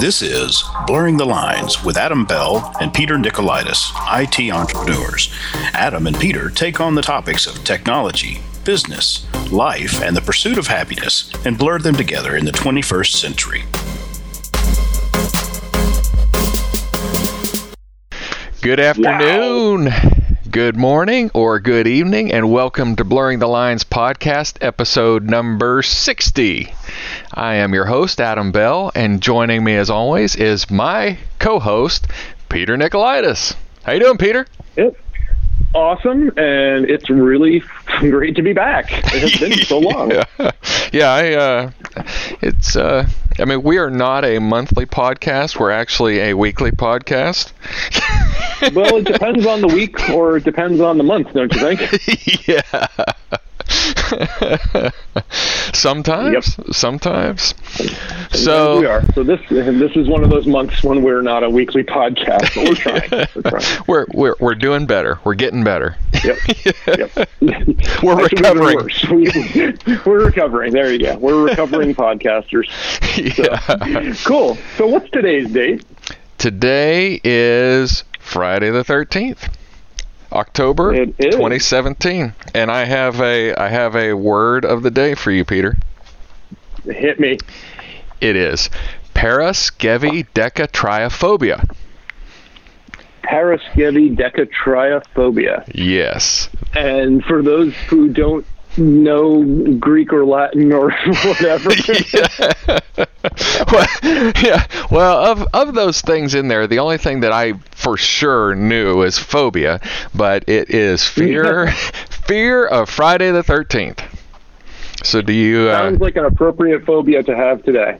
This 0.00 0.22
is 0.22 0.64
Blurring 0.86 1.18
the 1.18 1.26
Lines 1.26 1.84
with 1.84 1.98
Adam 1.98 2.24
Bell 2.24 2.74
and 2.80 2.92
Peter 2.92 3.16
Nicolaitis, 3.16 3.92
IT 4.18 4.50
entrepreneurs. 4.50 5.30
Adam 5.74 6.06
and 6.06 6.18
Peter 6.18 6.48
take 6.48 6.80
on 6.80 6.94
the 6.94 7.02
topics 7.02 7.46
of 7.46 7.62
technology, 7.64 8.40
business, 8.64 9.26
life, 9.52 10.02
and 10.02 10.16
the 10.16 10.22
pursuit 10.22 10.56
of 10.56 10.68
happiness 10.68 11.30
and 11.44 11.58
blur 11.58 11.80
them 11.80 11.96
together 11.96 12.34
in 12.34 12.46
the 12.46 12.50
21st 12.50 13.12
century. 13.12 13.64
Good 18.62 18.80
afternoon. 18.80 19.84
Wow. 19.84 20.19
Good 20.50 20.76
morning 20.76 21.30
or 21.32 21.60
good 21.60 21.86
evening, 21.86 22.32
and 22.32 22.50
welcome 22.50 22.96
to 22.96 23.04
Blurring 23.04 23.38
the 23.38 23.46
Lines 23.46 23.84
podcast, 23.84 24.56
episode 24.60 25.22
number 25.22 25.82
60. 25.82 26.74
I 27.32 27.54
am 27.56 27.72
your 27.72 27.84
host, 27.84 28.20
Adam 28.20 28.50
Bell, 28.50 28.90
and 28.94 29.20
joining 29.20 29.62
me 29.62 29.76
as 29.76 29.90
always 29.90 30.34
is 30.34 30.68
my 30.70 31.18
co 31.38 31.60
host, 31.60 32.08
Peter 32.48 32.76
Nicolaitis. 32.76 33.54
How 33.84 33.92
you 33.92 34.00
doing, 34.00 34.18
Peter? 34.18 34.46
Yep. 34.76 34.96
Awesome, 35.72 36.28
and 36.36 36.90
it's 36.90 37.08
really 37.10 37.62
great 38.00 38.34
to 38.36 38.42
be 38.42 38.52
back. 38.52 38.90
It 39.14 39.20
has 39.20 39.36
been 39.38 39.52
so 39.66 39.78
long. 39.80 40.10
yeah, 40.10 40.50
yeah 40.92 41.12
I, 41.12 41.32
uh, 41.34 41.70
it's, 42.40 42.74
uh, 42.74 43.06
I 43.40 43.46
mean, 43.46 43.62
we 43.62 43.78
are 43.78 43.90
not 43.90 44.24
a 44.24 44.38
monthly 44.38 44.84
podcast. 44.84 45.58
We're 45.58 45.70
actually 45.70 46.20
a 46.20 46.34
weekly 46.34 46.72
podcast. 46.72 47.52
well, 48.74 48.96
it 48.96 49.06
depends 49.06 49.46
on 49.46 49.62
the 49.62 49.68
week 49.68 50.10
or 50.10 50.36
it 50.36 50.44
depends 50.44 50.80
on 50.80 50.98
the 50.98 51.04
month, 51.04 51.32
don't 51.32 51.52
you 51.54 51.60
think? 51.60 52.46
yeah. 52.46 52.88
sometimes, 55.72 56.56
yep. 56.56 56.66
sometimes. 56.74 57.54
So 58.32 58.80
we 58.80 58.86
are. 58.86 59.04
So 59.12 59.22
this 59.22 59.40
this 59.48 59.96
is 59.96 60.08
one 60.08 60.24
of 60.24 60.30
those 60.30 60.46
months 60.46 60.82
when 60.82 61.02
we're 61.02 61.22
not 61.22 61.42
a 61.44 61.50
weekly 61.50 61.84
podcast, 61.84 62.54
but 62.54 62.68
we're 62.68 62.74
trying. 63.08 63.26
We're 63.34 63.50
trying. 63.50 63.84
we're, 63.86 64.06
we're 64.12 64.34
we're 64.40 64.54
doing 64.54 64.86
better. 64.86 65.20
We're 65.24 65.34
getting 65.34 65.64
better. 65.64 65.96
Yep. 66.24 66.38
yep. 66.86 67.28
we're 68.02 68.22
recovering. 68.22 68.88
we're 70.04 70.24
recovering. 70.24 70.72
There 70.72 70.92
you 70.92 70.98
go. 70.98 71.18
We're 71.18 71.44
recovering 71.44 71.94
podcasters. 71.94 72.68
Yeah. 73.16 74.12
So, 74.14 74.28
cool. 74.28 74.58
So 74.76 74.86
what's 74.86 75.10
today's 75.10 75.50
date? 75.50 75.84
Today 76.38 77.20
is 77.22 78.04
Friday 78.18 78.70
the 78.70 78.82
13th. 78.82 79.59
October 80.32 81.06
2017. 81.06 82.34
And 82.54 82.70
I 82.70 82.84
have 82.84 83.20
a 83.20 83.54
I 83.54 83.68
have 83.68 83.96
a 83.96 84.14
word 84.14 84.64
of 84.64 84.82
the 84.82 84.90
day 84.90 85.14
for 85.14 85.30
you, 85.30 85.44
Peter. 85.44 85.76
Hit 86.84 87.20
me. 87.20 87.38
It 88.20 88.36
is 88.36 88.68
paraskevidecatriophobia. 89.14 91.70
Paraskevidecatriophobia. 93.24 95.70
Yes. 95.74 96.48
And 96.74 97.24
for 97.24 97.42
those 97.42 97.74
who 97.88 98.08
don't 98.08 98.46
know 98.80 99.44
Greek 99.78 100.12
or 100.12 100.24
Latin 100.24 100.72
or 100.72 100.90
whatever. 101.24 101.70
yeah. 102.14 102.80
well, 103.72 103.86
yeah. 104.42 104.66
Well, 104.90 105.24
of 105.24 105.46
of 105.52 105.74
those 105.74 106.00
things 106.00 106.34
in 106.34 106.48
there, 106.48 106.66
the 106.66 106.78
only 106.78 106.98
thing 106.98 107.20
that 107.20 107.32
I 107.32 107.54
for 107.72 107.96
sure 107.96 108.54
knew 108.54 109.02
is 109.02 109.18
phobia, 109.18 109.80
but 110.14 110.48
it 110.48 110.70
is 110.70 111.06
fear 111.06 111.70
fear 112.26 112.66
of 112.66 112.88
Friday 112.88 113.30
the 113.30 113.42
Thirteenth. 113.42 114.02
So 115.02 115.22
do 115.22 115.32
you? 115.32 115.68
Uh, 115.68 115.78
Sounds 115.78 116.00
like 116.00 116.16
an 116.16 116.24
appropriate 116.24 116.84
phobia 116.84 117.22
to 117.22 117.36
have 117.36 117.62
today. 117.62 117.98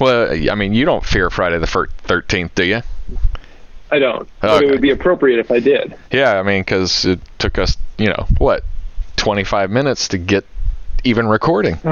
well, 0.00 0.32
I 0.50 0.54
mean, 0.54 0.72
you 0.72 0.84
don't 0.84 1.04
fear 1.04 1.30
Friday 1.30 1.58
the 1.58 1.66
Thirteenth, 1.66 2.54
do 2.54 2.64
you? 2.64 2.82
I 3.92 3.98
don't. 3.98 4.26
But 4.40 4.64
it 4.64 4.70
would 4.70 4.80
be 4.80 4.90
appropriate 4.90 5.38
if 5.38 5.50
I 5.50 5.60
did. 5.60 5.94
Yeah, 6.10 6.40
I 6.40 6.42
mean, 6.42 6.62
because 6.62 7.04
it 7.04 7.20
took 7.38 7.58
us, 7.58 7.76
you 7.98 8.06
know, 8.06 8.26
what, 8.38 8.64
25 9.16 9.70
minutes 9.70 10.08
to 10.08 10.18
get 10.18 10.44
even 11.04 11.26
recording. 11.26 11.78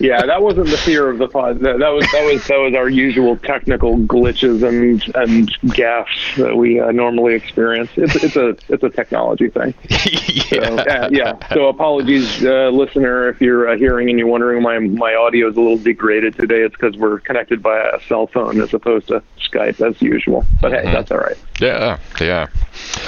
yeah, 0.00 0.24
that 0.26 0.40
wasn't 0.40 0.68
the 0.68 0.76
fear 0.76 1.08
of 1.08 1.18
the 1.18 1.28
pod. 1.28 1.60
That, 1.60 1.78
that, 1.78 1.88
was 1.88 2.06
that 2.12 2.24
was 2.24 2.46
that 2.48 2.58
was 2.58 2.74
our 2.74 2.88
usual 2.88 3.36
technical 3.38 3.96
glitches 3.98 4.66
and 4.66 5.02
and 5.14 5.48
gaffes 5.72 6.36
that 6.36 6.56
we 6.56 6.80
uh, 6.80 6.90
normally 6.92 7.34
experience. 7.34 7.90
It's 7.96 8.16
it's 8.16 8.36
a 8.36 8.56
it's 8.68 8.82
a 8.82 8.90
technology 8.90 9.48
thing. 9.48 9.74
yeah. 9.90 10.42
So, 10.42 10.58
uh, 10.58 11.08
yeah. 11.10 11.48
So 11.54 11.68
apologies, 11.68 12.44
uh, 12.44 12.70
listener, 12.70 13.28
if 13.28 13.40
you're 13.40 13.68
uh, 13.68 13.76
hearing 13.76 14.10
and 14.10 14.18
you're 14.18 14.28
wondering 14.28 14.62
my 14.62 14.78
my 14.78 15.14
audio 15.14 15.48
is 15.48 15.56
a 15.56 15.60
little 15.60 15.78
degraded 15.78 16.36
today. 16.36 16.62
It's 16.62 16.74
because 16.74 16.96
we're 16.96 17.20
connected 17.20 17.62
by 17.62 17.78
a 17.78 18.00
cell 18.08 18.26
phone 18.26 18.60
as 18.60 18.74
opposed 18.74 19.08
to 19.08 19.22
Skype 19.50 19.80
as 19.86 20.00
usual. 20.02 20.44
But 20.60 20.72
hey, 20.72 20.78
mm-hmm. 20.78 20.92
that's 20.92 21.10
all 21.10 21.18
right. 21.18 21.38
Yeah. 21.60 21.98
Yeah. 22.20 22.48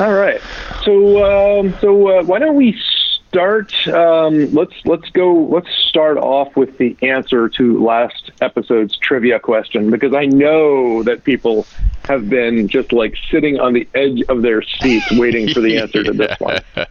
All 0.01 0.13
right. 0.13 0.41
So 0.85 1.61
um, 1.61 1.75
so 1.81 2.19
uh, 2.19 2.25
why 2.25 2.39
don't 2.39 2.57
we 2.57 2.79
start 3.35 3.89
um, 3.89 4.53
let's 4.55 4.75
let's 4.85 5.11
go 5.11 5.35
let's 5.35 5.69
start 5.89 6.17
off 6.19 6.55
with 6.57 6.79
the 6.79 6.97
answer 7.03 7.49
to 7.49 7.85
last 7.85 8.31
episode's 8.41 8.97
trivia 8.99 9.41
question 9.41 9.91
because 9.91 10.15
I 10.15 10.27
know 10.27 11.03
that 11.03 11.25
people 11.25 11.67
have 12.05 12.31
been 12.31 12.69
just 12.69 12.93
like 12.93 13.17
sitting 13.33 13.59
on 13.59 13.73
the 13.73 13.89
edge 13.93 14.23
of 14.29 14.43
their 14.43 14.63
seats 14.63 15.11
waiting 15.13 15.53
for 15.53 15.61
the 15.61 15.79
answer 15.79 16.05
to 16.05 16.13
this 16.13 16.39
one. 16.39 16.61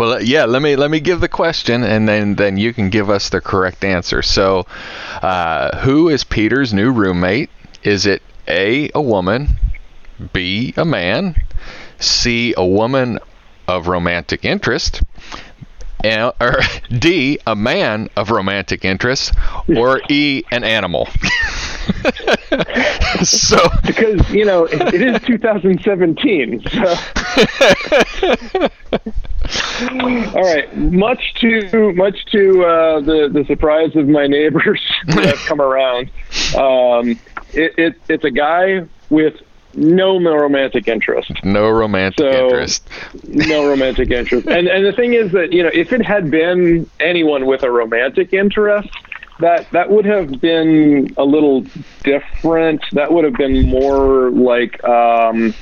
well, 0.00 0.14
uh, 0.14 0.18
yeah, 0.18 0.46
let 0.46 0.62
me 0.62 0.74
let 0.74 0.90
me 0.90 0.98
give 0.98 1.20
the 1.20 1.28
question 1.28 1.84
and 1.84 2.08
then 2.08 2.34
then 2.34 2.56
you 2.56 2.74
can 2.74 2.90
give 2.90 3.08
us 3.08 3.28
the 3.28 3.40
correct 3.40 3.84
answer. 3.84 4.20
So, 4.20 4.66
uh, 5.22 5.78
who 5.78 6.08
is 6.08 6.24
Peter's 6.24 6.74
new 6.74 6.90
roommate? 6.90 7.50
Is 7.84 8.04
it 8.04 8.20
A 8.48 8.90
a 8.96 9.00
woman, 9.00 9.50
B 10.32 10.74
a 10.76 10.84
man, 10.84 11.36
C 12.00 12.52
a 12.56 12.66
woman 12.66 13.20
of 13.68 13.86
romantic 13.86 14.44
interest, 14.44 15.02
or 16.04 16.60
D, 16.98 17.38
a 17.46 17.54
man 17.56 18.08
of 18.16 18.30
romantic 18.30 18.84
interest, 18.84 19.32
or 19.76 20.00
E, 20.10 20.42
an 20.50 20.64
animal. 20.64 21.06
so 23.22 23.58
because 23.86 24.28
you 24.30 24.44
know 24.44 24.64
it, 24.64 24.94
it 24.94 25.02
is 25.02 25.20
2017. 25.22 26.62
So. 26.68 26.96
All 29.80 30.42
right. 30.42 30.76
Much 30.76 31.34
to 31.40 31.92
much 31.94 32.24
to 32.32 32.64
uh, 32.64 33.00
the 33.00 33.30
the 33.32 33.44
surprise 33.46 33.96
of 33.96 34.08
my 34.08 34.26
neighbors 34.26 34.82
that 35.06 35.24
have 35.24 35.38
come 35.46 35.60
around, 35.60 36.10
um, 36.56 37.10
it, 37.52 37.72
it, 37.78 37.94
it's 38.08 38.24
a 38.24 38.30
guy 38.30 38.86
with 39.08 39.34
no 39.78 40.34
romantic 40.34 40.88
interest. 40.88 41.32
No 41.44 41.70
romantic 41.70 42.18
so, 42.18 42.44
interest. 42.44 42.88
no 43.26 43.68
romantic 43.68 44.10
interest. 44.10 44.46
And 44.46 44.68
and 44.68 44.84
the 44.84 44.92
thing 44.92 45.14
is 45.14 45.32
that 45.32 45.52
you 45.52 45.62
know 45.62 45.70
if 45.72 45.92
it 45.92 46.04
had 46.04 46.30
been 46.30 46.88
anyone 47.00 47.46
with 47.46 47.62
a 47.62 47.70
romantic 47.70 48.32
interest, 48.32 48.88
that 49.40 49.70
that 49.70 49.90
would 49.90 50.04
have 50.04 50.40
been 50.40 51.14
a 51.16 51.24
little 51.24 51.64
different. 52.02 52.82
That 52.92 53.12
would 53.12 53.24
have 53.24 53.34
been 53.34 53.68
more 53.68 54.30
like. 54.30 54.82
Um, 54.84 55.54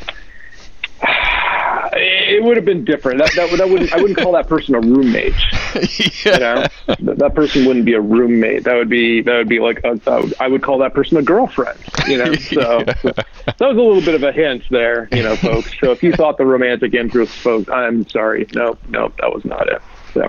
it 1.92 2.42
would 2.42 2.56
have 2.56 2.64
been 2.64 2.84
different. 2.84 3.18
That, 3.18 3.32
that, 3.36 3.56
that 3.58 3.68
wouldn't 3.68 3.92
I 3.92 4.00
wouldn't 4.00 4.18
call 4.18 4.32
that 4.32 4.48
person 4.48 4.74
a 4.74 4.80
roommate. 4.80 5.34
yeah. 5.74 6.34
You 6.34 6.38
know, 6.38 6.66
that, 6.86 7.18
that, 7.18 7.34
person 7.34 7.66
wouldn't 7.66 7.84
be 7.84 7.94
a 7.94 8.00
roommate. 8.00 8.64
That 8.64 8.74
would 8.74 8.88
be 8.88 9.22
that 9.22 9.36
would 9.36 9.48
be 9.48 9.60
like 9.60 9.80
a, 9.84 9.98
I 10.40 10.48
would 10.48 10.62
call 10.62 10.78
that 10.78 10.94
person 10.94 11.16
a 11.16 11.22
girlfriend. 11.22 11.78
You 12.06 12.18
know, 12.18 12.34
so, 12.34 12.78
yeah. 12.80 12.94
so, 13.02 13.12
that 13.12 13.60
was 13.60 13.76
a 13.76 13.80
little 13.80 14.00
bit 14.00 14.14
of 14.14 14.22
a 14.22 14.32
hint 14.32 14.64
there, 14.70 15.08
you 15.12 15.22
know, 15.22 15.36
folks. 15.36 15.72
So 15.80 15.90
if 15.92 16.02
you 16.02 16.12
thought 16.12 16.38
the 16.38 16.46
romantic 16.46 16.94
interest, 16.94 17.32
folks, 17.34 17.70
I'm 17.70 18.08
sorry. 18.08 18.46
No, 18.54 18.76
no, 18.88 19.12
that 19.20 19.32
was 19.32 19.44
not 19.44 19.68
it. 19.68 19.82
So 20.14 20.28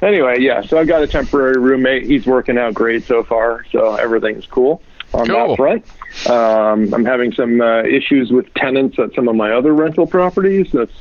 anyway, 0.00 0.40
yeah. 0.40 0.62
So 0.62 0.78
I've 0.78 0.88
got 0.88 1.02
a 1.02 1.06
temporary 1.06 1.60
roommate. 1.60 2.04
He's 2.04 2.26
working 2.26 2.56
out 2.56 2.74
great 2.74 3.04
so 3.04 3.22
far. 3.22 3.64
So 3.72 3.94
everything's 3.96 4.46
cool 4.46 4.82
on 5.14 5.26
cool. 5.26 5.48
that 5.48 5.56
front. 5.56 5.84
Um, 6.28 6.92
I'm 6.94 7.04
having 7.04 7.32
some 7.32 7.60
uh, 7.60 7.82
issues 7.82 8.30
with 8.30 8.52
tenants 8.54 8.98
at 8.98 9.14
some 9.14 9.28
of 9.28 9.36
my 9.36 9.52
other 9.52 9.72
rental 9.72 10.06
properties. 10.06 10.68
That's 10.72 10.92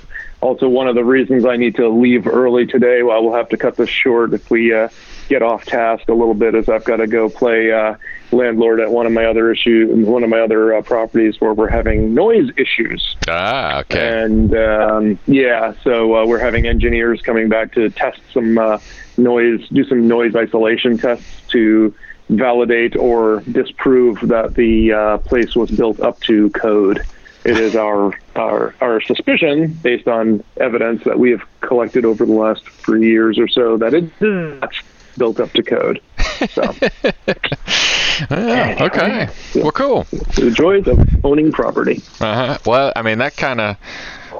also 0.42 0.68
one 0.68 0.88
of 0.88 0.96
the 0.96 1.04
reasons 1.04 1.46
I 1.46 1.58
need 1.58 1.76
to 1.76 1.90
leave 1.90 2.28
early 2.28 2.66
today. 2.66 3.04
Well, 3.04 3.24
we'll 3.24 3.36
have 3.36 3.50
to 3.50 3.58
cut 3.58 3.76
this 3.76 3.90
short 3.90 4.34
if 4.34 4.50
we 4.50 4.74
uh, 4.74 4.90
get 5.30 5.42
off 5.42 5.66
task 5.66 6.08
a 6.10 6.14
little 6.14 6.34
bit, 6.34 6.56
as 6.56 6.70
I've 6.70 6.84
got 6.84 6.98
to 6.98 7.08
go 7.08 7.30
play 7.30 7.72
uh, 7.72 7.96
landlord 8.32 8.80
at 8.80 8.92
one 8.92 9.06
of 9.06 9.12
my 9.12 9.26
other 9.26 9.52
issue, 9.52 9.88
one 10.06 10.24
of 10.24 10.30
my 10.30 10.40
other 10.40 10.76
uh, 10.76 10.82
properties 10.82 11.40
where 11.40 11.54
we're 11.54 11.70
having 11.70 12.14
noise 12.14 12.50
issues. 12.58 13.16
Ah, 13.28 13.80
okay. 13.80 14.24
And 14.24 14.56
um, 14.56 15.20
yeah, 15.26 15.74
so 15.84 16.16
uh, 16.16 16.26
we're 16.26 16.40
having 16.40 16.68
engineers 16.68 17.22
coming 17.22 17.50
back 17.50 17.74
to 17.74 17.90
test 17.90 18.20
some 18.34 18.58
uh, 18.58 18.80
noise, 19.18 19.68
do 19.70 19.84
some 19.86 20.08
noise 20.08 20.36
isolation 20.36 20.98
tests 20.98 21.42
to 21.50 21.94
validate 22.30 22.96
or 22.96 23.42
disprove 23.52 24.20
that 24.22 24.56
the 24.56 24.94
uh, 24.94 25.18
place 25.20 25.56
was 25.56 25.72
built 25.72 26.00
up 26.00 26.20
to 26.22 26.50
code. 26.52 27.06
It 27.46 27.58
is 27.58 27.76
our, 27.76 28.12
our 28.36 28.76
our 28.82 29.00
suspicion, 29.02 29.72
based 29.82 30.08
on 30.08 30.44
evidence 30.58 31.04
that 31.06 31.18
we 31.18 31.32
have 31.32 31.42
collected 31.62 32.04
over 32.04 32.26
the 32.26 32.34
last 32.34 32.68
three 32.68 33.08
years 33.08 33.40
or 33.40 33.48
so, 33.48 33.78
that 33.78 33.94
it 33.94 34.06
is 34.06 34.12
not 34.60 34.74
built 35.18 35.40
up 35.40 35.52
to 35.54 35.64
code. 35.64 36.02
So. 36.50 36.62
yeah, 38.30 38.78
okay. 38.82 39.30
Well, 39.56 39.72
cool. 39.72 40.04
The 40.36 40.52
joys 40.56 40.88
of 40.88 41.00
owning 41.24 41.52
property. 41.52 42.02
Uh-huh. 42.20 42.58
Well, 42.66 42.92
I 42.96 43.02
mean, 43.02 43.20
that 43.20 43.38
kind 43.38 43.62
of 43.62 43.78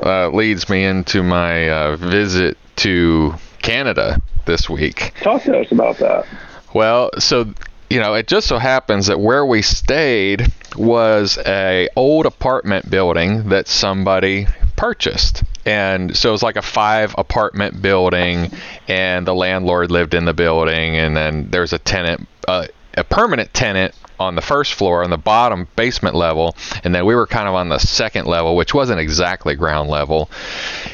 uh, 0.04 0.30
leads 0.30 0.70
me 0.70 0.84
into 0.84 1.24
my 1.24 1.70
uh, 1.70 1.96
visit 1.96 2.58
to 2.78 3.34
Canada 3.62 4.22
this 4.46 4.70
week. 4.70 5.14
Talk 5.22 5.44
to 5.44 5.60
us 5.60 5.72
about 5.72 5.98
that. 5.98 6.26
Well, 6.74 7.12
so 7.20 7.54
you 7.90 8.00
know, 8.00 8.14
it 8.16 8.28
just 8.28 8.48
so 8.48 8.58
happens 8.58 9.08
that 9.08 9.20
where 9.20 9.46
we 9.46 9.62
stayed 9.62 10.52
was 10.76 11.38
a 11.46 11.90
old 11.96 12.26
apartment 12.26 12.90
building 12.90 13.50
that 13.50 13.68
somebody 13.68 14.48
purchased. 14.76 15.44
And 15.66 16.16
so 16.16 16.30
it 16.30 16.32
was 16.32 16.44
like 16.44 16.56
a 16.56 16.62
five 16.62 17.14
apartment 17.18 17.82
building, 17.82 18.52
and 18.88 19.28
the 19.28 19.36
landlord 19.36 19.92
lived 19.92 20.14
in 20.14 20.26
the 20.26 20.34
building, 20.34 20.96
and 20.96 21.16
then 21.16 21.50
there's 21.50 21.74
a 21.74 21.80
tenant, 21.80 22.28
uh, 22.48 22.68
a 22.96 23.04
permanent 23.04 23.54
tenant 23.54 23.94
on 24.20 24.36
the 24.36 24.42
first 24.42 24.74
floor 24.74 25.04
on 25.04 25.10
the 25.10 25.18
bottom 25.18 25.68
basement 25.76 26.16
level 26.16 26.56
and 26.84 26.94
then 26.96 27.06
we 27.06 27.14
were 27.14 27.28
kind 27.28 27.48
of 27.48 27.54
on 27.54 27.70
the 27.70 27.78
second 27.78 28.26
level 28.26 28.56
which 28.56 28.74
wasn't 28.74 29.00
exactly 29.00 29.54
ground 29.54 29.90
level 29.90 30.28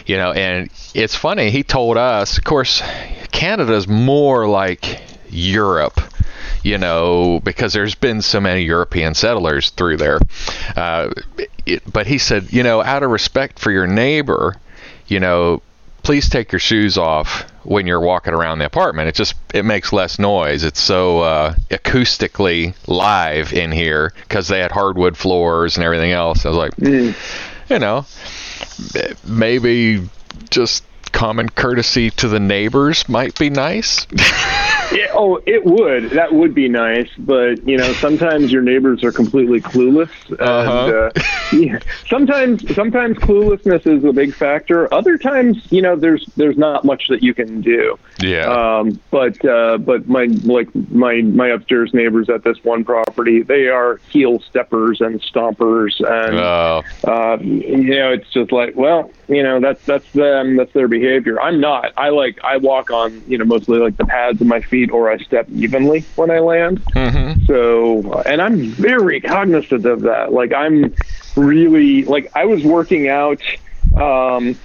you 0.06 0.18
know 0.18 0.34
and 0.34 0.70
it's 0.94 1.16
funny 1.16 1.50
he 1.50 1.64
told 1.64 1.96
us 1.96 2.38
of 2.38 2.44
course 2.44 2.82
canada's 3.32 3.88
more 3.88 4.46
like 4.46 5.02
europe 5.30 6.02
you 6.64 6.78
know, 6.78 7.42
because 7.44 7.74
there's 7.74 7.96
been 7.96 8.22
so 8.22 8.40
many 8.40 8.64
European 8.64 9.14
settlers 9.14 9.70
through 9.72 9.98
there. 9.98 10.20
Uh, 10.76 11.12
it, 11.66 11.84
but 11.92 12.08
he 12.08 12.18
said, 12.18 12.52
you 12.52 12.64
know, 12.64 12.82
out 12.82 13.04
of 13.04 13.12
respect 13.12 13.60
for 13.60 13.72
your 13.72 13.86
neighbor, 13.86 14.56
you 15.08 15.20
know, 15.20 15.62
please 16.04 16.30
take 16.30 16.52
your 16.52 16.60
shoes 16.60 16.98
off 16.98 17.44
when 17.64 17.88
you're 17.88 18.00
walking 18.00 18.34
around 18.34 18.60
the 18.60 18.66
apartment. 18.66 19.08
It 19.08 19.16
just 19.16 19.36
it 19.54 19.66
makes 19.66 19.92
less 19.94 20.20
noise. 20.20 20.64
It's 20.64 20.82
so 20.82 21.20
uh, 21.20 21.56
acoustically 21.70 22.76
live 22.88 23.54
in 23.54 23.72
here 23.72 24.14
because 24.24 24.48
they 24.48 24.60
had 24.60 24.72
hardwood 24.72 25.18
floors 25.18 25.78
and 25.78 25.86
everything 25.86 26.12
else. 26.12 26.46
I 26.46 26.50
was 26.50 26.58
like, 26.58 26.76
mm. 26.76 27.16
you 27.70 27.80
know, 27.80 28.06
maybe 29.26 30.08
just 30.50 30.84
common 31.12 31.48
courtesy 31.48 32.10
to 32.10 32.28
the 32.28 32.40
neighbors 32.40 33.08
might 33.08 33.38
be 33.38 33.50
nice. 33.50 34.08
Yeah, 34.92 35.12
oh, 35.14 35.42
it 35.46 35.64
would. 35.66 36.12
That 36.12 36.34
would 36.34 36.54
be 36.54 36.68
nice, 36.68 37.10
but 37.18 37.66
you 37.68 37.78
know, 37.78 37.94
sometimes 37.94 38.52
your 38.52 38.62
neighbors 38.62 39.04
are 39.04 39.12
completely 39.12 39.62
clueless. 39.62 40.10
Uh-huh. 40.40 41.10
Uh, 41.16 41.22
yeah, 41.56 41.80
sometimes, 42.08 42.74
sometimes 42.76 43.18
cluelessness 43.18 43.88
is 43.88 44.04
a 44.04 44.14
big 44.14 44.34
factor. 44.34 44.94
Other 44.94 45.18
times, 45.18 45.66
you 45.72 45.82
know, 45.82 45.96
there's 45.96 46.26
there's 46.36 46.58
not 46.58 46.86
much 46.86 47.08
that 47.10 47.24
you 47.24 47.34
can 47.34 47.62
do. 47.62 47.98
Yeah. 48.20 48.46
Um, 48.46 49.00
but 49.12 49.44
uh, 49.46 49.78
but 49.78 50.08
my 50.08 50.26
like 50.44 50.74
my 50.92 51.22
my 51.22 51.50
upstairs 51.50 51.94
neighbors 51.94 52.30
at 52.30 52.44
this 52.44 52.64
one 52.64 52.84
property, 52.84 53.42
they 53.42 53.68
are 53.68 53.98
heel 54.10 54.40
steppers 54.40 55.02
and 55.02 55.22
stompers, 55.22 56.00
and 56.00 56.36
oh. 56.38 56.84
uh, 57.04 57.38
you 57.42 57.96
know, 57.96 58.12
it's 58.12 58.30
just 58.30 58.52
like, 58.52 58.76
well, 58.76 59.12
you 59.28 59.44
know, 59.44 59.60
that's 59.60 59.84
that's 59.86 60.10
them, 60.12 60.58
that's 60.58 60.74
their 60.74 60.88
behavior. 60.88 61.42
I'm 61.42 61.60
not. 61.60 61.94
I 61.98 62.10
like 62.10 62.40
I 62.44 62.58
walk 62.58 62.92
on, 62.92 63.24
you 63.28 63.38
know, 63.38 63.46
mostly 63.46 63.80
like 63.80 63.98
the 63.98 64.06
pads 64.06 64.42
of 64.42 64.48
my 64.48 64.62
feet 64.74 64.90
or 64.90 65.12
I 65.12 65.20
step 65.20 65.48
evenly 65.52 66.00
when 66.16 66.32
I 66.32 66.40
land. 66.40 66.84
Mm-hmm. 66.96 67.46
So, 67.46 68.24
and 68.24 68.42
I'm 68.42 68.72
very 68.72 69.22
cognizant 69.22 69.86
of 69.86 70.02
that. 70.02 70.34
Like 70.34 70.52
I'm 70.52 70.96
really 71.36 72.06
like 72.06 72.32
I 72.36 72.46
was 72.46 72.64
working 72.64 73.08
out 73.08 73.40
um, 73.96 74.58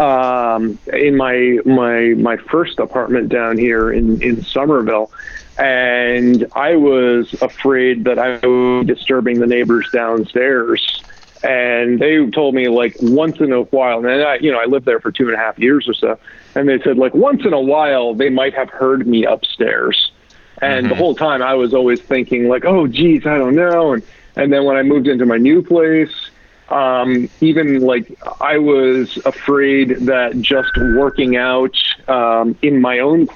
um, 0.00 0.80
in 0.92 1.16
my 1.16 1.60
my 1.64 2.14
my 2.16 2.36
first 2.38 2.80
apartment 2.80 3.28
down 3.28 3.56
here 3.56 3.92
in 3.92 4.20
in 4.20 4.42
Somerville, 4.42 5.12
and 5.58 6.44
I 6.56 6.74
was 6.74 7.32
afraid 7.40 8.02
that 8.04 8.18
I 8.18 8.44
was 8.44 8.86
disturbing 8.86 9.38
the 9.38 9.46
neighbors 9.46 9.88
downstairs. 9.92 11.04
And 11.44 11.98
they 11.98 12.24
told 12.30 12.54
me 12.54 12.68
like 12.68 12.96
once 13.00 13.38
in 13.38 13.52
a 13.52 13.62
while, 13.62 13.98
and 13.98 14.08
I, 14.08 14.36
you 14.36 14.50
know, 14.50 14.58
I 14.58 14.64
lived 14.64 14.86
there 14.86 14.98
for 14.98 15.12
two 15.12 15.26
and 15.26 15.34
a 15.34 15.38
half 15.38 15.58
years 15.58 15.86
or 15.88 15.94
so 15.94 16.18
and 16.54 16.68
they 16.68 16.78
said 16.80 16.96
like 16.96 17.14
once 17.14 17.44
in 17.44 17.52
a 17.52 17.60
while 17.60 18.14
they 18.14 18.30
might 18.30 18.54
have 18.54 18.70
heard 18.70 19.06
me 19.06 19.24
upstairs 19.24 20.12
and 20.60 20.86
mm-hmm. 20.86 20.88
the 20.88 20.94
whole 20.94 21.14
time 21.14 21.42
i 21.42 21.54
was 21.54 21.74
always 21.74 22.00
thinking 22.00 22.48
like 22.48 22.64
oh 22.64 22.86
geez 22.86 23.26
i 23.26 23.36
don't 23.36 23.54
know 23.54 23.92
and 23.92 24.02
and 24.36 24.52
then 24.52 24.64
when 24.64 24.76
i 24.76 24.82
moved 24.82 25.06
into 25.06 25.26
my 25.26 25.36
new 25.36 25.62
place 25.62 26.30
um, 26.70 27.28
even 27.40 27.80
like 27.80 28.16
i 28.40 28.56
was 28.56 29.18
afraid 29.26 29.90
that 30.06 30.40
just 30.40 30.74
working 30.76 31.36
out 31.36 31.76
um, 32.08 32.56
in 32.62 32.80
my 32.80 33.00
own 33.00 33.28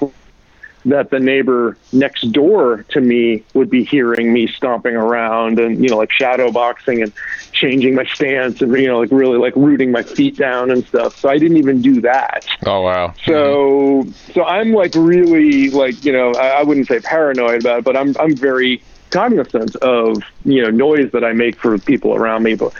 that 0.85 1.09
the 1.09 1.19
neighbor 1.19 1.77
next 1.91 2.31
door 2.31 2.85
to 2.89 3.01
me 3.01 3.43
would 3.53 3.69
be 3.69 3.83
hearing 3.83 4.33
me 4.33 4.47
stomping 4.47 4.95
around 4.95 5.59
and 5.59 5.83
you 5.83 5.89
know 5.89 5.97
like 5.97 6.11
shadow 6.11 6.51
boxing 6.51 7.03
and 7.03 7.13
changing 7.51 7.95
my 7.95 8.05
stance 8.05 8.61
and 8.61 8.71
you 8.73 8.87
know 8.87 8.99
like 8.99 9.11
really 9.11 9.37
like 9.37 9.55
rooting 9.55 9.91
my 9.91 10.03
feet 10.03 10.37
down 10.37 10.71
and 10.71 10.85
stuff 10.85 11.15
so 11.17 11.29
i 11.29 11.37
didn't 11.37 11.57
even 11.57 11.81
do 11.81 12.01
that 12.01 12.45
oh 12.65 12.81
wow 12.81 13.13
so 13.25 14.03
mm-hmm. 14.03 14.31
so 14.33 14.43
i'm 14.45 14.73
like 14.73 14.93
really 14.95 15.69
like 15.69 16.03
you 16.03 16.11
know 16.11 16.31
I, 16.33 16.49
I 16.49 16.63
wouldn't 16.63 16.87
say 16.87 16.99
paranoid 16.99 17.61
about 17.61 17.79
it 17.79 17.85
but 17.85 17.97
i'm 17.97 18.15
i'm 18.19 18.35
very 18.35 18.81
cognizant 19.09 19.75
of 19.77 20.21
you 20.45 20.61
know 20.61 20.69
noise 20.69 21.11
that 21.11 21.23
i 21.23 21.33
make 21.33 21.55
for 21.55 21.77
people 21.77 22.15
around 22.15 22.43
me 22.43 22.55
but 22.55 22.73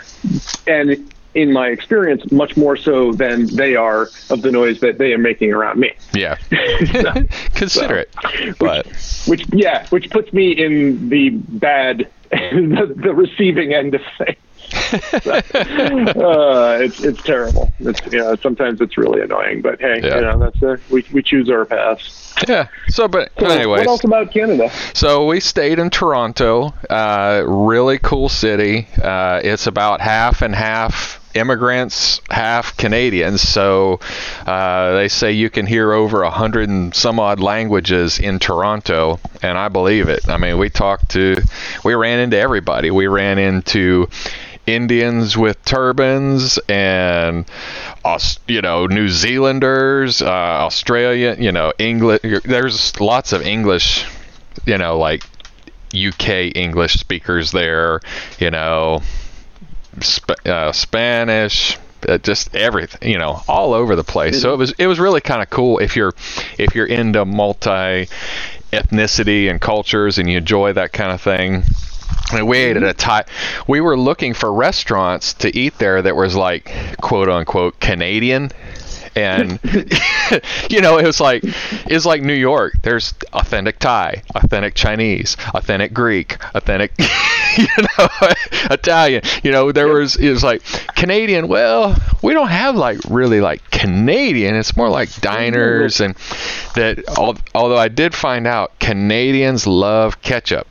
and 0.68 1.12
in 1.36 1.54
my 1.54 1.68
experience, 1.68 2.32
much 2.32 2.58
more 2.58 2.76
so 2.76 3.14
than 3.14 3.46
they 3.56 3.76
are 3.76 4.10
of 4.30 4.42
the 4.42 4.52
noise 4.52 4.80
that 4.80 4.98
they 4.98 5.14
are 5.14 5.18
making 5.18 5.54
around 5.54 5.80
me. 5.80 5.92
Yeah, 6.14 6.38
so, 6.92 7.14
Consider 7.54 8.06
so, 8.22 8.54
but 8.60 8.86
which, 8.88 9.28
which, 9.28 9.46
yeah, 9.54 9.88
which 9.90 10.10
puts 10.10 10.34
me 10.34 10.52
in 10.52 11.10
the 11.10 11.30
bad, 11.30 12.10
the, 12.32 12.94
the 12.96 13.14
receiving 13.14 13.74
end 13.74 13.96
of 13.96 14.02
things. 14.18 14.38
uh, 14.74 15.42
it's 16.82 17.04
it's 17.04 17.22
terrible. 17.24 17.72
It's 17.80 18.02
you 18.12 18.20
know, 18.20 18.36
sometimes 18.36 18.82
it's 18.82 18.98
really 18.98 19.22
annoying, 19.22 19.62
but 19.62 19.80
hey, 19.80 20.02
yeah. 20.02 20.16
you 20.16 20.22
know 20.22 20.40
that's 20.40 20.62
uh, 20.62 20.78
we 20.90 21.06
we 21.12 21.24
choose 21.24 21.50
our 21.50 21.66
paths. 21.66 22.34
Yeah. 22.48 22.68
So, 22.88 23.08
but 23.08 23.32
so 23.40 23.48
anyways, 23.48 23.80
what 23.80 23.88
else 23.88 24.04
about 24.04 24.32
Canada? 24.32 24.72
So 24.94 25.26
we 25.26 25.40
stayed 25.40 25.80
in 25.80 25.90
Toronto. 25.90 26.74
Uh, 26.90 27.44
really 27.46 28.00
cool 28.00 28.30
city. 28.30 28.88
Uh, 29.02 29.42
it's 29.44 29.68
about 29.68 30.02
half 30.02 30.42
and 30.42 30.56
half 30.56 31.20
immigrants, 31.34 32.22
half 32.30 32.76
Canadians. 32.78 33.42
So 33.42 34.00
uh, 34.46 34.94
they 34.94 35.08
say 35.08 35.34
you 35.34 35.50
can 35.50 35.66
hear 35.66 35.92
over 35.92 36.24
a 36.24 36.32
hundred 36.32 36.70
and 36.70 36.94
some 36.94 37.20
odd 37.20 37.40
languages 37.40 38.20
in 38.20 38.40
Toronto, 38.40 39.20
and 39.42 39.58
I 39.58 39.70
believe 39.70 40.10
it. 40.10 40.28
I 40.28 40.38
mean, 40.38 40.58
we 40.58 40.70
talked 40.70 41.12
to, 41.12 41.42
we 41.84 41.94
ran 41.94 42.20
into 42.20 42.38
everybody. 42.38 42.92
We 42.92 43.08
ran 43.08 43.38
into 43.38 44.10
Indians 44.70 45.38
with 45.38 45.64
turbans 45.66 46.60
and 46.70 47.46
you 48.48 48.62
know 48.62 48.86
New 48.86 49.10
Zealanders, 49.10 50.22
uh, 50.22 50.30
Australia, 50.30 51.36
you 51.40 51.52
know 51.52 51.74
English. 51.78 52.22
There's 52.44 53.00
lots 53.00 53.34
of 53.34 53.42
English, 53.42 54.06
you 54.66 54.78
know, 54.78 54.98
like 54.98 55.24
UK 55.94 56.56
English 56.56 56.94
speakers 56.96 57.52
there. 57.52 58.00
You 58.40 58.52
know, 58.52 59.02
Sp- 60.00 60.46
uh, 60.46 60.72
Spanish, 60.72 61.78
uh, 62.08 62.18
just 62.18 62.56
everything, 62.56 63.12
you 63.12 63.18
know, 63.18 63.42
all 63.48 63.74
over 63.74 63.96
the 63.96 64.04
place. 64.04 64.42
So 64.42 64.54
it 64.54 64.58
was 64.58 64.72
it 64.74 64.88
was 64.88 65.00
really 65.00 65.22
kind 65.22 65.42
of 65.42 65.50
cool 65.50 65.80
if 65.80 65.96
you're 65.96 66.14
if 66.58 66.76
you're 66.76 66.86
into 66.86 67.26
multi 67.26 68.08
ethnicity 68.72 69.50
and 69.50 69.60
cultures 69.60 70.20
and 70.20 70.30
you 70.30 70.38
enjoy 70.38 70.74
that 70.74 70.94
kind 70.94 71.12
of 71.12 71.22
thing. 71.22 71.64
And 72.32 72.48
we 72.48 72.58
ate 72.58 72.78
at 72.78 72.84
a 72.84 72.94
time. 72.94 73.26
We 73.68 73.82
were 73.82 73.98
looking 73.98 74.34
for 74.34 74.52
restaurants 74.54 75.34
to 75.36 75.56
eat 75.58 75.78
there 75.78 76.02
that 76.02 76.16
was 76.16 76.36
like 76.36 76.72
quote 77.02 77.30
unquote 77.30 77.80
Canadian 77.80 78.52
and 79.16 79.60
you 80.70 80.82
know 80.82 80.98
it 80.98 81.06
was 81.06 81.20
like 81.20 81.42
it's 81.44 82.06
like 82.06 82.22
New 82.22 82.34
York. 82.34 82.74
There's 82.82 83.14
authentic 83.34 83.80
Thai, 83.80 84.24
authentic 84.36 84.76
Chinese, 84.76 85.38
authentic 85.54 85.94
Greek, 85.94 86.38
authentic 86.56 86.94
you 87.58 87.68
know 87.78 88.08
Italian. 88.72 89.22
You 89.44 89.52
know 89.52 89.72
there 89.72 89.88
was 89.88 90.16
it 90.16 90.30
was 90.30 90.44
like 90.44 90.62
Canadian. 90.96 91.48
Well, 91.48 91.96
we 92.22 92.34
don't 92.34 92.50
have 92.50 92.76
like 92.76 93.00
really 93.10 93.42
like 93.42 93.70
Canadian. 93.72 94.56
It's 94.56 94.76
more 94.76 94.90
like 94.90 95.14
diners 95.22 96.00
and 96.00 96.16
that. 96.76 97.04
Although 97.56 97.78
I 97.78 97.88
did 97.88 98.14
find 98.14 98.48
out 98.48 98.80
Canadians 98.80 99.68
love 99.68 100.22
ketchup. 100.22 100.68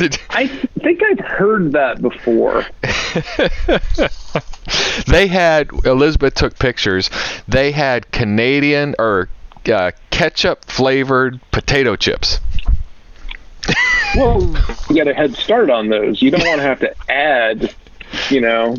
Did, 0.00 0.18
I 0.30 0.46
think 0.46 1.02
I've 1.02 1.20
heard 1.20 1.72
that 1.72 2.00
before. 2.00 2.64
they 5.06 5.26
had 5.26 5.68
Elizabeth 5.84 6.32
took 6.32 6.58
pictures. 6.58 7.10
They 7.46 7.70
had 7.70 8.10
Canadian 8.10 8.94
or 8.98 9.28
uh, 9.70 9.90
ketchup 10.08 10.64
flavored 10.64 11.38
potato 11.50 11.96
chips. 11.96 12.40
well, 14.16 14.40
you 14.88 14.96
got 14.96 15.06
a 15.06 15.12
head 15.12 15.34
start 15.34 15.68
on 15.68 15.90
those. 15.90 16.22
You 16.22 16.30
don't 16.30 16.46
want 16.46 16.60
to 16.60 16.62
have 16.62 16.80
to 16.80 16.94
add 17.10 17.74
you 18.30 18.40
know, 18.40 18.74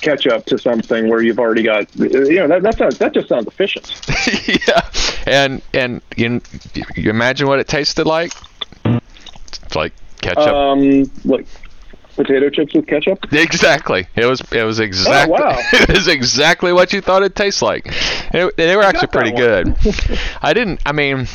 ketchup 0.00 0.46
to 0.46 0.58
something 0.58 1.08
where 1.08 1.22
you've 1.22 1.38
already 1.38 1.62
got, 1.62 1.86
you 1.96 2.40
know, 2.40 2.48
that 2.48 2.62
that, 2.62 2.76
sounds, 2.76 2.98
that 2.98 3.14
just 3.14 3.28
sounds 3.28 3.46
efficient. 3.46 3.88
yeah, 4.66 4.80
And 5.26 5.62
and 5.72 6.02
you, 6.16 6.42
you 6.96 7.08
imagine 7.08 7.46
what 7.46 7.60
it 7.60 7.68
tasted 7.68 8.04
like? 8.04 8.32
It's 8.84 9.76
like 9.76 9.94
ketchup. 10.20 10.46
Um, 10.48 11.10
like 11.24 11.46
potato 12.16 12.50
chips 12.50 12.74
with 12.74 12.86
ketchup. 12.86 13.32
Exactly. 13.32 14.06
It 14.16 14.26
was 14.26 14.40
it 14.52 14.64
was 14.64 14.80
exactly 14.80 15.36
Oh, 15.38 15.46
wow. 15.46 15.56
it 15.72 15.88
was 15.90 16.08
exactly 16.08 16.72
what 16.72 16.92
you 16.92 17.00
thought 17.00 17.22
it 17.22 17.34
tastes 17.34 17.62
like. 17.62 17.86
It, 18.32 18.56
they 18.56 18.76
were 18.76 18.82
actually 18.82 19.08
pretty 19.08 19.32
good. 19.32 19.74
I 20.42 20.52
didn't. 20.52 20.80
I 20.86 20.92
mean. 20.92 21.26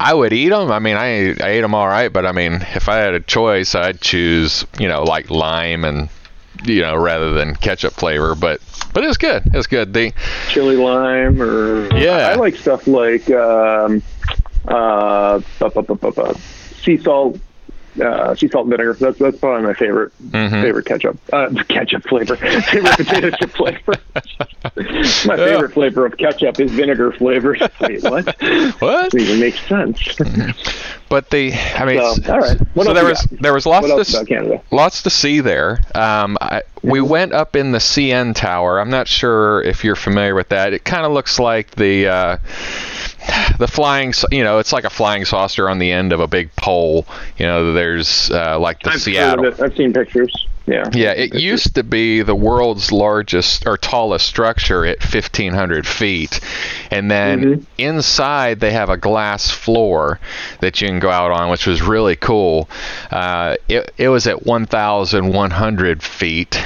I 0.00 0.12
would 0.14 0.32
eat 0.32 0.48
them. 0.48 0.72
I 0.72 0.80
mean, 0.80 0.96
I 0.96 1.28
I 1.40 1.50
ate 1.50 1.60
them 1.60 1.72
all 1.72 1.86
right, 1.86 2.12
but 2.12 2.26
I 2.26 2.32
mean, 2.32 2.54
if 2.74 2.88
I 2.88 2.96
had 2.96 3.14
a 3.14 3.20
choice, 3.20 3.76
I'd 3.76 4.00
choose 4.00 4.66
you 4.80 4.88
know 4.88 5.04
like 5.04 5.30
lime 5.30 5.84
and 5.84 6.08
you 6.64 6.82
know 6.82 6.96
rather 6.96 7.30
than 7.30 7.54
ketchup 7.54 7.92
flavor. 7.92 8.34
But 8.34 8.60
but 8.92 9.04
it 9.04 9.06
was 9.06 9.16
good. 9.16 9.46
It 9.46 9.54
was 9.54 9.68
good. 9.68 9.92
The 9.92 10.12
Chili 10.48 10.74
lime 10.74 11.40
or 11.40 11.96
Yeah. 11.96 12.30
I 12.30 12.34
like 12.34 12.56
stuff 12.56 12.88
like 12.88 13.30
um, 13.30 14.02
uh, 14.66 15.40
bu- 15.60 15.82
bu- 15.82 15.94
bu- 15.94 16.34
sea 16.82 16.96
salt. 16.96 17.38
Uh, 18.00 18.34
sea 18.34 18.48
salt 18.48 18.66
and 18.66 18.70
vinegar. 18.72 18.94
That's 18.94 19.18
that's 19.18 19.38
probably 19.38 19.66
my 19.66 19.74
favorite 19.74 20.12
Mhm. 20.30 20.62
favorite 20.62 20.86
ketchup. 20.86 21.18
Uh, 21.32 21.48
ketchup 21.68 22.02
flavor. 22.08 22.36
favorite 22.36 22.96
potato 22.96 23.30
chip 23.30 23.50
flavor. 23.50 23.94
my 24.76 25.36
favorite 25.36 25.72
flavor 25.72 26.06
of 26.06 26.16
ketchup 26.16 26.60
is 26.60 26.70
vinegar 26.72 27.12
flavor. 27.12 27.56
Wait, 27.80 28.02
what? 28.02 28.26
what? 28.80 29.10
Doesn't 29.10 29.20
even 29.20 29.40
make 29.40 29.54
sense. 29.56 30.00
But 31.08 31.30
the 31.30 31.52
I 31.54 31.84
mean, 31.84 31.98
So, 31.98 32.32
all 32.32 32.40
right. 32.40 32.58
What 32.74 32.86
so 32.86 32.92
there 32.94 33.04
was 33.04 33.24
got? 33.26 33.40
there 33.40 33.52
was 33.54 33.64
lots 33.66 33.86
to 33.86 33.92
else 33.92 34.08
s- 34.08 34.14
about 34.14 34.26
Canada? 34.28 34.60
lots 34.70 35.02
to 35.04 35.10
see 35.10 35.40
there. 35.40 35.78
Um, 35.94 36.36
I, 36.40 36.62
we 36.82 37.00
went 37.00 37.32
up 37.32 37.56
in 37.56 37.72
the 37.72 37.78
CN 37.78 38.34
Tower. 38.34 38.80
I'm 38.80 38.90
not 38.90 39.06
sure 39.08 39.62
if 39.62 39.84
you're 39.84 39.96
familiar 39.96 40.34
with 40.34 40.48
that. 40.50 40.72
It 40.72 40.84
kind 40.84 41.06
of 41.06 41.12
looks 41.12 41.38
like 41.38 41.70
the 41.72 42.08
uh, 42.08 42.36
the 43.58 43.68
flying. 43.68 44.10
s- 44.10 44.24
You 44.30 44.44
know, 44.44 44.58
it's 44.58 44.72
like 44.72 44.84
a 44.84 44.90
flying 44.90 45.24
saucer 45.24 45.68
on 45.68 45.78
the 45.78 45.90
end 45.92 46.12
of 46.12 46.20
a 46.20 46.26
big 46.26 46.54
pole. 46.56 47.06
You 47.38 47.46
know, 47.46 47.72
there's 47.72 48.30
uh, 48.30 48.58
like 48.58 48.80
the 48.80 48.90
I've 48.90 49.00
Seattle. 49.00 49.52
I've 49.62 49.76
seen 49.76 49.92
pictures. 49.92 50.46
Yeah. 50.66 50.84
Yeah, 50.92 51.12
it 51.12 51.34
used 51.34 51.76
to 51.76 51.84
be 51.84 52.22
the 52.22 52.34
world's 52.34 52.90
largest 52.90 53.66
or 53.68 53.76
tallest 53.76 54.26
structure 54.26 54.84
at 54.84 54.98
1,500 55.00 55.86
feet. 55.86 56.40
And 56.90 57.08
then 57.08 57.40
Mhm. 57.40 57.62
inside, 57.78 58.58
they 58.58 58.72
have 58.72 58.90
a 58.90 58.96
glass 58.96 59.48
floor 59.50 60.18
that 60.60 60.80
you 60.80 60.88
can 60.88 60.98
go 60.98 61.10
out 61.10 61.30
on, 61.30 61.50
which 61.50 61.66
was 61.68 61.82
really 61.82 62.16
cool. 62.16 62.68
Uh, 63.12 63.54
it, 63.68 63.92
it 63.96 64.08
was 64.08 64.26
at 64.26 64.44
1,100 64.44 66.02
feet. 66.02 66.60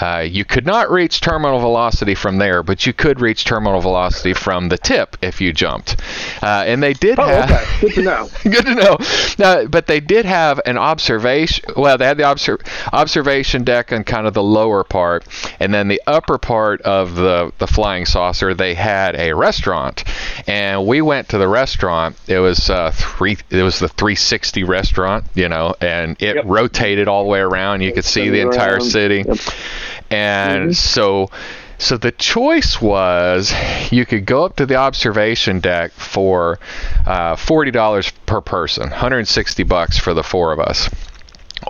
Uh, 0.00 0.24
you 0.26 0.44
could 0.44 0.66
not 0.66 0.90
reach 0.90 1.20
terminal 1.20 1.60
velocity 1.60 2.14
from 2.16 2.38
there, 2.38 2.62
but 2.62 2.86
you 2.86 2.92
could 2.92 3.20
reach 3.20 3.44
terminal 3.44 3.80
velocity 3.80 4.32
from 4.32 4.68
the 4.68 4.78
tip 4.78 5.16
if 5.22 5.40
you 5.40 5.52
jumped. 5.52 5.96
Uh, 6.42 6.64
and 6.66 6.82
they 6.82 6.94
did 6.94 7.18
Oh, 7.20 7.26
have. 7.26 7.50
okay. 7.50 7.64
Good 7.82 7.94
to 7.94 8.02
know. 8.02 8.28
Good 8.42 8.64
to 8.66 8.74
know. 8.74 8.98
No, 9.38 9.68
but 9.68 9.86
they 9.86 10.00
did 10.00 10.24
have 10.24 10.60
an 10.66 10.76
observation. 10.78 11.64
Well, 11.76 11.96
they 11.98 12.06
had 12.06 12.16
the 12.16 12.24
obser- 12.28 12.58
observation 12.92 13.43
deck 13.64 13.92
on 13.92 14.04
kind 14.04 14.26
of 14.26 14.34
the 14.34 14.42
lower 14.42 14.84
part, 14.84 15.24
and 15.60 15.72
then 15.72 15.88
the 15.88 16.00
upper 16.06 16.38
part 16.38 16.80
of 16.82 17.14
the 17.14 17.52
the 17.58 17.66
flying 17.66 18.06
saucer. 18.06 18.54
They 18.54 18.74
had 18.74 19.14
a 19.16 19.32
restaurant, 19.34 20.04
and 20.48 20.86
we 20.86 21.02
went 21.02 21.28
to 21.30 21.38
the 21.38 21.48
restaurant. 21.48 22.16
It 22.26 22.38
was 22.38 22.70
uh, 22.70 22.90
three. 22.92 23.36
It 23.50 23.62
was 23.62 23.78
the 23.78 23.88
360 23.88 24.64
restaurant, 24.64 25.24
you 25.34 25.48
know, 25.48 25.74
and 25.80 26.16
it 26.22 26.36
Yep. 26.36 26.44
rotated 26.48 27.06
all 27.08 27.22
the 27.24 27.28
way 27.30 27.40
around. 27.40 27.82
You 27.82 27.92
could 27.92 28.04
see 28.04 28.28
the 28.30 28.38
Spinning 28.40 28.52
entire 28.52 28.80
city, 28.80 29.24
Yep. 29.26 29.38
and 30.10 30.76
so. 30.76 31.30
So 31.76 31.96
the 31.98 32.12
choice 32.12 32.80
was 32.80 33.52
you 33.90 34.06
could 34.06 34.24
go 34.26 34.44
up 34.44 34.56
to 34.56 34.64
the 34.64 34.76
observation 34.76 35.58
deck 35.58 35.90
for 35.90 36.60
uh, 37.04 37.34
forty 37.34 37.72
dollars 37.72 38.10
per 38.26 38.40
person, 38.40 38.90
160 38.90 39.64
bucks 39.64 39.98
for 39.98 40.14
the 40.14 40.22
four 40.22 40.52
of 40.52 40.60
us, 40.60 40.88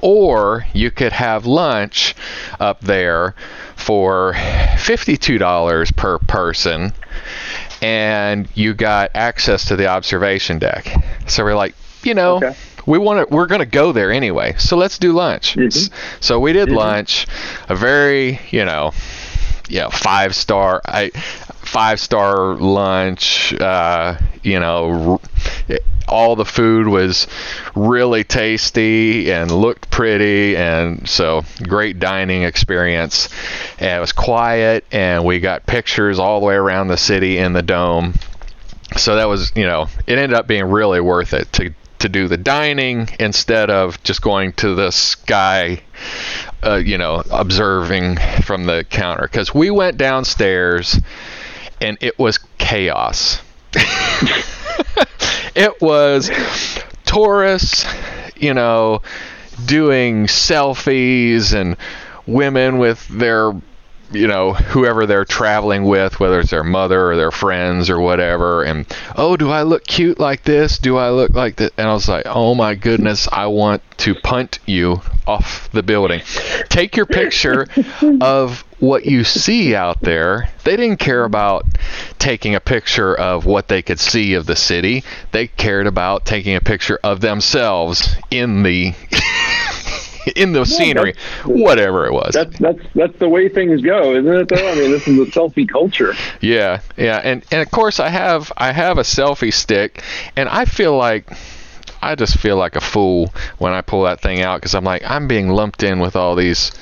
or 0.03 0.67
you 0.73 0.91
could 0.91 1.13
have 1.13 1.47
lunch 1.47 2.15
up 2.61 2.81
there 2.81 3.35
for 3.77 4.35
fifty-two 4.79 5.39
dollars 5.39 5.91
per 5.93 6.19
person, 6.19 6.93
and 7.83 8.49
you 8.55 8.75
got 8.75 9.11
access 9.15 9.67
to 9.67 9.77
the 9.77 9.87
observation 9.87 10.59
deck. 10.59 10.93
So 11.27 11.45
we're 11.45 11.57
like, 11.57 11.75
you 12.03 12.15
know. 12.15 12.37
Okay. 12.37 12.55
We 12.87 12.99
want 12.99 13.27
to. 13.27 13.35
We're 13.35 13.47
going 13.47 13.61
to 13.61 13.65
go 13.67 13.93
there 13.93 14.13
anyway, 14.13 14.57
so 14.59 14.77
let's 14.77 14.99
do 14.99 15.15
lunch. 15.15 15.57
Mhm. 15.57 15.91
So 16.21 16.39
we 16.39 16.53
did 16.53 16.69
lunch, 16.69 17.27
a 17.71 17.75
very, 17.75 18.41
you 18.51 18.67
know, 18.67 18.93
know, 19.71 19.89
five 19.89 20.35
star 20.35 20.83
I 20.85 21.09
five 21.63 21.99
star 21.99 22.55
lunch 22.57 23.55
uh, 23.55 24.17
you 24.43 24.61
know 24.61 25.13
r- 25.13 25.21
all 26.09 26.37
the 26.37 26.45
food 26.45 26.87
was 26.87 27.27
really 27.75 28.25
tasty 28.25 29.33
and 29.33 29.51
looked 29.51 29.91
pretty 29.91 30.57
and 30.57 31.09
so 31.09 31.45
great 31.63 31.99
dining 31.99 32.43
experience. 32.43 33.29
And 33.79 33.97
it 33.97 34.01
was 34.01 34.13
quiet 34.13 34.85
and 34.93 35.25
we 35.25 35.41
got 35.41 35.67
pictures 35.67 36.19
all 36.19 36.41
the 36.41 36.47
way 36.47 36.55
around 36.55 36.89
the 36.89 36.97
city 36.97 37.39
in 37.39 37.53
the 37.53 37.63
dome. 37.63 38.15
So 38.97 39.17
that 39.17 39.29
was 39.29 39.53
you 39.57 39.67
know 39.67 39.89
it 40.07 40.19
ended 40.19 40.35
up 40.35 40.47
being 40.47 40.65
really 40.65 41.01
worth 41.01 41.33
it 41.33 41.53
to 41.55 41.75
to 42.01 42.09
do 42.09 42.29
the 42.29 42.37
dining 42.37 43.09
instead 43.19 43.71
of 43.71 44.03
just 44.03 44.21
going 44.21 44.53
to 44.53 44.75
the 44.75 44.91
sky 44.91 45.81
uh, 46.63 46.75
you 46.75 46.99
know 46.99 47.23
observing 47.31 48.19
from 48.43 48.65
the 48.67 48.85
counter. 48.85 49.23
Because 49.23 49.55
we 49.55 49.71
went 49.71 49.97
downstairs 49.97 51.01
and 51.81 51.97
it 52.01 52.19
was 52.19 52.39
chaos 52.59 53.41
it 55.55 55.81
was 55.81 56.31
tourists 57.05 57.87
you 58.37 58.55
know 58.55 59.01
doing 59.67 60.27
selfies 60.27 61.55
and 61.55 61.77
women 62.27 62.79
with 62.79 63.07
their 63.09 63.53
you 64.13 64.27
know 64.27 64.53
whoever 64.53 65.07
they're 65.07 65.25
traveling 65.25 65.85
with 65.85 66.21
whether 66.21 66.41
it's 66.41 66.51
their 66.51 66.65
mother 66.65 67.11
or 67.11 67.17
their 67.17 67.31
friends 67.31 67.91
or 67.91 67.99
whatever 67.99 68.63
and 68.63 68.87
oh 69.17 69.37
do 69.37 69.51
i 69.51 69.63
look 69.63 69.85
cute 69.87 70.19
like 70.21 70.43
this? 70.45 70.79
Do 70.79 70.97
i 70.97 71.11
look 71.11 71.33
like 71.33 71.57
that 71.57 71.73
and 71.77 71.89
i 71.89 71.93
was 71.93 72.09
like 72.09 72.25
oh 72.27 72.55
my 72.55 72.75
goodness 72.75 73.29
i 73.33 73.47
want 73.47 73.83
to 73.99 74.15
punt 74.15 74.59
you 74.67 75.01
off 75.27 75.71
the 75.73 75.83
building. 75.83 76.21
Take 76.69 76.97
your 76.97 77.07
picture 77.07 77.67
of 78.21 78.65
what 78.85 79.07
you 79.07 79.25
see 79.25 79.75
out 79.75 80.01
there 80.03 80.51
they 80.65 80.77
didn't 80.77 80.99
care 80.99 81.25
about 81.25 81.65
taking 82.19 82.55
a 82.55 82.61
picture 82.61 83.15
of 83.15 83.47
what 83.47 83.69
they 83.69 83.83
could 83.83 83.99
see 83.99 84.35
of 84.35 84.47
the 84.47 84.57
city 84.57 85.03
they 85.33 85.47
cared 85.47 85.87
about 85.87 86.25
taking 86.25 86.55
a 86.55 86.61
picture 86.61 86.99
of 87.03 87.21
themselves 87.21 88.15
in 88.31 88.63
the 88.63 88.95
in 90.37 90.53
the 90.53 90.65
scenery 90.65 91.15
whatever 91.45 92.07
it 92.07 92.13
was 92.13 92.35
That's 92.35 92.59
that's 92.59 92.81
that's 92.95 93.19
the 93.19 93.29
way 93.29 93.49
things 93.49 93.83
go, 93.83 94.15
isn't 94.15 94.27
it? 94.27 94.49
Though 94.49 94.71
I 94.71 94.75
mean, 94.75 94.91
this 94.91 95.07
is 95.07 95.19
a 95.19 95.31
selfie 95.31 95.69
culture. 95.69 96.15
Yeah, 96.41 96.81
yeah, 96.97 97.21
and 97.23 97.45
and 97.51 97.61
of 97.61 97.71
course 97.71 98.01
I 98.01 98.09
have 98.09 98.53
I 98.57 98.73
have 98.73 98.99
a 98.99 99.03
selfie 99.03 99.53
stick, 99.53 100.03
and 100.37 100.49
I 100.49 100.65
feel 100.65 100.97
like 100.97 101.31
I 102.05 102.15
just 102.15 102.39
feel 102.39 102.57
like 102.57 102.77
a 102.77 102.81
fool 102.81 103.33
when 103.59 103.73
I 103.73 103.81
pull 103.81 104.03
that 104.03 104.21
thing 104.21 104.43
out 104.43 104.61
because 104.61 104.75
I'm 104.75 104.85
like 104.85 105.03
I'm 105.05 105.27
being 105.27 105.49
lumped 105.49 105.83
in 105.83 106.01
with 106.01 106.17
all 106.17 106.37
these 106.37 106.73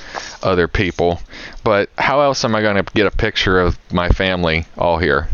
other 0.43 0.69
people. 0.69 1.21
But 1.65 1.91
how 1.97 2.21
else 2.21 2.45
am 2.45 2.55
I 2.55 2.63
going 2.63 2.77
to 2.77 2.93
get 2.93 3.07
a 3.07 3.11
picture 3.11 3.61
of 3.61 3.79
my 3.93 4.09
family 4.09 4.67
all 4.77 4.99
here? 4.99 5.29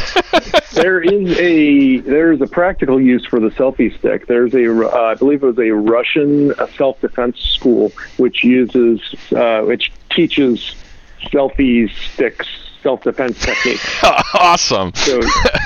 there 0.72 1.00
is 1.00 1.38
a 1.38 1.98
there 1.98 2.32
is 2.32 2.40
a 2.40 2.46
practical 2.46 3.00
use 3.00 3.24
for 3.24 3.38
the 3.38 3.50
selfie 3.50 3.96
stick. 3.98 4.26
There's 4.26 4.54
a 4.54 4.88
uh, 4.88 5.12
I 5.12 5.14
believe 5.14 5.42
it 5.42 5.46
was 5.46 5.58
a 5.58 5.70
Russian 5.70 6.52
uh, 6.54 6.66
self 6.76 7.00
defense 7.00 7.38
school 7.38 7.92
which 8.16 8.42
uses 8.42 9.00
uh, 9.34 9.62
which 9.62 9.92
teaches 10.10 10.74
selfie 11.30 11.90
sticks 12.12 12.48
self 12.82 13.02
defense 13.02 13.38
techniques. 13.40 14.02
awesome. 14.34 14.92
So, 14.94 15.20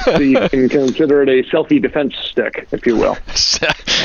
so 0.04 0.18
you 0.18 0.48
can 0.48 0.68
consider 0.68 1.22
it 1.22 1.28
a 1.28 1.42
selfie 1.50 1.80
defense 1.80 2.14
stick, 2.16 2.68
if 2.72 2.86
you 2.86 2.96
will. 2.96 3.16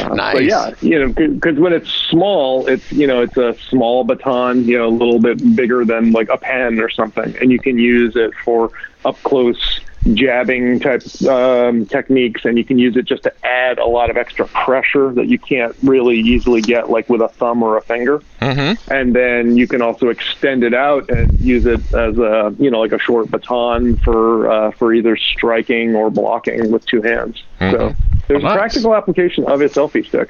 Uh, 0.01 0.15
nice. 0.15 0.33
But 0.33 0.45
yeah, 0.45 0.71
you 0.81 0.97
know, 0.97 1.09
because 1.09 1.59
when 1.59 1.73
it's 1.73 1.91
small, 1.91 2.65
it's 2.65 2.91
you 2.91 3.05
know, 3.05 3.21
it's 3.21 3.37
a 3.37 3.53
small 3.69 4.03
baton, 4.03 4.63
you 4.63 4.77
know, 4.77 4.87
a 4.87 4.89
little 4.89 5.19
bit 5.19 5.55
bigger 5.55 5.85
than 5.85 6.11
like 6.11 6.29
a 6.29 6.37
pen 6.37 6.79
or 6.79 6.89
something, 6.89 7.35
and 7.39 7.51
you 7.51 7.59
can 7.59 7.77
use 7.77 8.15
it 8.15 8.31
for 8.43 8.71
up 9.05 9.21
close 9.23 9.81
jabbing 10.13 10.79
type 10.79 11.03
um, 11.27 11.85
techniques, 11.85 12.43
and 12.45 12.57
you 12.57 12.63
can 12.65 12.79
use 12.79 12.95
it 12.97 13.05
just 13.05 13.23
to 13.23 13.33
add 13.45 13.77
a 13.79 13.85
lot 13.85 14.09
of 14.09 14.17
extra 14.17 14.47
pressure 14.47 15.11
that 15.13 15.27
you 15.27 15.37
can't 15.37 15.75
really 15.83 16.19
easily 16.19 16.61
get 16.61 16.89
like 16.89 17.09
with 17.09 17.21
a 17.21 17.27
thumb 17.29 17.61
or 17.63 17.77
a 17.77 17.81
finger. 17.81 18.21
Mm-hmm. 18.41 18.91
And 18.91 19.15
then 19.15 19.57
you 19.57 19.67
can 19.67 19.81
also 19.81 20.09
extend 20.09 20.63
it 20.63 20.73
out 20.73 21.09
and 21.09 21.39
use 21.39 21.65
it 21.65 21.79
as 21.93 22.17
a 22.17 22.53
you 22.59 22.71
know 22.71 22.79
like 22.79 22.91
a 22.93 22.99
short 22.99 23.29
baton 23.29 23.97
for 23.97 24.49
uh, 24.51 24.71
for 24.71 24.93
either 24.93 25.15
striking 25.17 25.95
or 25.95 26.09
blocking 26.09 26.71
with 26.71 26.85
two 26.85 27.01
hands. 27.01 27.43
So 27.59 27.65
Mhm. 27.65 27.95
there's 28.27 28.43
Nice. 28.43 28.51
a 28.53 28.57
practical 28.57 28.95
application 28.95 29.45
of 29.45 29.61
a 29.61 29.65
selfie 29.65 30.05
stick. 30.05 30.29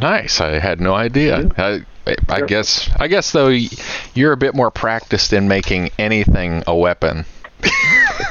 Nice. 0.00 0.40
I 0.40 0.58
had 0.58 0.80
no 0.80 0.94
idea. 0.94 1.50
I, 1.58 1.80
I 2.28 2.38
Sure. 2.38 2.46
guess 2.46 2.90
I 2.98 3.08
guess 3.08 3.32
though 3.32 3.48
you're 4.14 4.32
a 4.32 4.36
bit 4.36 4.54
more 4.54 4.70
practiced 4.70 5.32
in 5.32 5.46
making 5.48 5.90
anything 5.98 6.62
a 6.66 6.74
weapon. 6.74 7.24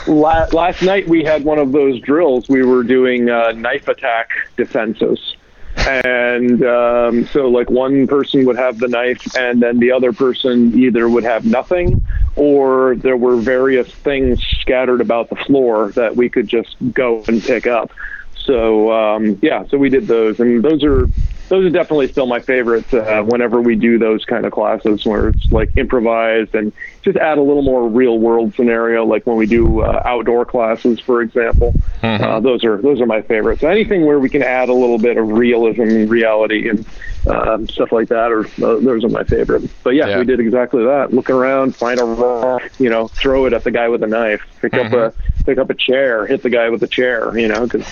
La- 0.07 0.47
last 0.51 0.81
night 0.81 1.07
we 1.07 1.23
had 1.23 1.43
one 1.43 1.59
of 1.59 1.71
those 1.71 1.99
drills. 2.01 2.49
We 2.49 2.63
were 2.63 2.83
doing 2.83 3.29
uh, 3.29 3.51
knife 3.51 3.87
attack 3.87 4.29
defenses. 4.57 5.35
And 5.77 6.63
um, 6.63 7.25
so, 7.27 7.47
like, 7.47 7.69
one 7.69 8.05
person 8.07 8.45
would 8.45 8.57
have 8.57 8.79
the 8.79 8.87
knife, 8.87 9.21
and 9.37 9.61
then 9.61 9.79
the 9.79 9.91
other 9.91 10.11
person 10.11 10.77
either 10.77 11.07
would 11.07 11.23
have 11.23 11.45
nothing, 11.45 12.01
or 12.35 12.95
there 12.95 13.15
were 13.15 13.37
various 13.37 13.87
things 13.87 14.43
scattered 14.61 14.99
about 14.99 15.29
the 15.29 15.37
floor 15.37 15.91
that 15.91 16.15
we 16.15 16.29
could 16.29 16.47
just 16.47 16.75
go 16.91 17.23
and 17.27 17.41
pick 17.41 17.65
up. 17.65 17.91
So, 18.35 18.91
um, 18.91 19.39
yeah, 19.41 19.65
so 19.67 19.77
we 19.77 19.89
did 19.89 20.07
those, 20.07 20.39
and 20.39 20.61
those 20.63 20.83
are 20.83 21.07
those 21.49 21.65
are 21.65 21.69
definitely 21.69 22.07
still 22.07 22.27
my 22.27 22.39
favorites 22.39 22.93
uh, 22.93 23.23
whenever 23.23 23.59
we 23.59 23.75
do 23.75 23.97
those 23.97 24.23
kind 24.23 24.45
of 24.45 24.51
classes 24.51 25.05
where 25.05 25.29
it's 25.29 25.51
like 25.51 25.75
improvised 25.75 26.53
and 26.55 26.71
just 27.01 27.17
add 27.17 27.37
a 27.37 27.41
little 27.41 27.63
more 27.63 27.87
real 27.87 28.19
world 28.19 28.53
scenario 28.55 29.03
like 29.03 29.25
when 29.25 29.35
we 29.35 29.45
do 29.45 29.81
uh, 29.81 30.01
outdoor 30.05 30.45
classes 30.45 30.99
for 30.99 31.21
example. 31.21 31.73
Mm-hmm. 32.01 32.23
uh, 32.23 32.39
those 32.39 32.63
are 32.63 32.77
those 32.77 33.01
are 33.01 33.05
my 33.05 33.21
favorites. 33.21 33.63
Anything 33.63 34.05
where 34.05 34.19
we 34.19 34.29
can 34.29 34.43
add 34.43 34.69
a 34.69 34.73
little 34.73 34.99
bit 34.99 35.17
of 35.17 35.27
realism 35.29 35.81
and 35.81 36.09
reality 36.09 36.69
and 36.69 36.85
um, 37.27 37.67
stuff 37.67 37.91
like 37.91 38.09
that 38.09 38.31
or 38.31 38.45
uh, 38.45 38.79
those 38.79 39.03
are 39.03 39.09
my 39.09 39.23
favorite. 39.23 39.69
But 39.83 39.91
yeah, 39.91 40.07
yeah, 40.07 40.19
we 40.19 40.25
did 40.25 40.39
exactly 40.39 40.85
that. 40.85 41.13
Look 41.13 41.29
around 41.29 41.75
find 41.75 41.99
a 41.99 42.05
rock 42.05 42.61
you 42.79 42.89
know 42.89 43.07
throw 43.07 43.45
it 43.45 43.53
at 43.53 43.63
the 43.63 43.71
guy 43.71 43.89
with 43.89 44.03
a 44.03 44.07
knife 44.07 44.41
pick 44.61 44.73
mm-hmm. 44.73 44.95
up 44.95 45.13
a 45.13 45.38
pick 45.49 45.57
up 45.57 45.69
a 45.69 45.75
chair 45.75 46.27
hit 46.27 46.43
the 46.43 46.49
guy 46.49 46.69
with 46.69 46.83
a 46.83 46.87
chair 46.87 47.37
you 47.37 47.47
know 47.47 47.65
because 47.65 47.87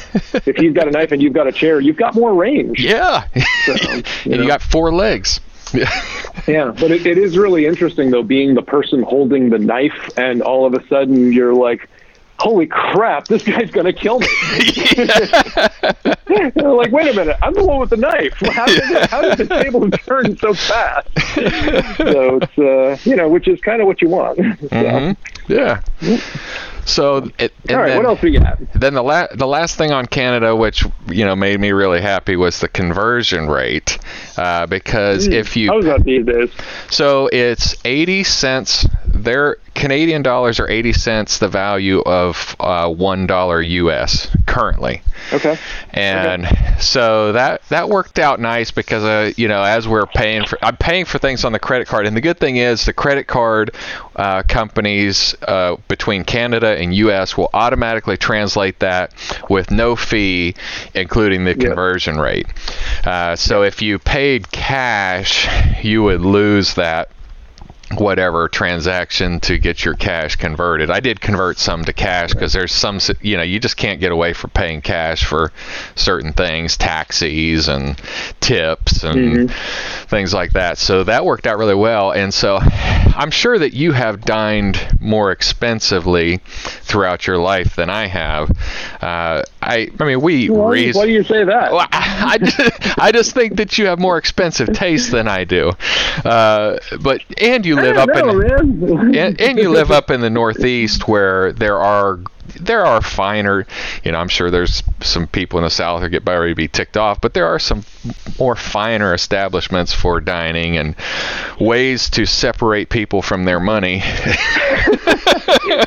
if 0.45 0.55
he's 0.57 0.73
got 0.73 0.87
a 0.87 0.91
knife 0.91 1.11
and 1.11 1.21
you've 1.21 1.33
got 1.33 1.47
a 1.47 1.51
chair 1.51 1.79
you've 1.79 1.97
got 1.97 2.13
more 2.15 2.33
range 2.33 2.79
yeah 2.79 3.27
so, 3.65 3.73
you 3.73 3.91
and 3.91 4.05
know. 4.25 4.41
you 4.41 4.47
got 4.47 4.61
four 4.61 4.93
legs. 4.93 5.39
yeah, 6.47 6.71
but 6.79 6.91
it, 6.91 7.05
it 7.05 7.17
is 7.17 7.37
really 7.37 7.65
interesting 7.65 8.09
though, 8.09 8.23
being 8.23 8.53
the 8.55 8.61
person 8.61 9.03
holding 9.03 9.49
the 9.49 9.59
knife, 9.59 10.09
and 10.15 10.41
all 10.41 10.65
of 10.65 10.73
a 10.73 10.87
sudden 10.87 11.33
you're 11.33 11.53
like, 11.53 11.89
"Holy 12.39 12.67
crap, 12.67 13.27
this 13.27 13.43
guy's 13.43 13.69
gonna 13.69 13.91
kill 13.91 14.19
me!" 14.19 14.27
like, 16.55 16.91
wait 16.93 17.09
a 17.09 17.13
minute, 17.13 17.35
I'm 17.41 17.53
the 17.53 17.65
one 17.65 17.79
with 17.79 17.89
the 17.89 17.97
knife. 17.97 18.35
How 18.53 18.65
did, 18.65 18.79
it, 18.79 19.09
how 19.09 19.21
did 19.21 19.37
the 19.39 19.61
table 19.61 19.91
turn 19.91 20.37
so 20.37 20.53
fast? 20.53 21.09
so 21.97 22.37
it's 22.37 22.57
uh, 22.57 22.97
you 23.09 23.17
know, 23.17 23.27
which 23.27 23.49
is 23.49 23.59
kind 23.59 23.81
of 23.81 23.87
what 23.87 24.01
you 24.01 24.07
want. 24.07 24.37
So. 24.37 24.43
Mm-hmm. 24.43 25.51
Yeah. 25.51 25.81
So, 26.88 27.29
it, 27.38 27.53
all 27.70 27.75
right. 27.77 27.88
Then, 27.88 27.98
what 27.98 28.06
else 28.06 28.22
we 28.22 28.32
got? 28.32 28.58
Then 28.74 28.94
the 28.94 29.03
la- 29.03 29.27
the 29.34 29.46
last 29.46 29.77
thing 29.77 29.91
on 29.91 30.06
Canada, 30.06 30.56
which 30.56 30.86
you 31.10 31.25
know 31.25 31.36
made 31.36 31.60
me 31.60 31.72
really 31.74 32.00
happy, 32.00 32.38
was 32.38 32.60
the 32.62 32.70
conversion 32.70 33.48
rate, 33.48 34.00
uh, 34.38 34.65
because 34.67 35.27
mm, 35.27 35.34
if 35.34 35.58
you 35.58 35.70
how 35.70 35.82
that 35.82 36.03
these 36.06 36.25
days? 36.25 36.50
So 36.89 37.29
it's 37.32 37.75
eighty 37.86 38.24
cents. 38.24 38.88
Their 39.24 39.57
Canadian 39.74 40.21
dollars 40.21 40.59
are 40.59 40.69
eighty 40.69 40.93
cents 40.93 41.38
the 41.39 41.47
value 41.47 42.01
of 42.01 42.55
uh, 42.59 42.89
one 42.89 43.27
dollar 43.27 43.62
U.S. 43.62 44.29
currently. 44.45 45.01
Okay. 45.33 45.57
And 45.91 46.45
okay. 46.45 46.75
so 46.79 47.33
that 47.33 47.63
that 47.69 47.89
worked 47.89 48.19
out 48.19 48.39
nice 48.39 48.71
because 48.71 49.03
uh, 49.03 49.31
you 49.36 49.47
know 49.47 49.63
as 49.63 49.88
we're 49.88 50.05
paying 50.05 50.45
for 50.45 50.57
I'm 50.63 50.77
paying 50.77 51.05
for 51.05 51.17
things 51.19 51.43
on 51.43 51.51
the 51.51 51.59
credit 51.59 51.88
card, 51.88 52.07
and 52.07 52.15
the 52.15 52.21
good 52.21 52.39
thing 52.39 52.57
is 52.57 52.86
the 52.86 52.93
credit 52.93 53.27
card 53.27 53.75
uh, 54.15 54.43
companies 54.43 55.36
uh, 55.47 55.75
between 55.88 56.24
Canada 56.24 56.77
and 56.77 56.93
U.S. 56.95 57.38
will 57.38 57.50
automatically 57.53 58.17
translate 58.17 58.79
that 58.79 59.13
with 59.50 59.71
no 59.71 59.95
fee, 59.95 60.55
including 60.93 61.45
the 61.45 61.55
conversion 61.55 62.15
yep. 62.15 62.24
rate. 62.24 62.47
Uh, 63.05 63.36
so 63.36 63.63
if 63.63 63.81
you 63.81 64.00
paid 64.00 64.51
cash, 64.51 65.47
you 65.83 66.03
would 66.03 66.21
lose 66.21 66.75
that 66.75 67.09
whatever 67.96 68.50
transaction 68.50 69.39
to 69.39 69.58
get 69.58 69.86
your 69.86 69.94
cash 69.94 70.36
converted. 70.36 70.91
I 70.91 71.00
did 71.00 71.22
convert 71.22 71.58
some 71.58 71.86
to 71.86 71.94
cash 71.94 72.34
because 72.34 72.51
there's 72.51 72.74
some, 72.74 73.00
you 73.22 73.38
know, 73.38 73.44
you 73.44 73.60
just 73.60 73.77
can't 73.77 74.00
get 74.00 74.12
away 74.12 74.34
from 74.34 74.50
paying 74.50 74.81
cash 74.81 75.24
for 75.24 75.51
certain 75.96 76.33
things, 76.33 76.75
taxis 76.75 77.70
and 77.70 77.98
tips 78.42 79.03
and 79.03 79.50
mm-hmm. 79.50 80.05
things 80.07 80.33
like 80.33 80.53
that. 80.53 80.77
So 80.77 81.03
that 81.05 81.25
worked 81.25 81.48
out 81.48 81.57
really 81.57 81.75
well. 81.75 82.11
And 82.11 82.33
so 82.33 82.59
I'm 82.61 83.31
sure 83.31 83.57
that 83.57 83.74
you 83.74 83.94
have 83.94 84.22
dined 84.22 84.98
more 85.00 85.31
expensively 85.31 86.38
throughout 86.38 87.25
your 87.25 87.38
life 87.38 87.75
than 87.75 87.90
I 87.90 88.07
have. 88.07 88.51
Uh, 89.01 89.44
I, 89.61 89.89
I 90.00 90.05
mean, 90.05 90.22
we 90.22 90.50
well, 90.50 90.67
raise. 90.67 90.96
Why 90.96 91.05
do 91.05 91.11
you 91.11 91.24
say 91.24 91.43
that? 91.43 91.72
Well, 91.72 91.87
I, 91.91 92.24
I, 92.33 92.37
just, 92.37 93.00
I 93.00 93.11
just 93.11 93.33
think 93.33 93.55
that 93.57 93.77
you 93.77 93.87
have 93.87 94.00
more 94.00 94.17
expensive 94.17 94.74
taste 94.74 95.11
than 95.11 95.27
I 95.27 95.43
do. 95.43 95.72
Uh, 96.24 96.77
but 97.01 97.24
and 97.41 97.65
you 97.65 97.75
live 97.75 97.98
up 97.98 98.09
know, 98.09 98.39
in 98.39 99.15
and, 99.15 99.41
and 99.41 99.57
you 99.57 99.70
live 99.70 99.91
up 99.91 100.11
in 100.11 100.22
the 100.22 100.29
Northeast 100.29 101.07
where 101.07 101.53
there 101.53 101.77
are 101.77 102.20
there 102.48 102.86
are 102.86 103.01
finer, 103.01 103.66
you 104.03 104.12
know, 104.12 104.20
I'm 104.20 104.27
sure 104.27 104.50
there's 104.50 104.83
some 105.01 105.27
people 105.27 105.60
in 105.60 105.64
the 105.64 105.70
South 105.70 106.01
who 106.01 106.10
get 106.10 106.25
ready 106.25 106.51
to 106.51 106.55
be 106.55 106.68
ticked 106.68 106.98
off, 106.98 107.22
but 107.22 107.33
there 107.33 107.48
are 107.48 107.60
some 107.60 107.83
more 108.40 108.55
finer 108.55 109.14
establishments 109.14 109.94
for 109.94 110.20
dining 110.22 110.77
and 110.77 110.96
ways 111.60 112.10
to 112.12 112.25
separate 112.25 112.90
people 112.90 113.22
from 113.22 113.46
their 113.46 113.60
money. 113.60 114.01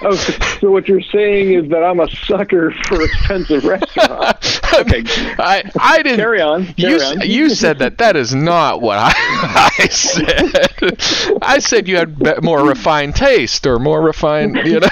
oh, 0.02 0.14
so 0.60 0.70
what 0.70 0.88
you're 0.88 1.00
saying 1.00 1.52
is 1.52 1.70
that 1.70 1.82
I'm 1.82 2.00
a 2.00 2.08
sucker 2.10 2.72
for 2.86 3.02
expensive 3.02 3.64
restaurants. 3.64 4.60
Okay, 4.70 5.02
I 5.36 5.68
I 5.80 6.00
didn't 6.00 6.18
carry 6.18 6.40
on. 6.40 6.64
Carry 6.74 6.92
you 6.92 7.00
on. 7.00 7.20
you 7.22 7.50
said 7.50 7.80
that. 7.80 7.98
That 7.98 8.14
is 8.14 8.32
not 8.32 8.80
what 8.80 8.98
I, 8.98 9.12
I 9.80 9.88
said. 9.88 11.38
I 11.42 11.58
said 11.58 11.88
you 11.88 11.96
had 11.96 12.42
more 12.42 12.64
refined 12.64 13.16
taste 13.16 13.66
or 13.66 13.80
more 13.80 14.00
refined, 14.00 14.56
you 14.64 14.78
know. 14.78 14.88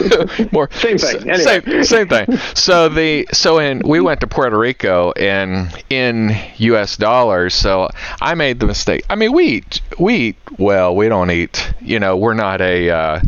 more 0.52 0.70
same 0.72 0.98
thing. 0.98 1.30
Anyway. 1.30 1.60
Same, 1.60 1.84
same 1.84 2.08
thing. 2.08 2.36
So 2.54 2.88
the 2.88 3.26
so 3.32 3.58
in 3.58 3.82
we 3.84 4.00
went 4.00 4.20
to 4.20 4.26
Puerto 4.26 4.58
Rico 4.58 5.12
and 5.12 5.70
in 5.90 6.36
U.S. 6.56 6.96
dollars. 6.96 7.54
So 7.54 7.88
I 8.20 8.34
made 8.34 8.60
the 8.60 8.66
mistake. 8.66 9.04
I 9.10 9.14
mean, 9.14 9.32
we 9.32 9.44
eat 9.46 9.80
we 9.98 10.14
eat 10.14 10.36
well. 10.58 10.94
We 10.94 11.08
don't 11.08 11.30
eat. 11.30 11.72
You 11.80 11.98
know, 11.98 12.16
we're 12.16 12.34
not 12.34 12.60
a 12.60 12.90
uh, 12.90 13.20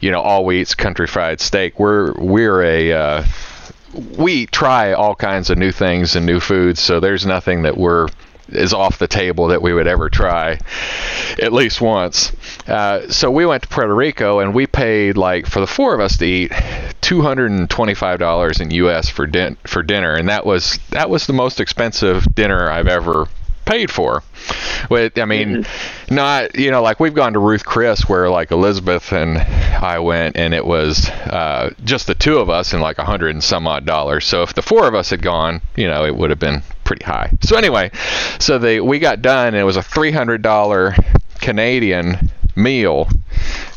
you 0.00 0.10
know 0.10 0.20
all 0.20 0.44
we 0.44 0.60
eat's 0.60 0.74
country 0.74 1.06
fried 1.06 1.40
steak. 1.40 1.78
We're 1.78 2.12
we're 2.14 2.62
a 2.62 2.92
uh, 2.92 3.24
we 4.18 4.46
try 4.46 4.92
all 4.92 5.14
kinds 5.14 5.50
of 5.50 5.58
new 5.58 5.72
things 5.72 6.16
and 6.16 6.26
new 6.26 6.40
foods. 6.40 6.80
So 6.80 7.00
there's 7.00 7.26
nothing 7.26 7.62
that 7.62 7.76
we're 7.76 8.08
is 8.54 8.72
off 8.72 8.98
the 8.98 9.08
table 9.08 9.48
that 9.48 9.62
we 9.62 9.72
would 9.72 9.86
ever 9.86 10.08
try 10.08 10.58
at 11.40 11.52
least 11.52 11.80
once. 11.80 12.32
Uh, 12.66 13.08
so 13.08 13.30
we 13.30 13.46
went 13.46 13.62
to 13.62 13.68
Puerto 13.68 13.94
Rico 13.94 14.40
and 14.40 14.54
we 14.54 14.66
paid 14.66 15.16
like 15.16 15.46
for 15.46 15.60
the 15.60 15.66
four 15.66 15.94
of 15.94 16.00
us 16.00 16.16
to 16.18 16.26
eat 16.26 16.50
$225 16.50 18.60
in 18.60 18.70
US 18.70 19.08
for 19.08 19.26
din- 19.26 19.56
for 19.66 19.82
dinner 19.82 20.14
and 20.14 20.28
that 20.28 20.46
was 20.46 20.78
that 20.90 21.10
was 21.10 21.26
the 21.26 21.32
most 21.32 21.60
expensive 21.60 22.24
dinner 22.34 22.70
I've 22.70 22.88
ever 22.88 23.26
paid 23.72 23.90
for. 23.90 24.22
With, 24.90 25.18
I 25.18 25.24
mean, 25.24 25.62
mm-hmm. 25.62 26.14
not 26.14 26.58
you 26.58 26.70
know 26.70 26.82
like 26.82 27.00
we've 27.00 27.14
gone 27.14 27.32
to 27.32 27.38
Ruth 27.38 27.64
Chris 27.64 28.08
where 28.08 28.28
like 28.28 28.50
Elizabeth 28.50 29.12
and 29.12 29.38
I 29.38 29.98
went 30.00 30.36
and 30.36 30.52
it 30.52 30.66
was 30.66 31.08
uh, 31.08 31.72
just 31.84 32.06
the 32.06 32.14
two 32.14 32.38
of 32.38 32.50
us 32.50 32.72
and 32.72 32.82
like 32.82 32.98
a 32.98 33.04
hundred 33.04 33.30
and 33.30 33.42
some 33.42 33.66
odd 33.66 33.86
dollars. 33.86 34.26
So 34.26 34.42
if 34.42 34.54
the 34.54 34.62
four 34.62 34.86
of 34.86 34.94
us 34.94 35.10
had 35.10 35.22
gone, 35.22 35.62
you 35.76 35.86
know, 35.86 36.04
it 36.04 36.14
would 36.14 36.30
have 36.30 36.38
been 36.38 36.62
pretty 36.84 37.04
high. 37.04 37.30
So 37.42 37.56
anyway, 37.56 37.92
so 38.38 38.58
they 38.58 38.80
we 38.80 38.98
got 38.98 39.22
done 39.22 39.48
and 39.48 39.56
it 39.56 39.64
was 39.64 39.76
a 39.76 39.82
three 39.82 40.12
hundred 40.12 40.42
dollar 40.42 40.94
Canadian 41.40 42.30
meal 42.56 43.08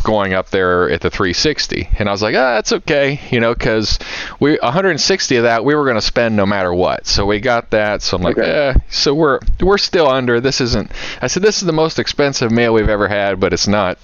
going 0.04 0.34
up 0.34 0.52
there 0.52 0.90
at 0.92 1.02
the 1.02 1.10
360 1.10 1.90
and 1.98 2.08
i 2.08 2.12
was 2.12 2.22
like 2.22 2.36
ah 2.36 2.54
that's 2.56 2.72
okay 2.72 3.20
you 3.32 3.40
know 3.40 3.54
because 3.54 3.98
we 4.40 4.56
160 4.58 5.36
of 5.38 5.44
that 5.44 5.66
we 5.66 5.74
were 5.74 5.84
going 5.84 5.96
to 5.96 6.02
spend 6.02 6.36
no 6.36 6.46
matter 6.46 6.72
what 6.72 7.08
so 7.08 7.26
we 7.26 7.40
got 7.40 7.72
that 7.72 8.04
so 8.04 8.16
i'm 8.16 8.22
like 8.22 8.38
okay. 8.38 8.70
eh. 8.70 8.74
so 8.90 9.16
we're 9.16 9.40
we're 9.62 9.80
still 9.80 10.08
under 10.08 10.40
this 10.40 10.62
isn't 10.62 10.92
i 11.24 11.28
said 11.28 11.42
this 11.42 11.58
is 11.58 11.66
the 11.66 11.74
most 11.74 11.98
expensive 11.98 12.52
meal 12.52 12.72
we've 12.72 12.90
ever 12.90 13.08
had 13.08 13.40
but 13.40 13.52
it's 13.52 13.68
not 13.68 13.98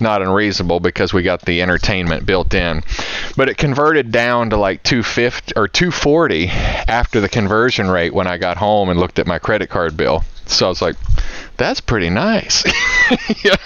not 0.00 0.22
unreasonable 0.22 0.80
because 0.80 1.12
we 1.12 1.22
got 1.22 1.42
the 1.42 1.62
entertainment 1.62 2.26
built 2.26 2.52
in 2.52 2.82
but 3.36 3.48
it 3.48 3.56
converted 3.56 4.10
down 4.10 4.50
to 4.50 4.56
like 4.56 4.82
250 4.82 5.52
or 5.54 5.68
240 5.68 6.48
after 6.48 7.20
the 7.20 7.28
conversion 7.28 7.88
rate 7.88 8.12
when 8.12 8.26
i 8.26 8.36
got 8.36 8.56
home 8.56 8.88
and 8.88 8.98
looked 8.98 9.20
at 9.20 9.26
my 9.26 9.38
credit 9.38 9.70
card 9.70 9.96
bill 9.96 10.24
so 10.48 10.66
i 10.66 10.68
was 10.68 10.82
like 10.82 10.96
that's 11.58 11.80
pretty 11.80 12.08
nice. 12.08 12.62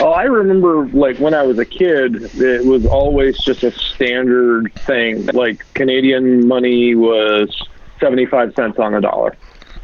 oh, 0.00 0.12
I 0.14 0.24
remember 0.24 0.86
like 0.88 1.16
when 1.18 1.32
I 1.32 1.42
was 1.42 1.58
a 1.58 1.64
kid, 1.64 2.22
it 2.34 2.64
was 2.66 2.84
always 2.84 3.38
just 3.38 3.62
a 3.62 3.70
standard 3.72 4.72
thing. 4.74 5.24
Like 5.26 5.64
Canadian 5.72 6.46
money 6.46 6.94
was 6.94 7.66
75 7.98 8.54
cents 8.54 8.78
on 8.78 8.94
a 8.94 9.00
dollar. 9.00 9.34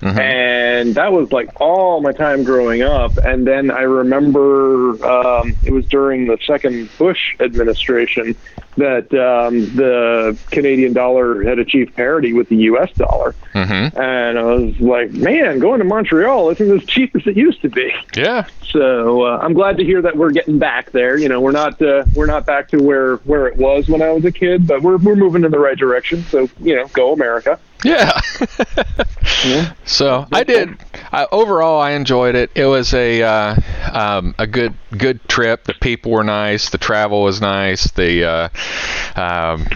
Mm-hmm. 0.00 0.18
And 0.18 0.94
that 0.94 1.12
was 1.12 1.30
like 1.30 1.60
all 1.60 2.00
my 2.00 2.12
time 2.12 2.42
growing 2.42 2.82
up. 2.82 3.16
And 3.18 3.46
then 3.46 3.70
I 3.70 3.82
remember 3.82 5.04
um, 5.04 5.54
it 5.64 5.72
was 5.72 5.86
during 5.86 6.26
the 6.26 6.38
second 6.46 6.88
Bush 6.98 7.36
administration 7.38 8.34
that 8.76 9.12
um, 9.12 9.60
the 9.76 10.38
Canadian 10.50 10.92
dollar 10.92 11.42
had 11.42 11.58
achieved 11.58 11.94
parity 11.94 12.32
with 12.32 12.48
the 12.48 12.56
U.S. 12.56 12.90
dollar. 12.94 13.34
Mm-hmm. 13.52 13.98
And 14.00 14.38
I 14.38 14.42
was 14.42 14.80
like, 14.80 15.10
man, 15.12 15.58
going 15.58 15.80
to 15.80 15.84
Montreal 15.84 16.50
isn't 16.50 16.70
as 16.70 16.84
cheap 16.86 17.14
as 17.14 17.26
it 17.26 17.36
used 17.36 17.60
to 17.62 17.68
be. 17.68 17.92
Yeah. 18.16 18.46
So 18.70 19.22
uh, 19.26 19.38
I'm 19.42 19.52
glad 19.52 19.76
to 19.78 19.84
hear 19.84 20.00
that 20.02 20.16
we're 20.16 20.30
getting 20.30 20.58
back 20.58 20.92
there. 20.92 21.18
You 21.18 21.28
know, 21.28 21.40
we're 21.40 21.52
not 21.52 21.80
uh, 21.82 22.04
we're 22.14 22.26
not 22.26 22.46
back 22.46 22.68
to 22.68 22.78
where 22.82 23.16
where 23.16 23.46
it 23.46 23.56
was 23.56 23.88
when 23.88 24.00
I 24.00 24.10
was 24.10 24.24
a 24.24 24.32
kid, 24.32 24.66
but 24.66 24.82
we're 24.82 24.96
we're 24.96 25.16
moving 25.16 25.44
in 25.44 25.50
the 25.50 25.58
right 25.58 25.76
direction. 25.76 26.22
So 26.24 26.48
you 26.60 26.76
know, 26.76 26.86
go 26.88 27.12
America. 27.12 27.58
Yeah. 27.84 28.20
yeah. 29.44 29.72
So 29.84 30.26
I 30.32 30.44
did. 30.44 30.76
I, 31.12 31.26
overall, 31.32 31.80
I 31.80 31.92
enjoyed 31.92 32.34
it. 32.34 32.50
It 32.54 32.66
was 32.66 32.92
a 32.94 33.22
uh, 33.22 33.56
um, 33.92 34.34
a 34.38 34.46
good 34.46 34.74
good 34.96 35.26
trip. 35.28 35.64
The 35.64 35.74
people 35.74 36.12
were 36.12 36.24
nice. 36.24 36.70
The 36.70 36.78
travel 36.78 37.22
was 37.22 37.40
nice. 37.40 37.90
The 37.92 38.24
uh, 38.24 38.48
um, 39.16 39.66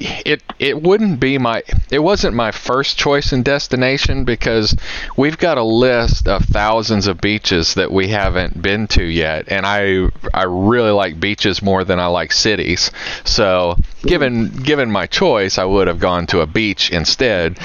it 0.00 0.42
it 0.58 0.82
wouldn't 0.82 1.20
be 1.20 1.38
my 1.38 1.62
it 1.90 1.98
wasn't 1.98 2.34
my 2.34 2.50
first 2.50 2.98
choice 2.98 3.32
in 3.32 3.42
destination 3.42 4.24
because 4.24 4.76
we've 5.16 5.38
got 5.38 5.58
a 5.58 5.62
list 5.62 6.28
of 6.28 6.44
thousands 6.44 7.06
of 7.06 7.20
beaches 7.20 7.74
that 7.74 7.90
we 7.90 8.08
haven't 8.08 8.60
been 8.60 8.86
to 8.88 9.04
yet 9.04 9.46
and 9.48 9.66
I 9.66 10.08
I 10.32 10.44
really 10.44 10.90
like 10.90 11.20
beaches 11.20 11.62
more 11.62 11.84
than 11.84 11.98
I 11.98 12.06
like 12.06 12.32
cities. 12.32 12.90
So, 13.24 13.76
given 14.02 14.50
given 14.50 14.90
my 14.90 15.06
choice, 15.06 15.58
I 15.58 15.64
would 15.64 15.88
have 15.88 15.98
gone 15.98 16.26
to 16.28 16.40
a 16.40 16.46
beach 16.46 16.90
instead 16.90 17.58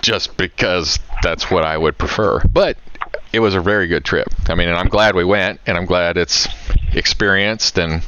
just 0.00 0.36
because 0.36 0.98
that's 1.22 1.50
what 1.50 1.64
I 1.64 1.78
would 1.78 1.96
prefer. 1.96 2.40
But 2.40 2.76
it 3.32 3.40
was 3.40 3.54
a 3.54 3.60
very 3.60 3.86
good 3.86 4.04
trip. 4.04 4.28
I 4.48 4.54
mean, 4.54 4.68
and 4.68 4.76
I'm 4.76 4.88
glad 4.88 5.14
we 5.14 5.24
went 5.24 5.60
and 5.66 5.76
I'm 5.76 5.86
glad 5.86 6.16
it's 6.16 6.48
experienced 6.92 7.78
and 7.78 8.02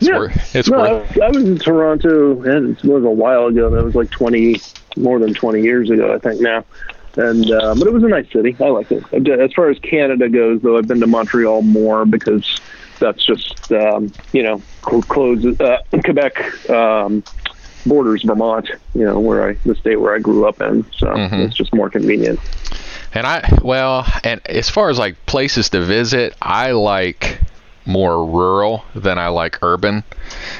it's 0.00 0.08
yeah. 0.08 0.18
Worth, 0.18 0.56
it's 0.56 0.68
no, 0.68 0.78
worth. 0.78 1.20
I, 1.20 1.26
I 1.26 1.28
was 1.28 1.44
in 1.44 1.58
Toronto, 1.58 2.42
and 2.42 2.76
it 2.76 2.84
was 2.84 3.04
a 3.04 3.10
while 3.10 3.46
ago. 3.46 3.68
That 3.68 3.84
was 3.84 3.94
like 3.94 4.10
20, 4.10 4.60
more 4.96 5.18
than 5.18 5.34
20 5.34 5.60
years 5.62 5.90
ago, 5.90 6.14
I 6.14 6.18
think 6.18 6.40
now. 6.40 6.64
And 7.16 7.50
uh, 7.50 7.74
but 7.74 7.86
it 7.86 7.92
was 7.92 8.04
a 8.04 8.08
nice 8.08 8.30
city. 8.32 8.56
I 8.60 8.68
liked 8.68 8.92
it. 8.92 9.04
As 9.28 9.52
far 9.52 9.68
as 9.68 9.78
Canada 9.80 10.28
goes, 10.28 10.62
though, 10.62 10.78
I've 10.78 10.86
been 10.86 11.00
to 11.00 11.06
Montreal 11.06 11.62
more 11.62 12.06
because 12.06 12.60
that's 12.98 13.24
just 13.26 13.72
um, 13.72 14.12
you 14.32 14.44
know 14.44 14.62
close 14.82 15.44
uh, 15.60 15.78
Quebec 16.04 16.70
um, 16.70 17.24
borders 17.84 18.22
Vermont. 18.22 18.70
You 18.94 19.04
know 19.06 19.18
where 19.18 19.48
I 19.50 19.54
the 19.64 19.74
state 19.74 19.96
where 19.96 20.14
I 20.14 20.20
grew 20.20 20.46
up 20.46 20.60
in, 20.60 20.84
so 20.92 21.08
mm-hmm. 21.08 21.34
it's 21.34 21.56
just 21.56 21.74
more 21.74 21.90
convenient. 21.90 22.38
And 23.12 23.26
I 23.26 23.58
well, 23.62 24.06
and 24.22 24.40
as 24.46 24.70
far 24.70 24.88
as 24.88 24.98
like 24.98 25.26
places 25.26 25.70
to 25.70 25.80
visit, 25.80 26.36
I 26.40 26.70
like 26.72 27.40
more 27.90 28.24
rural 28.24 28.84
than 28.94 29.18
I 29.18 29.28
like 29.28 29.58
urban. 29.62 30.04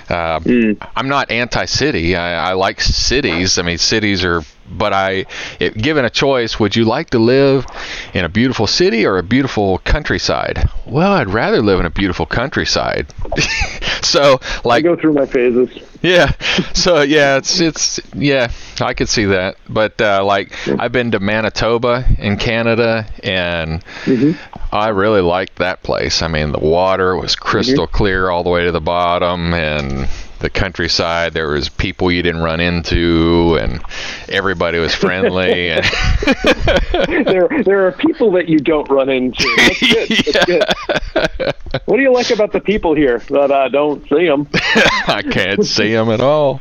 Uh, 0.09 0.40
mm. 0.40 0.88
I'm 0.97 1.09
not 1.09 1.31
anti-city. 1.31 2.16
I, 2.16 2.51
I, 2.51 2.53
like 2.55 2.81
cities. 2.81 3.59
I 3.59 3.62
mean, 3.62 3.79
cities 3.79 4.25
are. 4.25 4.43
But 4.70 4.92
I, 4.92 5.26
given 5.59 6.04
a 6.04 6.11
choice, 6.11 6.59
would 6.61 6.76
you 6.76 6.85
like 6.85 7.11
to 7.11 7.18
live 7.18 7.66
in 8.14 8.24
a 8.24 8.28
beautiful 8.28 8.66
city 8.66 9.06
or 9.06 9.18
a 9.18 9.22
beautiful 9.22 9.78
countryside? 9.78 10.68
Well, 10.87 11.12
I'd 11.12 11.28
rather 11.28 11.62
live 11.62 11.80
in 11.80 11.87
a 11.87 11.90
beautiful 11.90 12.26
countryside. 12.26 13.12
so, 14.02 14.40
like, 14.64 14.85
I 14.85 14.88
go 14.88 14.96
through 14.96 15.14
my 15.14 15.26
phases. 15.26 15.70
Yeah. 16.02 16.33
So 16.72 17.02
yeah, 17.02 17.37
it's 17.37 17.61
it's 17.61 18.00
yeah, 18.14 18.50
I 18.80 18.94
could 18.94 19.09
see 19.09 19.26
that. 19.26 19.56
But 19.68 20.00
uh, 20.00 20.24
like, 20.24 20.52
I've 20.66 20.92
been 20.92 21.11
to 21.11 21.20
Manitoba 21.20 22.06
in 22.18 22.38
Canada, 22.38 23.06
and 23.22 23.85
mm-hmm. 24.04 24.33
I 24.74 24.88
really 24.88 25.20
liked 25.20 25.56
that 25.56 25.83
place. 25.83 26.22
I 26.22 26.28
mean, 26.28 26.52
the 26.52 26.59
water 26.59 27.16
was 27.16 27.37
crystal 27.37 27.87
mm-hmm. 27.87 27.96
clear 27.96 28.30
all 28.30 28.42
the 28.42 28.50
way 28.50 28.64
to 28.64 28.72
the 28.72 28.80
bottom, 28.80 29.52
and 29.52 30.09
the 30.40 30.50
countryside. 30.50 31.33
There 31.33 31.48
was 31.48 31.68
people 31.68 32.11
you 32.11 32.22
didn't 32.22 32.40
run 32.42 32.61
into, 32.61 33.57
and 33.61 33.81
everybody 34.29 34.79
was 34.79 34.94
friendly. 34.94 35.70
and 35.70 35.85
there, 37.26 37.48
there 37.64 37.87
are 37.87 37.92
people 37.92 38.33
that 38.33 38.48
you 38.48 38.59
don't 38.59 38.88
run 38.90 39.09
into. 39.09 39.48
That's 39.57 39.81
good. 39.81 40.09
That's 40.09 40.48
yeah. 40.48 41.24
good. 41.37 41.55
What 41.85 41.96
do 41.96 42.03
you 42.03 42.12
like 42.12 42.31
about 42.31 42.53
the 42.53 42.61
people 42.61 42.94
here 42.94 43.18
that 43.31 43.53
I 43.53 43.68
don't 43.68 44.03
see 44.09 44.26
them? 44.26 44.48
I 44.55 45.22
can't 45.22 45.64
see 45.64 45.92
them 45.92 46.11
at 46.11 46.20
all. 46.20 46.61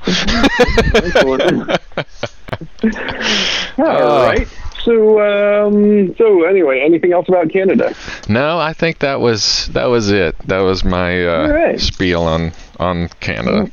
all 3.78 3.86
uh, 3.88 4.26
right. 4.26 4.48
So, 4.84 5.20
um, 5.22 6.16
so 6.16 6.44
anyway, 6.46 6.82
anything 6.82 7.12
else 7.12 7.28
about 7.28 7.52
Canada? 7.52 7.94
No, 8.28 8.58
I 8.58 8.74
think 8.74 9.00
that 9.00 9.20
was 9.20 9.68
that 9.74 9.86
was 9.86 10.10
it. 10.10 10.38
That 10.48 10.60
was 10.60 10.84
my 10.84 11.28
uh, 11.28 11.48
right. 11.50 11.80
spiel 11.80 12.24
on 12.24 12.54
on 12.80 13.10
Canada. 13.20 13.70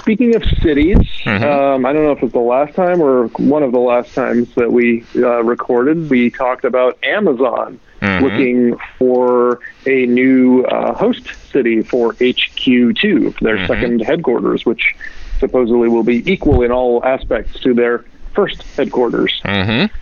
Speaking 0.00 0.34
of 0.34 0.42
cities, 0.62 0.98
mm-hmm. 1.24 1.44
um, 1.44 1.86
I 1.86 1.92
don't 1.92 2.04
know 2.04 2.12
if 2.12 2.22
it's 2.22 2.32
the 2.32 2.38
last 2.38 2.74
time 2.74 3.00
or 3.00 3.28
one 3.28 3.62
of 3.62 3.72
the 3.72 3.78
last 3.78 4.14
times 4.14 4.54
that 4.54 4.72
we 4.72 5.04
uh, 5.16 5.42
recorded. 5.42 6.10
We 6.10 6.30
talked 6.30 6.64
about 6.64 6.98
Amazon 7.04 7.78
mm-hmm. 8.00 8.24
looking 8.24 8.78
for 8.98 9.60
a 9.86 10.06
new 10.06 10.64
uh, 10.64 10.94
host 10.94 11.28
city 11.50 11.82
for 11.82 12.14
HQ2, 12.14 13.38
their 13.40 13.56
mm-hmm. 13.56 13.66
second 13.66 14.00
headquarters, 14.00 14.64
which 14.64 14.94
supposedly 15.38 15.88
will 15.88 16.02
be 16.02 16.30
equal 16.30 16.62
in 16.62 16.72
all 16.72 17.04
aspects 17.04 17.60
to 17.60 17.74
their 17.74 18.04
first 18.34 18.62
headquarters. 18.76 19.40
Mm-hmm. 19.44 19.94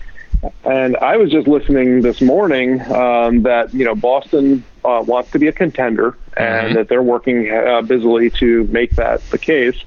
And 0.64 0.96
I 0.96 1.16
was 1.16 1.30
just 1.30 1.46
listening 1.46 2.02
this 2.02 2.20
morning 2.20 2.80
um, 2.92 3.42
that 3.42 3.72
you 3.74 3.84
know 3.84 3.94
Boston 3.94 4.64
uh, 4.84 5.02
wants 5.06 5.30
to 5.32 5.38
be 5.38 5.48
a 5.48 5.52
contender, 5.52 6.16
and 6.36 6.66
mm-hmm. 6.66 6.74
that 6.74 6.88
they're 6.88 7.02
working 7.02 7.50
uh, 7.50 7.82
busily 7.82 8.30
to 8.30 8.64
make 8.64 8.92
that 8.92 9.22
the 9.30 9.38
case. 9.38 9.82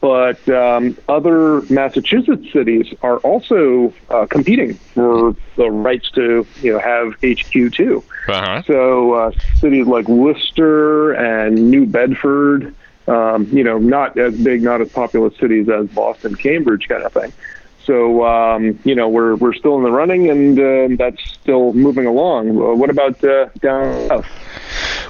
But 0.00 0.48
um, 0.48 0.96
other 1.08 1.62
Massachusetts 1.62 2.52
cities 2.52 2.94
are 3.02 3.18
also 3.18 3.92
uh, 4.10 4.26
competing 4.26 4.74
for 4.74 5.34
the 5.56 5.70
rights 5.70 6.10
to 6.12 6.46
you 6.62 6.72
know 6.72 6.78
have 6.78 7.18
HQ2. 7.20 8.04
Uh-huh. 8.28 8.62
So 8.62 9.14
uh, 9.14 9.30
cities 9.56 9.86
like 9.86 10.08
Worcester 10.08 11.12
and 11.12 11.70
New 11.70 11.86
Bedford, 11.86 12.74
um, 13.08 13.48
you 13.50 13.64
know, 13.64 13.78
not 13.78 14.16
as 14.18 14.38
big, 14.38 14.62
not 14.62 14.80
as 14.80 14.90
populous 14.90 15.36
cities 15.38 15.68
as 15.68 15.88
Boston, 15.88 16.36
Cambridge, 16.36 16.88
kind 16.88 17.02
of 17.02 17.12
thing. 17.12 17.32
So 17.88 18.22
um, 18.22 18.78
you 18.84 18.94
know 18.94 19.08
we're 19.08 19.34
we're 19.36 19.54
still 19.54 19.78
in 19.78 19.82
the 19.82 19.90
running, 19.90 20.28
and 20.28 20.58
uh, 20.60 20.94
that's 21.02 21.22
still 21.40 21.72
moving 21.72 22.04
along. 22.04 22.50
Uh, 22.50 22.74
what 22.74 22.90
about 22.90 23.24
uh, 23.24 23.46
down 23.60 24.08
south? 24.10 24.26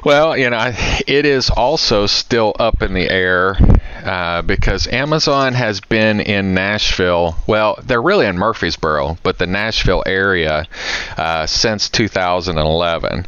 Well, 0.04 0.36
you 0.36 0.50
know, 0.50 0.72
it 1.06 1.26
is 1.26 1.50
also 1.50 2.06
still 2.06 2.54
up 2.58 2.82
in 2.82 2.94
the 2.94 3.10
air 3.10 3.56
uh, 4.04 4.42
because 4.42 4.86
Amazon 4.86 5.54
has 5.54 5.80
been 5.80 6.20
in 6.20 6.54
Nashville. 6.54 7.36
Well, 7.46 7.78
they're 7.82 8.00
really 8.00 8.26
in 8.26 8.38
Murfreesboro, 8.38 9.18
but 9.22 9.38
the 9.38 9.46
Nashville 9.46 10.02
area 10.06 10.66
uh, 11.16 11.46
since 11.46 11.88
2011. 11.88 13.26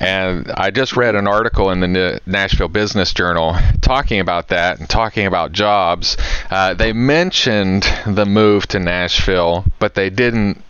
And 0.00 0.50
I 0.52 0.70
just 0.70 0.96
read 0.96 1.16
an 1.16 1.26
article 1.26 1.70
in 1.70 1.80
the 1.80 2.20
Nashville 2.24 2.68
Business 2.68 3.12
Journal 3.12 3.56
talking 3.80 4.20
about 4.20 4.48
that 4.48 4.78
and 4.78 4.88
talking 4.88 5.26
about 5.26 5.52
jobs. 5.52 6.16
Uh, 6.50 6.74
they 6.74 6.92
mentioned 6.92 7.82
the 8.06 8.26
move 8.26 8.66
to 8.68 8.78
Nashville, 8.78 9.64
but 9.78 9.94
they 9.94 10.08
didn't 10.08 10.62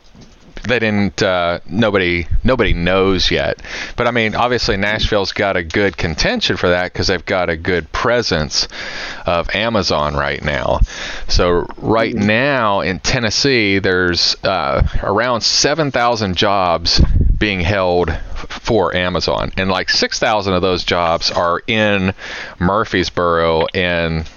they 0.62 0.78
didn't 0.78 1.22
uh, 1.22 1.60
nobody 1.66 2.26
nobody 2.44 2.72
knows 2.72 3.30
yet. 3.30 3.60
But 3.96 4.06
i 4.06 4.10
mean 4.10 4.34
obviously 4.34 4.76
nashville's 4.76 5.32
got 5.32 5.56
a 5.56 5.62
good 5.62 5.96
contention 5.96 6.56
for 6.56 6.70
that 6.70 6.92
because 6.92 7.08
they've 7.08 7.24
got 7.24 7.50
a 7.50 7.56
good 7.56 7.90
presence 7.92 8.68
of 9.26 9.54
amazon 9.54 10.14
right 10.14 10.42
now. 10.42 10.80
So 11.28 11.66
right 11.78 12.14
mm-hmm. 12.14 12.26
now 12.26 12.80
in 12.80 13.00
tennessee 13.00 13.78
there's 13.78 14.36
uh, 14.44 14.86
around 15.02 15.42
7000 15.42 16.36
jobs 16.36 17.00
being 17.38 17.60
held 17.60 18.12
for 18.48 18.94
amazon. 18.94 19.52
And 19.56 19.70
like 19.70 19.90
6000 19.90 20.54
of 20.54 20.62
those 20.62 20.84
jobs 20.84 21.30
are 21.30 21.60
in 21.66 22.14
murfreesboro 22.58 23.66
and 23.74 24.28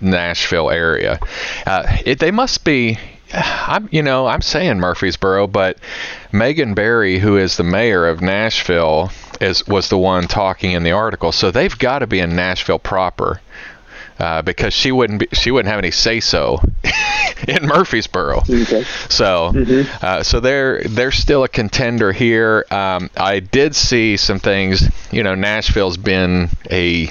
nashville 0.00 0.70
area. 0.70 1.18
Uh, 1.66 1.98
it, 2.04 2.18
they 2.18 2.30
must 2.30 2.64
be 2.64 2.98
I'm, 3.32 3.88
you 3.92 4.02
know, 4.02 4.26
I'm 4.26 4.42
saying 4.42 4.78
Murfreesboro, 4.78 5.46
but 5.46 5.78
Megan 6.32 6.74
Barry, 6.74 7.18
who 7.18 7.36
is 7.36 7.56
the 7.56 7.64
mayor 7.64 8.06
of 8.06 8.20
Nashville, 8.20 9.10
is 9.40 9.66
was 9.66 9.88
the 9.88 9.98
one 9.98 10.26
talking 10.26 10.72
in 10.72 10.82
the 10.82 10.92
article. 10.92 11.32
So 11.32 11.50
they've 11.50 11.76
got 11.78 12.00
to 12.00 12.06
be 12.06 12.20
in 12.20 12.36
Nashville 12.36 12.78
proper, 12.78 13.40
uh, 14.20 14.42
because 14.42 14.74
she 14.74 14.92
wouldn't 14.92 15.20
be, 15.20 15.28
she 15.32 15.50
wouldn't 15.50 15.70
have 15.70 15.78
any 15.78 15.90
say 15.90 16.20
so 16.20 16.60
in 17.48 17.66
Murfreesboro. 17.66 18.40
Okay. 18.40 18.84
So, 19.08 19.52
mm-hmm. 19.54 20.04
uh, 20.04 20.22
so 20.22 20.40
they're 20.40 20.82
they're 20.82 21.10
still 21.10 21.42
a 21.42 21.48
contender 21.48 22.12
here. 22.12 22.66
Um, 22.70 23.10
I 23.16 23.40
did 23.40 23.74
see 23.74 24.18
some 24.18 24.38
things. 24.38 24.86
You 25.10 25.22
know, 25.22 25.34
Nashville's 25.34 25.96
been 25.96 26.50
a 26.70 27.10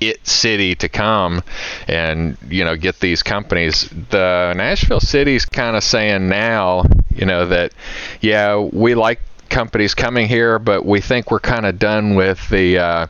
it 0.00 0.26
city 0.26 0.74
to 0.76 0.88
come 0.88 1.42
and 1.86 2.36
you 2.48 2.64
know 2.64 2.76
get 2.76 3.00
these 3.00 3.22
companies. 3.22 3.88
The 4.10 4.54
Nashville 4.56 5.00
city's 5.00 5.44
kind 5.44 5.76
of 5.76 5.84
saying 5.84 6.28
now, 6.28 6.84
you 7.14 7.26
know 7.26 7.46
that 7.46 7.72
yeah 8.20 8.58
we 8.58 8.94
like 8.94 9.20
companies 9.50 9.94
coming 9.94 10.28
here, 10.28 10.58
but 10.58 10.86
we 10.86 11.00
think 11.00 11.30
we're 11.30 11.40
kind 11.40 11.66
of 11.66 11.78
done 11.78 12.14
with 12.14 12.48
the 12.48 12.78
uh, 12.78 13.06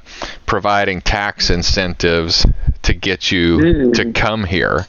providing 0.47 1.01
tax 1.03 1.51
incentives 1.51 2.45
to 2.83 2.95
get 2.95 3.31
you 3.31 3.59
mm. 3.59 3.95
to 3.95 4.13
come 4.13 4.45
here. 4.45 4.87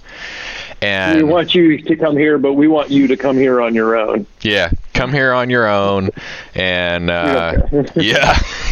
And 0.81 1.17
we 1.17 1.23
want 1.23 1.53
you 1.53 1.77
to 1.77 1.95
come 1.95 2.17
here, 2.17 2.39
but 2.39 2.53
we 2.53 2.67
want 2.67 2.89
you 2.89 3.07
to 3.07 3.17
come 3.17 3.37
here 3.37 3.61
on 3.61 3.75
your 3.75 3.95
own. 3.95 4.25
Yeah, 4.41 4.71
come 4.95 5.13
here 5.13 5.31
on 5.31 5.51
your 5.51 5.67
own, 5.67 6.09
and 6.55 7.11
uh, 7.11 7.61
yeah, 7.95 8.39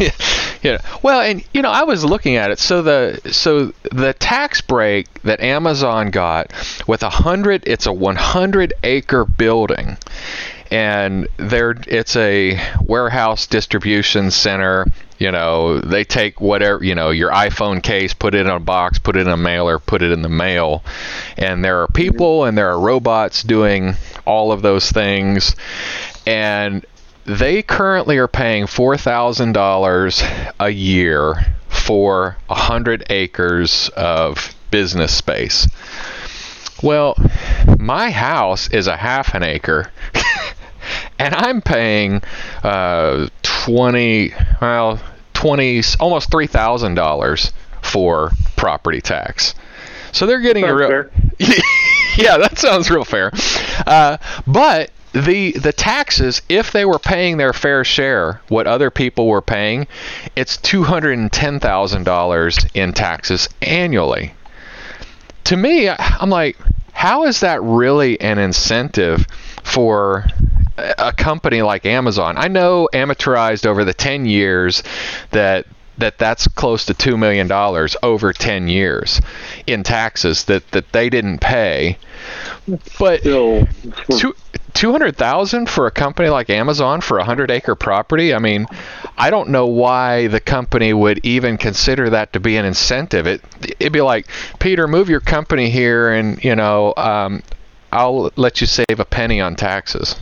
yeah. 0.62 0.78
Well, 1.02 1.20
and 1.20 1.44
you 1.52 1.62
know, 1.62 1.70
I 1.70 1.84
was 1.84 2.04
looking 2.04 2.36
at 2.36 2.50
it. 2.50 2.58
So 2.58 2.82
the 2.82 3.20
so 3.32 3.72
the 3.90 4.12
tax 4.14 4.60
break 4.60 5.22
that 5.22 5.40
Amazon 5.40 6.10
got 6.10 6.52
with 6.86 7.02
a 7.02 7.10
hundred, 7.10 7.64
it's 7.66 7.86
a 7.86 7.92
100 7.92 8.74
acre 8.82 9.24
building, 9.24 9.96
and 10.70 11.26
there 11.36 11.74
it's 11.86 12.16
a 12.16 12.60
warehouse 12.80 13.46
distribution 13.46 14.30
center 14.30 14.86
you 15.18 15.30
know 15.30 15.78
they 15.80 16.04
take 16.04 16.40
whatever 16.40 16.82
you 16.82 16.94
know 16.94 17.10
your 17.10 17.30
iphone 17.32 17.82
case 17.82 18.14
put 18.14 18.34
it 18.34 18.46
in 18.46 18.46
a 18.46 18.60
box 18.60 18.98
put 18.98 19.16
it 19.16 19.20
in 19.20 19.28
a 19.28 19.36
mailer 19.36 19.78
put 19.78 20.00
it 20.00 20.12
in 20.12 20.22
the 20.22 20.28
mail 20.28 20.82
and 21.36 21.64
there 21.64 21.82
are 21.82 21.88
people 21.88 22.44
and 22.44 22.56
there 22.56 22.70
are 22.70 22.80
robots 22.80 23.42
doing 23.42 23.94
all 24.24 24.52
of 24.52 24.62
those 24.62 24.90
things 24.90 25.54
and 26.26 26.86
they 27.24 27.62
currently 27.62 28.18
are 28.18 28.28
paying 28.28 28.64
$4000 28.64 30.52
a 30.60 30.70
year 30.70 31.34
for 31.68 32.36
100 32.46 33.06
acres 33.10 33.88
of 33.96 34.54
business 34.70 35.12
space 35.16 35.68
well 36.82 37.16
my 37.78 38.10
house 38.10 38.68
is 38.70 38.86
a 38.86 38.96
half 38.96 39.34
an 39.34 39.42
acre 39.42 39.90
and 41.18 41.34
I'm 41.34 41.60
paying 41.60 42.22
uh, 42.62 43.28
twenty, 43.42 44.32
well, 44.60 44.98
twenty, 45.34 45.82
almost 46.00 46.30
three 46.30 46.46
thousand 46.46 46.94
dollars 46.94 47.52
for 47.82 48.30
property 48.56 49.00
tax. 49.00 49.54
So 50.12 50.26
they're 50.26 50.40
getting 50.40 50.64
a 50.64 50.74
real. 50.74 51.04
yeah, 52.16 52.38
that 52.38 52.58
sounds 52.58 52.90
real 52.90 53.04
fair. 53.04 53.30
Uh, 53.86 54.16
but 54.46 54.90
the 55.12 55.52
the 55.52 55.72
taxes, 55.72 56.42
if 56.48 56.72
they 56.72 56.84
were 56.84 56.98
paying 56.98 57.36
their 57.36 57.52
fair 57.52 57.84
share, 57.84 58.40
what 58.48 58.66
other 58.66 58.90
people 58.90 59.26
were 59.26 59.42
paying, 59.42 59.86
it's 60.36 60.56
two 60.56 60.84
hundred 60.84 61.18
and 61.18 61.32
ten 61.32 61.60
thousand 61.60 62.04
dollars 62.04 62.58
in 62.74 62.92
taxes 62.92 63.48
annually. 63.62 64.34
To 65.44 65.56
me, 65.56 65.88
I'm 65.88 66.30
like, 66.30 66.56
how 66.92 67.24
is 67.24 67.40
that 67.40 67.62
really 67.62 68.20
an 68.20 68.38
incentive 68.38 69.26
for 69.64 70.26
a 70.98 71.12
company 71.12 71.62
like 71.62 71.86
Amazon. 71.86 72.36
I 72.38 72.48
know 72.48 72.88
amortized 72.92 73.66
over 73.66 73.84
the 73.84 73.94
10 73.94 74.26
years 74.26 74.82
that 75.30 75.66
that 75.98 76.16
that's 76.16 76.48
close 76.48 76.86
to 76.86 76.94
two 76.94 77.18
million 77.18 77.46
dollars 77.46 77.94
over 78.02 78.32
10 78.32 78.68
years 78.68 79.20
in 79.66 79.82
taxes 79.82 80.44
that 80.44 80.68
that 80.70 80.90
they 80.92 81.10
didn't 81.10 81.38
pay. 81.38 81.98
But 82.98 83.20
Still, 83.20 83.66
two, 84.16 84.34
200,000 84.74 85.68
for 85.68 85.86
a 85.86 85.90
company 85.90 86.28
like 86.28 86.50
Amazon 86.50 87.00
for 87.00 87.18
a 87.18 87.22
100 87.22 87.50
acre 87.50 87.74
property. 87.74 88.34
I 88.34 88.38
mean, 88.38 88.66
I 89.16 89.30
don't 89.30 89.50
know 89.50 89.66
why 89.66 90.26
the 90.28 90.40
company 90.40 90.92
would 90.92 91.24
even 91.24 91.58
consider 91.58 92.10
that 92.10 92.32
to 92.32 92.40
be 92.40 92.56
an 92.56 92.64
incentive. 92.64 93.26
It 93.26 93.42
it'd 93.78 93.92
be 93.92 94.00
like, 94.00 94.26
"Peter, 94.58 94.86
move 94.86 95.08
your 95.08 95.20
company 95.20 95.70
here 95.70 96.10
and, 96.10 96.42
you 96.42 96.56
know, 96.56 96.94
um, 96.96 97.42
I'll 97.92 98.30
let 98.36 98.60
you 98.60 98.66
save 98.66 98.98
a 98.98 99.04
penny 99.04 99.40
on 99.40 99.56
taxes." 99.56 100.16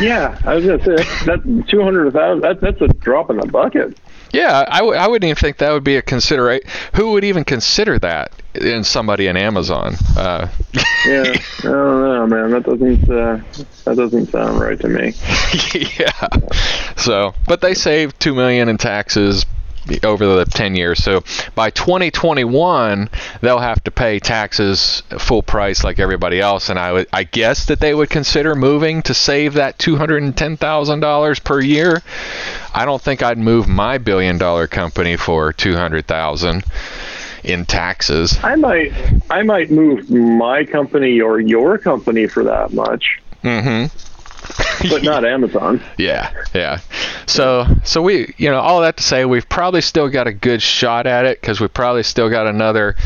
yeah, 0.00 0.38
I 0.44 0.54
was 0.54 0.64
gonna 0.64 0.84
say 0.84 0.96
that 1.26 1.64
two 1.68 1.82
hundred 1.82 2.12
thousand. 2.12 2.42
That, 2.42 2.60
that's 2.60 2.80
a 2.80 2.88
drop 2.88 3.30
in 3.30 3.36
the 3.36 3.46
bucket. 3.46 3.98
Yeah, 4.36 4.66
I 4.68 4.80
w- 4.80 4.94
I 4.94 5.06
wouldn't 5.08 5.24
even 5.24 5.36
think 5.40 5.56
that 5.58 5.72
would 5.72 5.82
be 5.82 5.96
a 5.96 6.02
consideration. 6.02 6.68
Who 6.94 7.12
would 7.12 7.24
even 7.24 7.42
consider 7.42 7.98
that 8.00 8.32
in 8.54 8.84
somebody 8.84 9.28
in 9.28 9.36
Amazon? 9.38 9.94
Uh, 10.14 10.48
yeah, 11.06 11.22
I 11.60 11.62
don't 11.62 12.02
know, 12.02 12.26
man. 12.26 12.50
That 12.50 12.64
doesn't 12.64 13.10
uh, 13.10 13.40
that 13.84 13.96
doesn't 13.96 14.30
sound 14.30 14.60
right 14.60 14.78
to 14.78 14.88
me. 14.88 15.14
yeah. 15.98 16.28
So, 16.96 17.34
but 17.46 17.62
they 17.62 17.72
save 17.72 18.18
two 18.18 18.34
million 18.34 18.68
in 18.68 18.76
taxes 18.76 19.46
over 20.02 20.26
the 20.26 20.44
10 20.44 20.74
years. 20.74 21.02
So 21.02 21.22
by 21.54 21.70
2021, 21.70 23.08
they'll 23.40 23.58
have 23.58 23.82
to 23.84 23.90
pay 23.90 24.18
taxes 24.18 25.02
full 25.18 25.42
price 25.42 25.84
like 25.84 25.98
everybody 25.98 26.40
else. 26.40 26.68
And 26.68 26.78
I, 26.78 26.92
would, 26.92 27.06
I 27.12 27.24
guess 27.24 27.66
that 27.66 27.80
they 27.80 27.94
would 27.94 28.10
consider 28.10 28.54
moving 28.54 29.02
to 29.02 29.14
save 29.14 29.54
that 29.54 29.78
$210,000 29.78 31.44
per 31.44 31.60
year. 31.60 32.02
I 32.74 32.84
don't 32.84 33.00
think 33.00 33.22
I'd 33.22 33.38
move 33.38 33.68
my 33.68 33.98
billion 33.98 34.38
dollar 34.38 34.66
company 34.66 35.16
for 35.16 35.52
200,000 35.52 36.64
in 37.44 37.64
taxes. 37.64 38.38
I 38.42 38.56
might 38.56 38.92
I 39.30 39.42
might 39.42 39.70
move 39.70 40.10
my 40.10 40.64
company 40.64 41.20
or 41.20 41.38
your 41.38 41.78
company 41.78 42.26
for 42.26 42.42
that 42.44 42.72
much. 42.72 43.20
Mhm 43.44 43.90
but 44.90 45.02
not 45.02 45.24
Amazon. 45.24 45.82
yeah, 45.98 46.32
yeah. 46.54 46.80
So, 47.26 47.66
so 47.84 48.02
we, 48.02 48.34
you 48.36 48.50
know, 48.50 48.60
all 48.60 48.80
that 48.82 48.96
to 48.98 49.02
say, 49.02 49.24
we've 49.24 49.48
probably 49.48 49.80
still 49.80 50.08
got 50.08 50.26
a 50.26 50.32
good 50.32 50.62
shot 50.62 51.06
at 51.06 51.24
it 51.24 51.40
because 51.40 51.60
we 51.60 51.68
probably 51.68 52.02
still 52.02 52.30
got 52.30 52.46
another, 52.46 52.96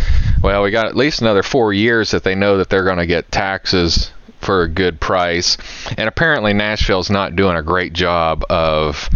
well, 0.43 0.63
we 0.63 0.71
got 0.71 0.87
at 0.87 0.97
least 0.97 1.21
another 1.21 1.43
four 1.43 1.73
years 1.73 2.11
that 2.11 2.25
they 2.25 2.35
know 2.35 2.59
that 2.59 2.69
they're 2.69 2.85
going 2.85 2.99
to 2.99 3.07
get 3.07 3.31
taxes 3.31 4.11
for 4.41 4.63
a 4.63 4.69
good 4.69 5.01
price. 5.01 5.57
And 5.97 6.09
apparently, 6.09 6.53
Nashville's 6.53 7.11
not 7.11 7.37
doing 7.37 7.57
a 7.57 7.63
great 7.63 7.93
job 7.93 8.45
of 8.49 9.09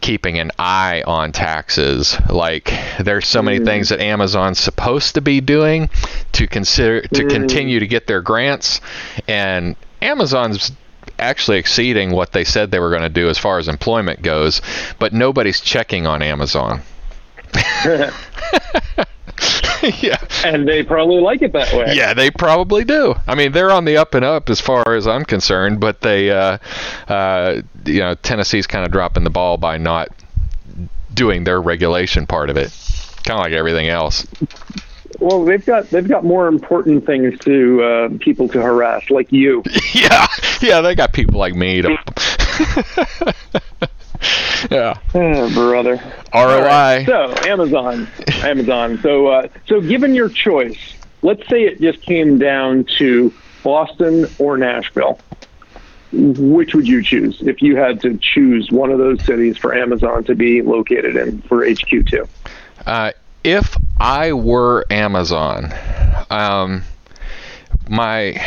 keeping 0.00 0.38
an 0.38 0.50
eye 0.58 1.02
on 1.06 1.32
taxes. 1.32 2.18
Like 2.28 2.72
there's 3.00 3.26
so 3.26 3.40
many 3.40 3.58
mm. 3.58 3.64
things 3.64 3.88
that 3.88 4.00
Amazon's 4.00 4.58
supposed 4.58 5.14
to 5.14 5.22
be 5.22 5.40
doing 5.40 5.88
to 6.32 6.46
consider 6.46 7.00
to 7.00 7.24
mm. 7.24 7.30
continue 7.30 7.80
to 7.80 7.86
get 7.86 8.06
their 8.06 8.20
grants 8.20 8.82
and 9.26 9.76
Amazon's 10.02 10.72
actually 11.18 11.58
exceeding 11.58 12.10
what 12.10 12.32
they 12.32 12.44
said 12.44 12.70
they 12.70 12.80
were 12.80 12.90
going 12.90 13.02
to 13.02 13.08
do 13.08 13.28
as 13.28 13.38
far 13.38 13.58
as 13.58 13.68
employment 13.68 14.22
goes, 14.22 14.60
but 14.98 15.12
nobody's 15.12 15.60
checking 15.60 16.06
on 16.06 16.22
Amazon. 16.22 16.82
yeah. 20.00 20.16
And 20.44 20.66
they 20.66 20.82
probably 20.82 21.20
like 21.20 21.42
it 21.42 21.52
that 21.52 21.72
way. 21.72 21.94
Yeah, 21.94 22.14
they 22.14 22.30
probably 22.30 22.84
do. 22.84 23.14
I 23.26 23.34
mean, 23.34 23.52
they're 23.52 23.70
on 23.70 23.84
the 23.84 23.96
up 23.96 24.14
and 24.14 24.24
up 24.24 24.50
as 24.50 24.60
far 24.60 24.94
as 24.94 25.06
I'm 25.06 25.24
concerned, 25.24 25.80
but 25.80 26.00
they, 26.00 26.30
uh, 26.30 26.58
uh, 27.08 27.62
you 27.84 28.00
know, 28.00 28.14
Tennessee's 28.14 28.66
kind 28.66 28.84
of 28.84 28.92
dropping 28.92 29.24
the 29.24 29.30
ball 29.30 29.56
by 29.56 29.78
not 29.78 30.08
doing 31.12 31.44
their 31.44 31.60
regulation 31.60 32.26
part 32.26 32.50
of 32.50 32.56
it, 32.56 32.72
kind 33.24 33.38
of 33.38 33.44
like 33.44 33.52
everything 33.52 33.88
else. 33.88 34.26
Well, 35.20 35.44
they've 35.44 35.64
got 35.64 35.90
they've 35.90 36.06
got 36.06 36.24
more 36.24 36.48
important 36.48 37.06
things 37.06 37.38
to 37.40 37.82
uh, 37.82 38.08
people 38.20 38.48
to 38.48 38.60
harass, 38.60 39.10
like 39.10 39.30
you. 39.32 39.62
yeah, 39.94 40.26
yeah, 40.60 40.80
they 40.80 40.94
got 40.94 41.12
people 41.12 41.38
like 41.38 41.54
me 41.54 41.82
to. 41.82 41.88
yeah, 44.70 44.98
oh, 45.14 45.54
brother. 45.54 45.96
ROI. 46.34 46.62
Right, 46.62 47.06
so 47.06 47.34
Amazon, 47.46 48.08
Amazon. 48.42 48.98
So 49.02 49.28
uh, 49.28 49.48
so 49.66 49.80
given 49.80 50.14
your 50.14 50.28
choice, 50.28 50.78
let's 51.22 51.46
say 51.48 51.62
it 51.62 51.80
just 51.80 52.02
came 52.02 52.38
down 52.38 52.84
to 52.98 53.32
Boston 53.62 54.26
or 54.38 54.56
Nashville. 54.56 55.18
Which 56.16 56.76
would 56.76 56.86
you 56.86 57.02
choose 57.02 57.40
if 57.40 57.60
you 57.60 57.74
had 57.74 58.00
to 58.02 58.16
choose 58.18 58.70
one 58.70 58.92
of 58.92 58.98
those 58.98 59.24
cities 59.24 59.56
for 59.56 59.74
Amazon 59.74 60.22
to 60.24 60.36
be 60.36 60.62
located 60.62 61.16
in 61.16 61.42
for 61.42 61.68
HQ 61.68 62.06
two? 62.06 62.28
Uh, 62.86 63.10
if 63.44 63.76
I 64.00 64.32
were 64.32 64.86
Amazon, 64.90 65.72
um, 66.30 66.82
my 67.88 68.40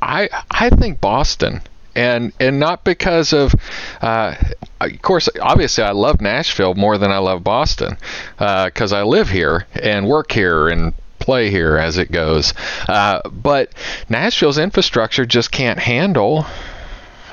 I 0.00 0.28
I 0.50 0.70
think 0.70 1.00
Boston. 1.00 1.60
And 1.96 2.32
and 2.38 2.60
not 2.60 2.84
because 2.84 3.32
of, 3.32 3.52
uh, 4.00 4.36
of 4.80 5.02
course, 5.02 5.28
obviously 5.42 5.82
I 5.82 5.90
love 5.90 6.20
Nashville 6.20 6.74
more 6.74 6.96
than 6.96 7.10
I 7.10 7.18
love 7.18 7.42
Boston, 7.42 7.98
because 8.38 8.92
uh, 8.92 8.98
I 8.98 9.02
live 9.02 9.28
here 9.28 9.66
and 9.74 10.06
work 10.06 10.30
here 10.30 10.68
and 10.68 10.94
play 11.18 11.50
here 11.50 11.76
as 11.76 11.98
it 11.98 12.12
goes. 12.12 12.54
Uh, 12.88 13.20
but 13.28 13.72
Nashville's 14.08 14.56
infrastructure 14.56 15.26
just 15.26 15.50
can't 15.50 15.80
handle 15.80 16.46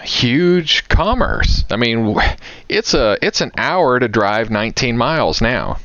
huge 0.03 0.87
commerce. 0.87 1.63
I 1.69 1.75
mean, 1.75 2.15
it's 2.67 2.95
a 2.95 3.17
it's 3.21 3.41
an 3.41 3.51
hour 3.57 3.99
to 3.99 4.07
drive 4.07 4.49
19 4.49 4.97
miles 4.97 5.39
now. 5.39 5.77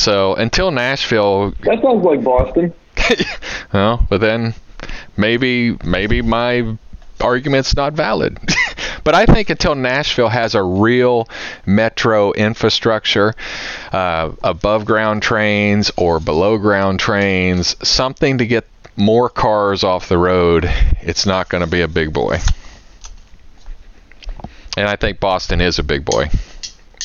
So 0.00 0.34
until 0.34 0.70
Nashville. 0.70 1.50
That 1.60 1.82
sounds 1.82 2.02
like 2.02 2.24
Boston. 2.24 2.72
well, 3.74 4.06
but 4.08 4.22
then 4.22 4.54
maybe 5.14 5.76
maybe 5.84 6.22
my 6.22 6.78
argument's 7.20 7.76
not 7.76 7.92
valid. 7.92 8.38
But 9.02 9.14
I 9.14 9.24
think 9.24 9.48
until 9.48 9.74
Nashville 9.74 10.28
has 10.28 10.54
a 10.54 10.62
real 10.62 11.26
metro 11.64 12.32
infrastructure, 12.32 13.32
uh, 13.92 14.32
above 14.44 14.84
ground 14.84 15.22
trains 15.22 15.90
or 15.96 16.20
below 16.20 16.58
ground 16.58 17.00
trains, 17.00 17.76
something 17.82 18.36
to 18.36 18.46
get 18.46 18.66
more 18.96 19.30
cars 19.30 19.84
off 19.84 20.10
the 20.10 20.18
road, 20.18 20.70
it's 21.00 21.24
not 21.24 21.48
going 21.48 21.62
to 21.62 21.66
be 21.66 21.80
a 21.80 21.88
big 21.88 22.12
boy. 22.12 22.40
And 24.76 24.86
I 24.86 24.96
think 24.96 25.18
Boston 25.18 25.62
is 25.62 25.78
a 25.78 25.82
big 25.82 26.04
boy 26.04 26.28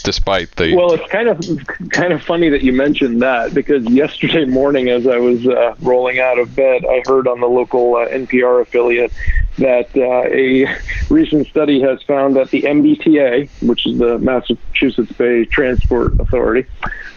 despite 0.05 0.55
the 0.55 0.75
well 0.75 0.93
it's 0.93 1.11
kind 1.11 1.27
of 1.27 1.67
kind 1.89 2.13
of 2.13 2.21
funny 2.21 2.47
that 2.47 2.61
you 2.61 2.71
mentioned 2.71 3.21
that 3.21 3.53
because 3.53 3.83
yesterday 3.89 4.45
morning 4.45 4.87
as 4.89 5.07
i 5.07 5.17
was 5.17 5.45
uh, 5.47 5.75
rolling 5.81 6.19
out 6.19 6.37
of 6.37 6.55
bed 6.55 6.85
i 6.85 7.01
heard 7.07 7.27
on 7.27 7.39
the 7.39 7.47
local 7.47 7.95
uh, 7.95 8.07
npr 8.09 8.61
affiliate 8.61 9.11
that 9.57 9.89
uh, 9.97 10.23
a 10.29 10.67
recent 11.13 11.47
study 11.47 11.81
has 11.81 12.01
found 12.03 12.35
that 12.35 12.49
the 12.51 12.61
mbta 12.61 13.49
which 13.61 13.85
is 13.87 13.97
the 13.97 14.17
massachusetts 14.19 15.11
bay 15.13 15.43
transport 15.43 16.17
authority 16.19 16.67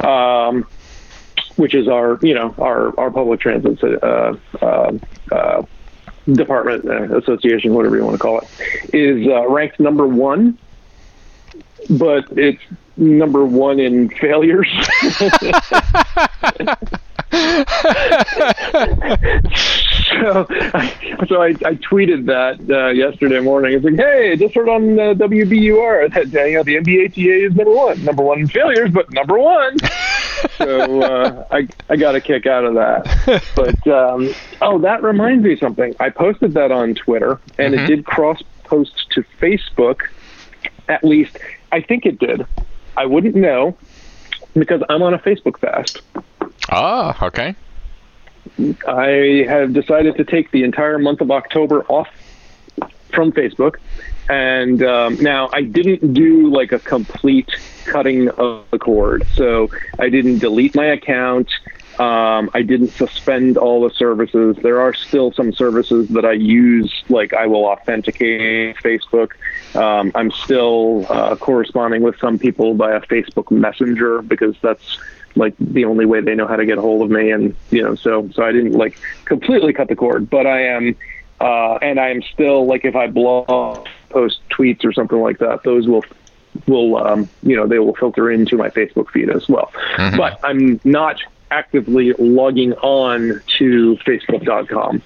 um, 0.00 0.66
which 1.56 1.74
is 1.74 1.88
our 1.88 2.18
you 2.22 2.34
know 2.34 2.54
our 2.58 2.98
our 2.98 3.10
public 3.10 3.40
transit 3.40 3.82
uh, 4.02 4.34
uh, 4.62 4.92
uh, 5.30 5.62
department 6.32 6.84
association 7.12 7.74
whatever 7.74 7.96
you 7.96 8.04
want 8.04 8.14
to 8.14 8.18
call 8.18 8.38
it 8.40 8.94
is 8.94 9.26
ranked 9.48 9.78
number 9.78 10.06
one 10.06 10.56
but 11.90 12.24
it's 12.36 12.62
number 12.96 13.44
one 13.44 13.78
in 13.78 14.08
failures. 14.08 14.68
so, 17.30 17.36
I, 20.50 21.24
so 21.28 21.42
I, 21.42 21.48
I 21.48 21.74
tweeted 21.76 22.26
that 22.26 22.58
uh, 22.70 22.88
yesterday 22.88 23.40
morning. 23.40 23.74
It's 23.74 23.84
like, 23.84 23.96
hey, 23.96 24.36
just 24.36 24.54
heard 24.54 24.68
on 24.68 24.98
uh, 24.98 25.14
WBUR 25.14 26.12
that 26.14 26.32
you 26.32 26.56
know, 26.56 26.62
the 26.62 26.76
MBTA 26.76 27.50
is 27.50 27.54
number 27.54 27.72
one, 27.72 28.04
number 28.04 28.22
one 28.22 28.40
in 28.40 28.48
failures, 28.48 28.90
but 28.90 29.12
number 29.12 29.38
one. 29.38 29.76
so 30.56 31.02
uh, 31.02 31.46
I 31.50 31.68
I 31.88 31.96
got 31.96 32.14
a 32.14 32.20
kick 32.20 32.46
out 32.46 32.64
of 32.64 32.74
that. 32.74 33.42
But 33.54 33.86
um, 33.86 34.32
oh, 34.62 34.78
that 34.78 35.02
reminds 35.02 35.44
me 35.44 35.54
of 35.54 35.58
something. 35.58 35.94
I 36.00 36.10
posted 36.10 36.54
that 36.54 36.72
on 36.72 36.94
Twitter, 36.94 37.40
and 37.58 37.74
mm-hmm. 37.74 37.84
it 37.84 37.86
did 37.86 38.06
cross 38.06 38.42
post 38.64 39.10
to 39.12 39.22
Facebook. 39.40 40.00
At 40.88 41.04
least 41.04 41.36
I 41.70 41.80
think 41.80 42.06
it 42.06 42.18
did. 42.18 42.46
I 42.96 43.06
wouldn't 43.06 43.34
know 43.34 43.76
because 44.54 44.82
I'm 44.88 45.02
on 45.02 45.14
a 45.14 45.18
Facebook 45.18 45.58
fast. 45.58 46.00
Ah, 46.70 47.26
okay. 47.26 47.54
I 48.86 49.44
have 49.48 49.72
decided 49.72 50.16
to 50.16 50.24
take 50.24 50.50
the 50.50 50.64
entire 50.64 50.98
month 50.98 51.20
of 51.20 51.30
October 51.30 51.84
off 51.84 52.08
from 53.12 53.32
Facebook. 53.32 53.76
And 54.28 54.82
um, 54.82 55.16
now 55.22 55.48
I 55.52 55.62
didn't 55.62 56.12
do 56.12 56.50
like 56.50 56.72
a 56.72 56.78
complete 56.78 57.48
cutting 57.86 58.28
of 58.30 58.64
the 58.70 58.78
cord. 58.78 59.26
So 59.34 59.70
I 59.98 60.08
didn't 60.08 60.38
delete 60.38 60.74
my 60.74 60.86
account. 60.86 61.48
Um, 61.98 62.48
I 62.54 62.62
didn't 62.62 62.90
suspend 62.90 63.56
all 63.56 63.86
the 63.86 63.92
services. 63.94 64.56
There 64.62 64.80
are 64.80 64.94
still 64.94 65.32
some 65.32 65.52
services 65.52 66.08
that 66.10 66.24
I 66.24 66.32
use, 66.32 66.92
like 67.08 67.34
I 67.34 67.46
will 67.46 67.64
authenticate 67.64 68.76
Facebook. 68.76 69.32
Um, 69.74 70.12
I'm 70.14 70.30
still 70.30 71.06
uh, 71.08 71.34
corresponding 71.36 72.02
with 72.02 72.16
some 72.18 72.38
people 72.38 72.74
via 72.74 73.00
Facebook 73.00 73.50
Messenger 73.50 74.22
because 74.22 74.54
that's 74.62 74.98
like 75.34 75.54
the 75.58 75.84
only 75.86 76.06
way 76.06 76.20
they 76.20 76.34
know 76.34 76.46
how 76.46 76.56
to 76.56 76.66
get 76.66 76.78
a 76.78 76.80
hold 76.80 77.02
of 77.02 77.10
me. 77.10 77.32
And 77.32 77.56
you 77.70 77.82
know, 77.82 77.96
so 77.96 78.30
so 78.32 78.44
I 78.44 78.52
didn't 78.52 78.72
like 78.72 78.96
completely 79.24 79.72
cut 79.72 79.88
the 79.88 79.96
cord, 79.96 80.30
but 80.30 80.46
I 80.46 80.66
am, 80.66 80.96
uh, 81.40 81.74
and 81.82 81.98
I 81.98 82.10
am 82.10 82.22
still 82.22 82.64
like 82.66 82.84
if 82.84 82.94
I 82.94 83.08
blog, 83.08 83.86
post 84.10 84.40
tweets 84.50 84.84
or 84.84 84.92
something 84.92 85.20
like 85.20 85.38
that, 85.38 85.64
those 85.64 85.88
will 85.88 86.04
will 86.66 86.96
um, 86.96 87.28
you 87.42 87.56
know 87.56 87.66
they 87.66 87.80
will 87.80 87.94
filter 87.96 88.30
into 88.30 88.56
my 88.56 88.68
Facebook 88.68 89.10
feed 89.10 89.30
as 89.30 89.48
well. 89.48 89.72
Mm-hmm. 89.96 90.16
But 90.16 90.38
I'm 90.44 90.80
not 90.84 91.20
actively 91.50 92.12
logging 92.18 92.72
on 92.74 93.40
to 93.58 93.96
Facebook.com. 94.06 95.02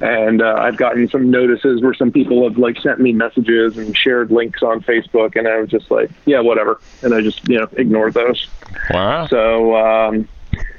And 0.00 0.42
uh, 0.42 0.56
I've 0.58 0.76
gotten 0.76 1.08
some 1.08 1.30
notices 1.30 1.80
where 1.80 1.94
some 1.94 2.10
people 2.10 2.46
have 2.48 2.58
like 2.58 2.78
sent 2.80 3.00
me 3.00 3.12
messages 3.12 3.78
and 3.78 3.96
shared 3.96 4.30
links 4.30 4.62
on 4.62 4.82
Facebook, 4.82 5.36
and 5.36 5.46
I 5.46 5.60
was 5.60 5.70
just 5.70 5.90
like, 5.90 6.10
yeah, 6.26 6.40
whatever, 6.40 6.80
and 7.02 7.14
I 7.14 7.20
just 7.20 7.48
you 7.48 7.60
know 7.60 7.68
ignored 7.72 8.14
those. 8.14 8.48
Wow. 8.90 9.28
So 9.28 9.76
um, 9.76 10.28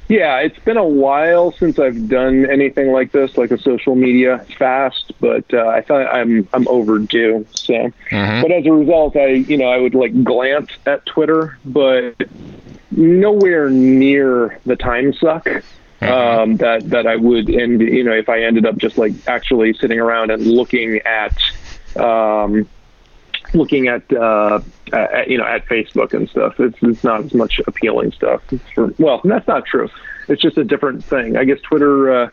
yeah, 0.08 0.38
it's 0.38 0.58
been 0.60 0.76
a 0.76 0.86
while 0.86 1.50
since 1.52 1.78
I've 1.78 2.08
done 2.08 2.48
anything 2.48 2.92
like 2.92 3.10
this, 3.10 3.36
like 3.36 3.50
a 3.50 3.58
social 3.58 3.96
media 3.96 4.44
fast. 4.58 5.12
But 5.20 5.52
uh, 5.52 5.66
I 5.66 5.80
thought 5.80 6.06
I'm 6.06 6.48
I'm 6.52 6.68
overdue. 6.68 7.44
So, 7.50 7.72
mm-hmm. 7.72 8.42
but 8.42 8.52
as 8.52 8.66
a 8.66 8.72
result, 8.72 9.16
I 9.16 9.28
you 9.28 9.56
know 9.56 9.66
I 9.66 9.78
would 9.78 9.94
like 9.94 10.22
glance 10.22 10.70
at 10.86 11.04
Twitter, 11.06 11.58
but 11.64 12.14
nowhere 12.96 13.70
near 13.70 14.58
the 14.64 14.76
time 14.76 15.12
suck 15.12 15.44
mm-hmm. 15.44 16.04
um, 16.04 16.56
that 16.56 16.88
that 16.90 17.06
I 17.06 17.16
would, 17.16 17.48
and 17.48 17.80
you 17.80 18.04
know, 18.04 18.12
if 18.12 18.28
I 18.28 18.42
ended 18.42 18.66
up 18.66 18.76
just 18.76 18.98
like 18.98 19.12
actually 19.26 19.74
sitting 19.74 20.00
around 20.00 20.30
and 20.30 20.46
looking 20.46 21.00
at, 21.04 21.36
um, 21.96 22.68
looking 23.54 23.88
at, 23.88 24.10
uh, 24.12 24.60
at 24.92 25.28
you 25.28 25.38
know 25.38 25.44
at 25.44 25.66
Facebook 25.66 26.12
and 26.12 26.28
stuff, 26.28 26.58
it's 26.60 26.78
it's 26.82 27.04
not 27.04 27.24
as 27.24 27.34
much 27.34 27.60
appealing 27.66 28.12
stuff. 28.12 28.42
For, 28.74 28.92
well, 28.98 29.20
that's 29.24 29.46
not 29.46 29.66
true. 29.66 29.88
It's 30.28 30.42
just 30.42 30.58
a 30.58 30.64
different 30.64 31.04
thing. 31.04 31.36
I 31.36 31.44
guess 31.44 31.60
Twitter 31.60 32.10
uh, 32.12 32.30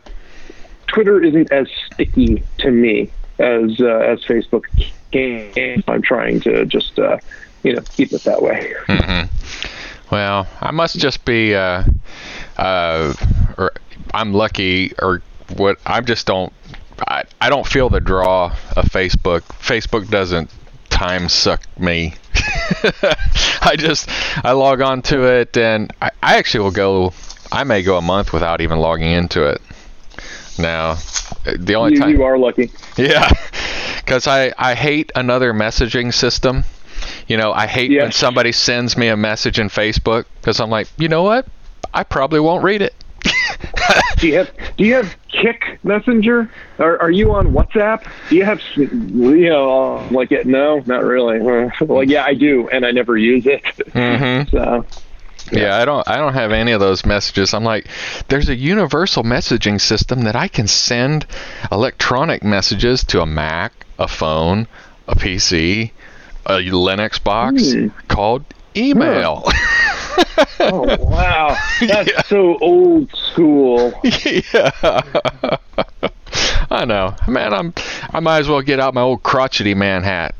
Twitter 0.86 1.22
isn't 1.22 1.52
as 1.52 1.68
sticky 1.92 2.42
to 2.58 2.70
me 2.70 3.10
as 3.38 3.80
uh, 3.80 3.98
as 3.98 4.24
Facebook. 4.24 4.64
Can. 5.12 5.84
I'm 5.86 6.02
trying 6.02 6.40
to 6.40 6.66
just 6.66 6.98
uh, 6.98 7.18
you 7.62 7.74
know 7.74 7.82
keep 7.82 8.12
it 8.12 8.24
that 8.24 8.42
way. 8.42 8.74
Mm-hmm. 8.88 9.73
Well, 10.14 10.46
I 10.60 10.70
must 10.70 10.96
just 10.96 11.24
be, 11.24 11.56
uh, 11.56 11.82
uh, 12.56 13.14
or 13.58 13.72
I'm 14.14 14.32
lucky, 14.32 14.92
or 15.02 15.22
what? 15.56 15.78
I 15.84 16.00
just 16.02 16.24
don't. 16.24 16.52
I, 17.00 17.24
I 17.40 17.50
don't 17.50 17.66
feel 17.66 17.88
the 17.88 17.98
draw 17.98 18.56
of 18.76 18.84
Facebook. 18.84 19.40
Facebook 19.40 20.08
doesn't 20.08 20.54
time 20.88 21.28
suck 21.28 21.62
me. 21.80 22.14
I 23.60 23.74
just 23.76 24.08
I 24.44 24.52
log 24.52 24.80
on 24.82 25.02
to 25.02 25.24
it, 25.24 25.56
and 25.56 25.92
I, 26.00 26.12
I 26.22 26.36
actually 26.36 26.62
will 26.62 26.70
go. 26.70 27.12
I 27.50 27.64
may 27.64 27.82
go 27.82 27.96
a 27.96 28.02
month 28.02 28.32
without 28.32 28.60
even 28.60 28.78
logging 28.78 29.10
into 29.10 29.42
it. 29.42 29.60
Now, 30.60 30.94
the 31.44 31.74
only 31.74 31.94
you, 31.94 31.98
time 31.98 32.10
you 32.10 32.22
are 32.22 32.38
lucky. 32.38 32.70
Yeah, 32.96 33.32
because 33.96 34.28
I 34.28 34.52
I 34.56 34.76
hate 34.76 35.10
another 35.16 35.52
messaging 35.52 36.14
system 36.14 36.62
you 37.26 37.36
know, 37.36 37.52
I 37.52 37.66
hate 37.66 37.90
yes. 37.90 38.02
when 38.02 38.12
somebody 38.12 38.52
sends 38.52 38.96
me 38.96 39.08
a 39.08 39.16
message 39.16 39.58
in 39.58 39.68
Facebook 39.68 40.24
because 40.40 40.60
I'm 40.60 40.70
like, 40.70 40.88
you 40.96 41.08
know 41.08 41.22
what? 41.22 41.46
I 41.92 42.02
probably 42.02 42.40
won't 42.40 42.64
read 42.64 42.82
it. 42.82 42.94
do 44.18 44.28
you 44.28 44.36
have 44.36 44.50
Do 44.76 44.84
you 44.84 44.94
have 44.94 45.16
Kik 45.28 45.78
Messenger? 45.84 46.50
Are 46.78 47.00
Are 47.00 47.10
you 47.10 47.32
on 47.32 47.52
WhatsApp? 47.52 48.06
Do 48.28 48.36
you 48.36 48.44
have 48.44 48.60
you 48.76 49.48
know 49.48 49.96
uh, 49.96 50.08
like 50.10 50.32
it? 50.32 50.46
No, 50.46 50.82
not 50.86 51.04
really. 51.04 51.38
like 51.80 52.08
yeah, 52.08 52.24
I 52.24 52.34
do, 52.34 52.68
and 52.68 52.84
I 52.84 52.90
never 52.90 53.16
use 53.16 53.46
it. 53.46 53.62
Mm-hmm. 53.64 54.56
So. 54.56 54.86
Yeah. 55.52 55.60
yeah, 55.60 55.76
I 55.76 55.84
don't 55.84 56.08
I 56.08 56.16
don't 56.16 56.32
have 56.32 56.52
any 56.52 56.72
of 56.72 56.80
those 56.80 57.04
messages. 57.04 57.52
I'm 57.52 57.64
like 57.64 57.86
there's 58.28 58.48
a 58.48 58.54
universal 58.54 59.24
messaging 59.24 59.78
system 59.78 60.22
that 60.22 60.34
I 60.34 60.48
can 60.48 60.66
send 60.66 61.26
electronic 61.70 62.42
messages 62.42 63.04
to 63.04 63.20
a 63.20 63.26
Mac, 63.26 63.72
a 63.98 64.08
phone, 64.08 64.66
a 65.06 65.14
PC, 65.14 65.90
a 66.46 66.60
Linux 66.60 67.22
box 67.22 67.62
mm. 67.62 67.92
called 68.08 68.44
email. 68.76 69.44
Huh. 69.46 70.44
oh 70.60 70.96
wow, 71.04 71.56
that's 71.80 72.10
yeah. 72.10 72.22
so 72.22 72.56
old 72.58 73.10
school. 73.16 73.92
Yeah. 74.02 74.70
I 76.70 76.84
know, 76.84 77.14
man. 77.28 77.52
I'm. 77.52 77.74
I 78.12 78.20
might 78.20 78.38
as 78.38 78.48
well 78.48 78.62
get 78.62 78.80
out 78.80 78.94
my 78.94 79.00
old 79.00 79.22
crotchety 79.22 79.74
man 79.74 80.02
hat. 80.02 80.34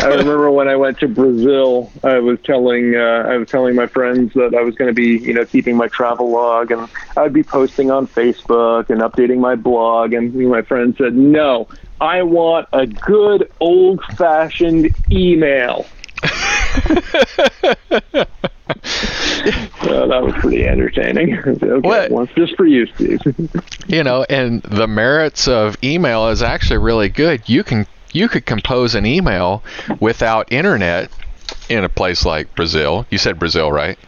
I 0.03 0.07
remember 0.07 0.51
when 0.51 0.69
I 0.69 0.77
went 0.77 0.99
to 1.01 1.09
Brazil, 1.09 1.91
I 2.03 2.19
was 2.19 2.39
telling 2.45 2.95
uh, 2.95 3.27
I 3.29 3.37
was 3.39 3.49
telling 3.49 3.75
my 3.75 3.87
friends 3.87 4.35
that 4.35 4.55
I 4.55 4.63
was 4.63 4.75
going 4.75 4.89
to 4.89 4.95
be, 4.95 5.19
you 5.19 5.35
know, 5.35 5.45
keeping 5.45 5.77
my 5.77 5.89
travel 5.89 6.31
log, 6.31 6.71
and 6.71 6.89
I'd 7.17 7.33
be 7.33 7.43
posting 7.43 7.91
on 7.91 8.07
Facebook 8.07 8.91
and 8.91 9.01
updating 9.01 9.39
my 9.39 9.55
blog. 9.55 10.13
And 10.13 10.35
my 10.35 10.63
friend 10.63 10.95
said, 10.97 11.15
"No, 11.15 11.69
I 12.01 12.23
want 12.23 12.69
a 12.73 12.87
good 12.87 13.51
old 13.61 14.03
fashioned 14.17 14.95
email. 15.11 15.87
well, 19.85 20.09
that 20.09 20.23
was 20.23 20.35
pretty 20.39 20.67
entertaining. 20.67 21.39
okay, 21.47 21.67
what? 21.87 22.11
Well, 22.11 22.27
just 22.37 22.57
for 22.57 22.67
you, 22.67 22.87
Steve. 22.95 23.21
you 23.87 24.03
know, 24.03 24.25
and 24.29 24.63
the 24.63 24.87
merits 24.87 25.49
of 25.49 25.77
email 25.83 26.29
is 26.29 26.43
actually 26.43 26.79
really 26.79 27.09
good. 27.09 27.49
You 27.49 27.65
can 27.65 27.87
you 28.13 28.29
could 28.29 28.47
compose 28.47 28.95
an 28.95 29.07
email 29.07 29.63
without 30.01 30.53
internet 30.53 31.11
in 31.69 31.85
a 31.85 31.89
place 31.89 32.25
like 32.25 32.55
Brazil. 32.55 33.07
You 33.11 33.19
said 33.19 33.39
Brazil, 33.39 33.71
right? 33.71 33.99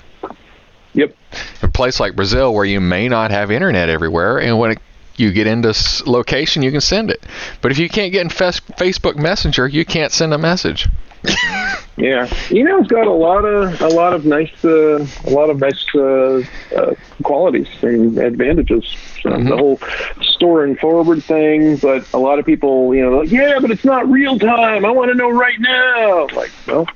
Yep. 0.94 1.16
In 1.62 1.68
A 1.68 1.72
place 1.72 2.00
like 2.00 2.14
Brazil 2.14 2.52
where 2.54 2.64
you 2.64 2.80
may 2.80 3.08
not 3.08 3.30
have 3.30 3.50
internet 3.50 3.88
everywhere, 3.88 4.38
and 4.38 4.58
when 4.58 4.72
it 4.72 4.78
you 5.16 5.32
get 5.32 5.46
into 5.46 5.74
location, 6.06 6.62
you 6.62 6.70
can 6.70 6.80
send 6.80 7.10
it. 7.10 7.22
But 7.60 7.72
if 7.72 7.78
you 7.78 7.88
can't 7.88 8.12
get 8.12 8.22
in 8.22 8.28
Facebook 8.28 9.16
Messenger, 9.16 9.68
you 9.68 9.84
can't 9.84 10.12
send 10.12 10.32
a 10.34 10.38
message. 10.38 10.88
yeah, 11.96 12.28
email's 12.50 12.88
got 12.88 13.06
a 13.06 13.12
lot 13.12 13.44
of 13.44 13.80
a 13.80 13.88
lot 13.88 14.12
of 14.12 14.24
nice 14.24 14.64
uh, 14.64 15.06
a 15.24 15.30
lot 15.30 15.50
of 15.50 15.60
nice 15.60 15.86
uh, 15.94 16.42
uh, 16.76 16.94
qualities 17.22 17.68
and 17.82 18.18
advantages. 18.18 18.84
So 19.22 19.30
mm-hmm. 19.30 19.48
The 19.48 19.56
whole 19.56 19.80
store 20.20 20.64
and 20.64 20.76
forward 20.78 21.22
thing, 21.22 21.76
but 21.76 22.12
a 22.12 22.18
lot 22.18 22.40
of 22.40 22.46
people, 22.46 22.92
you 22.92 23.02
know, 23.02 23.18
like, 23.18 23.30
yeah, 23.30 23.60
but 23.60 23.70
it's 23.70 23.84
not 23.84 24.10
real 24.10 24.36
time. 24.36 24.84
I 24.84 24.90
want 24.90 25.12
to 25.12 25.14
know 25.14 25.30
right 25.30 25.60
now. 25.60 26.26
Like, 26.34 26.50
well, 26.66 26.88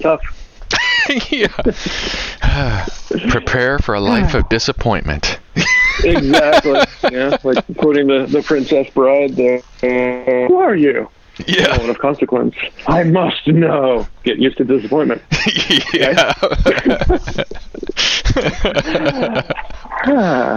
tough. 0.00 0.20
yeah. 1.30 1.46
Prepare 3.30 3.78
for 3.78 3.94
a 3.94 4.00
life 4.00 4.34
of 4.34 4.48
disappointment. 4.48 5.38
exactly. 6.04 6.80
Yeah, 7.10 7.36
like 7.42 7.64
quoting 7.76 8.06
the, 8.06 8.26
the 8.26 8.42
Princess 8.42 8.88
Bride 8.90 9.36
there. 9.36 9.58
Uh, 9.82 10.48
who 10.48 10.56
are 10.56 10.76
you? 10.76 11.08
Yeah. 11.46 11.78
One 11.78 11.90
of 11.90 11.98
consequence. 11.98 12.54
I 12.86 13.02
must 13.02 13.46
know. 13.46 14.06
Get 14.24 14.38
used 14.38 14.56
to 14.56 14.64
disappointment. 14.64 15.20
yeah. 15.92 16.32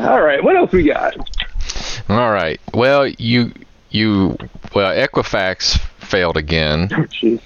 All 0.10 0.22
right. 0.22 0.42
What 0.42 0.56
else 0.56 0.72
we 0.72 0.84
got? 0.84 1.18
All 2.08 2.32
right. 2.32 2.62
Well, 2.74 3.08
you 3.08 3.52
you 3.90 4.38
well 4.74 4.96
Equifax 4.96 5.80
failed 6.00 6.38
again. 6.38 6.88
Oh, 6.92 7.04
jeez. 7.04 7.42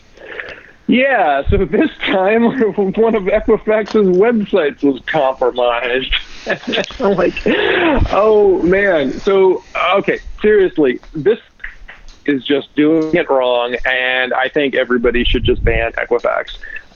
Yeah, 0.88 1.48
so 1.50 1.66
this 1.66 1.89
time 2.00 2.44
one 2.44 3.16
of 3.16 3.24
Equifax's 3.24 4.18
websites 4.18 4.84
was 4.84 5.02
compromised. 5.06 6.14
I'm 7.00 7.16
like, 7.16 7.34
oh 8.12 8.62
man. 8.64 9.22
So, 9.26 9.66
okay, 9.96 10.22
seriously, 10.41 11.00
this 11.14 11.39
is 12.26 12.44
just 12.46 12.74
doing 12.76 13.16
it 13.16 13.30
wrong, 13.30 13.76
and 13.86 14.34
I 14.34 14.50
think 14.50 14.76
everybody 14.76 15.24
should 15.24 15.44
just 15.44 15.64
ban 15.64 15.91
Equifax. 15.94 16.46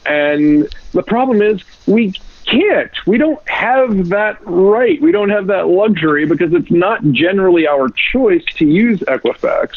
And 0.05 0.69
the 0.93 1.03
problem 1.03 1.41
is, 1.41 1.61
we 1.85 2.13
can't. 2.45 2.91
We 3.05 3.17
don't 3.17 3.39
have 3.49 4.09
that 4.09 4.37
right. 4.45 5.01
We 5.01 5.11
don't 5.11 5.29
have 5.29 5.47
that 5.47 5.67
luxury 5.67 6.25
because 6.25 6.53
it's 6.53 6.71
not 6.71 7.03
generally 7.11 7.67
our 7.67 7.89
choice 8.13 8.43
to 8.57 8.65
use 8.65 8.99
Equifax. 9.01 9.69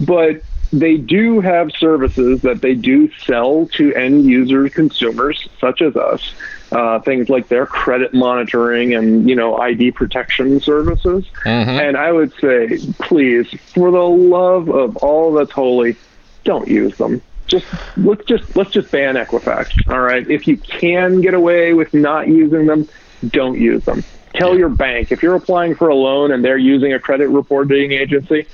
But 0.00 0.42
they 0.72 0.96
do 0.96 1.40
have 1.40 1.70
services 1.78 2.40
that 2.42 2.60
they 2.62 2.74
do 2.74 3.08
sell 3.26 3.68
to 3.76 3.94
end 3.94 4.24
user 4.26 4.68
consumers, 4.68 5.48
such 5.60 5.82
as 5.82 5.96
us. 5.96 6.34
Uh, 6.72 7.00
things 7.00 7.28
like 7.28 7.48
their 7.48 7.66
credit 7.66 8.14
monitoring 8.14 8.94
and 8.94 9.28
you 9.28 9.34
know 9.34 9.56
ID 9.56 9.90
protection 9.90 10.60
services. 10.60 11.24
Mm-hmm. 11.44 11.70
And 11.70 11.96
I 11.96 12.12
would 12.12 12.32
say, 12.34 12.78
please, 13.00 13.48
for 13.74 13.90
the 13.90 13.98
love 13.98 14.68
of 14.68 14.96
all 14.98 15.32
that's 15.32 15.50
holy, 15.50 15.96
don't 16.44 16.68
use 16.68 16.96
them. 16.96 17.22
Just 17.48 17.66
let's 17.96 18.24
just 18.24 18.56
let's 18.56 18.70
just 18.70 18.90
ban 18.92 19.16
Equifax. 19.16 19.90
All 19.90 20.00
right, 20.00 20.28
if 20.30 20.46
you 20.46 20.56
can 20.56 21.20
get 21.20 21.34
away 21.34 21.74
with 21.74 21.92
not 21.92 22.28
using 22.28 22.66
them, 22.66 22.88
don't 23.26 23.58
use 23.58 23.84
them. 23.84 24.04
Tell 24.34 24.56
your 24.56 24.68
bank 24.68 25.10
if 25.10 25.24
you're 25.24 25.34
applying 25.34 25.74
for 25.74 25.88
a 25.88 25.94
loan 25.94 26.30
and 26.30 26.44
they're 26.44 26.56
using 26.56 26.92
a 26.92 27.00
credit 27.00 27.28
reporting 27.28 27.90
agency, 27.90 28.46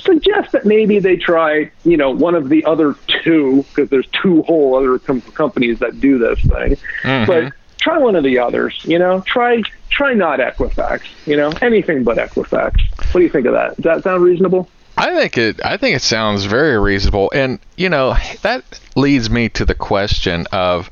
suggest 0.00 0.52
that 0.52 0.64
maybe 0.64 0.98
they 0.98 1.16
try, 1.16 1.70
you 1.84 1.96
know, 1.96 2.10
one 2.10 2.34
of 2.34 2.48
the 2.48 2.64
other 2.64 2.94
two, 3.22 3.64
because 3.68 3.90
there's 3.90 4.06
two 4.22 4.42
whole 4.42 4.76
other 4.76 4.98
com- 4.98 5.20
companies 5.20 5.78
that 5.80 6.00
do 6.00 6.18
this 6.18 6.40
thing. 6.40 6.76
Mm-hmm. 7.02 7.26
But 7.26 7.52
try 7.78 7.98
one 7.98 8.16
of 8.16 8.24
the 8.24 8.38
others, 8.38 8.80
you 8.84 8.98
know, 8.98 9.20
try 9.22 9.62
try 9.90 10.14
not 10.14 10.38
Equifax, 10.38 11.02
you 11.26 11.36
know, 11.36 11.50
anything 11.62 12.04
but 12.04 12.18
Equifax. 12.18 12.76
What 13.12 13.20
do 13.20 13.22
you 13.22 13.30
think 13.30 13.46
of 13.46 13.54
that? 13.54 13.76
Does 13.76 13.84
that 13.84 14.02
sound 14.04 14.22
reasonable? 14.22 14.68
I 14.96 15.14
think 15.14 15.38
it 15.38 15.64
I 15.64 15.76
think 15.76 15.94
it 15.94 16.02
sounds 16.02 16.44
very 16.44 16.78
reasonable 16.78 17.30
and 17.32 17.60
you 17.76 17.88
know 17.88 18.16
that 18.42 18.64
leads 18.96 19.30
me 19.30 19.48
to 19.50 19.64
the 19.64 19.74
question 19.74 20.46
of 20.50 20.90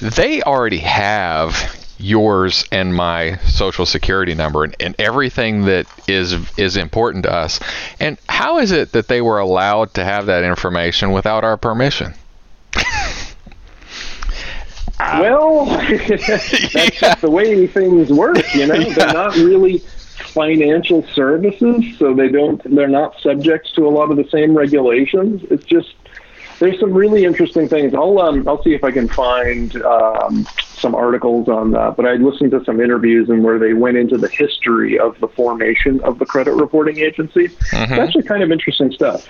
they 0.00 0.40
already 0.42 0.78
have 0.78 1.83
yours 2.04 2.64
and 2.70 2.94
my 2.94 3.38
social 3.38 3.86
security 3.86 4.34
number 4.34 4.62
and, 4.64 4.76
and, 4.78 4.94
everything 4.98 5.62
that 5.64 5.86
is 6.06 6.34
is 6.58 6.76
important 6.76 7.24
to 7.24 7.32
us. 7.32 7.58
And 7.98 8.18
how 8.28 8.58
is 8.58 8.72
it 8.72 8.92
that 8.92 9.08
they 9.08 9.22
were 9.22 9.38
allowed 9.38 9.94
to 9.94 10.04
have 10.04 10.26
that 10.26 10.44
information 10.44 11.12
without 11.12 11.44
our 11.44 11.56
permission? 11.56 12.14
well, 15.00 15.64
that's 15.66 16.74
yeah. 16.74 16.90
just 16.90 17.20
the 17.22 17.30
way 17.30 17.66
things 17.66 18.10
work, 18.10 18.54
you 18.54 18.66
know. 18.66 18.74
Yeah. 18.84 18.94
They're 18.94 19.12
not 19.12 19.36
really 19.36 19.78
financial 19.78 21.06
services, 21.14 21.84
so 21.98 22.12
they 22.12 22.28
don't 22.28 22.62
they're 22.74 22.86
not 22.86 23.18
subject 23.20 23.74
to 23.76 23.86
a 23.86 23.90
lot 23.90 24.10
of 24.10 24.16
the 24.18 24.28
same 24.30 24.54
regulations. 24.56 25.42
It's 25.50 25.64
just 25.64 25.94
there's 26.58 26.78
some 26.78 26.92
really 26.92 27.24
interesting 27.24 27.68
things. 27.68 27.94
I'll 27.94 28.18
um, 28.20 28.46
I'll 28.46 28.62
see 28.62 28.74
if 28.74 28.84
I 28.84 28.90
can 28.90 29.08
find 29.08 29.74
um, 29.82 30.46
some 30.84 30.94
articles 30.94 31.48
on 31.48 31.70
that. 31.70 31.96
But 31.96 32.04
I 32.04 32.12
listened 32.16 32.50
to 32.50 32.62
some 32.64 32.78
interviews 32.78 33.30
and 33.30 33.42
where 33.42 33.58
they 33.58 33.72
went 33.72 33.96
into 33.96 34.18
the 34.18 34.28
history 34.28 34.98
of 34.98 35.18
the 35.18 35.28
formation 35.28 35.98
of 36.02 36.18
the 36.18 36.26
credit 36.26 36.52
reporting 36.52 36.98
agency. 36.98 37.48
Mm-hmm. 37.48 37.92
It's 37.92 38.00
actually 38.00 38.24
kind 38.24 38.42
of 38.42 38.52
interesting 38.52 38.92
stuff. 38.92 39.26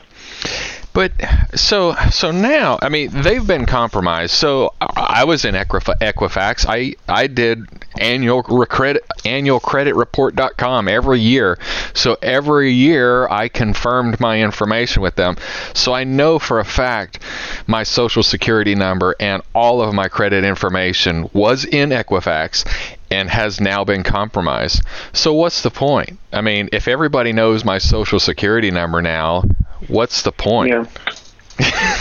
But 0.95 1.11
so 1.57 1.97
so 2.13 2.31
now, 2.31 2.79
I 2.81 2.89
mean, 2.89 3.11
they've 3.13 3.45
been 3.45 3.67
compromised. 3.67 4.31
So 4.31 4.75
I 4.81 5.25
was 5.25 5.45
in 5.45 5.57
Equifax. 5.57 6.67
I 6.69 6.95
I 7.09 7.27
did 7.27 7.67
annual 7.99 8.45
credit 8.45 9.05
annual 9.25 9.59
credit 9.59 9.97
report.com 9.97 10.87
every 10.87 11.19
year. 11.19 11.59
So 11.95 12.17
every 12.23 12.71
year 12.71 13.29
I 13.29 13.49
confirmed 13.49 14.21
my 14.21 14.41
information 14.41 15.03
with 15.03 15.17
them. 15.17 15.37
So 15.75 15.93
I 15.93 16.05
know 16.05 16.39
for 16.39 16.61
a 16.61 16.65
fact 16.65 17.19
my 17.67 17.83
social 17.83 18.23
security 18.23 18.77
number 18.77 19.17
and 19.19 19.43
all 19.53 19.83
of 19.83 19.95
my 19.95 20.07
credit 20.07 20.45
information 20.45 21.29
was 21.33 21.65
in 21.65 21.91
Equifax 21.91 22.65
and 23.11 23.31
has 23.31 23.61
now 23.61 23.83
been 23.83 24.05
compromised. 24.05 24.81
So 25.13 25.35
what's 25.35 25.63
the 25.63 25.71
point? 25.71 26.21
I 26.33 26.41
mean, 26.41 26.69
if 26.73 26.87
everybody 26.87 27.33
knows 27.33 27.65
my 27.65 27.79
social 27.79 28.21
security 28.21 28.71
number 28.71 29.03
now, 29.03 29.43
what's 29.89 30.23
the 30.23 30.33
point? 30.33 30.71
Yeah. 30.71 30.87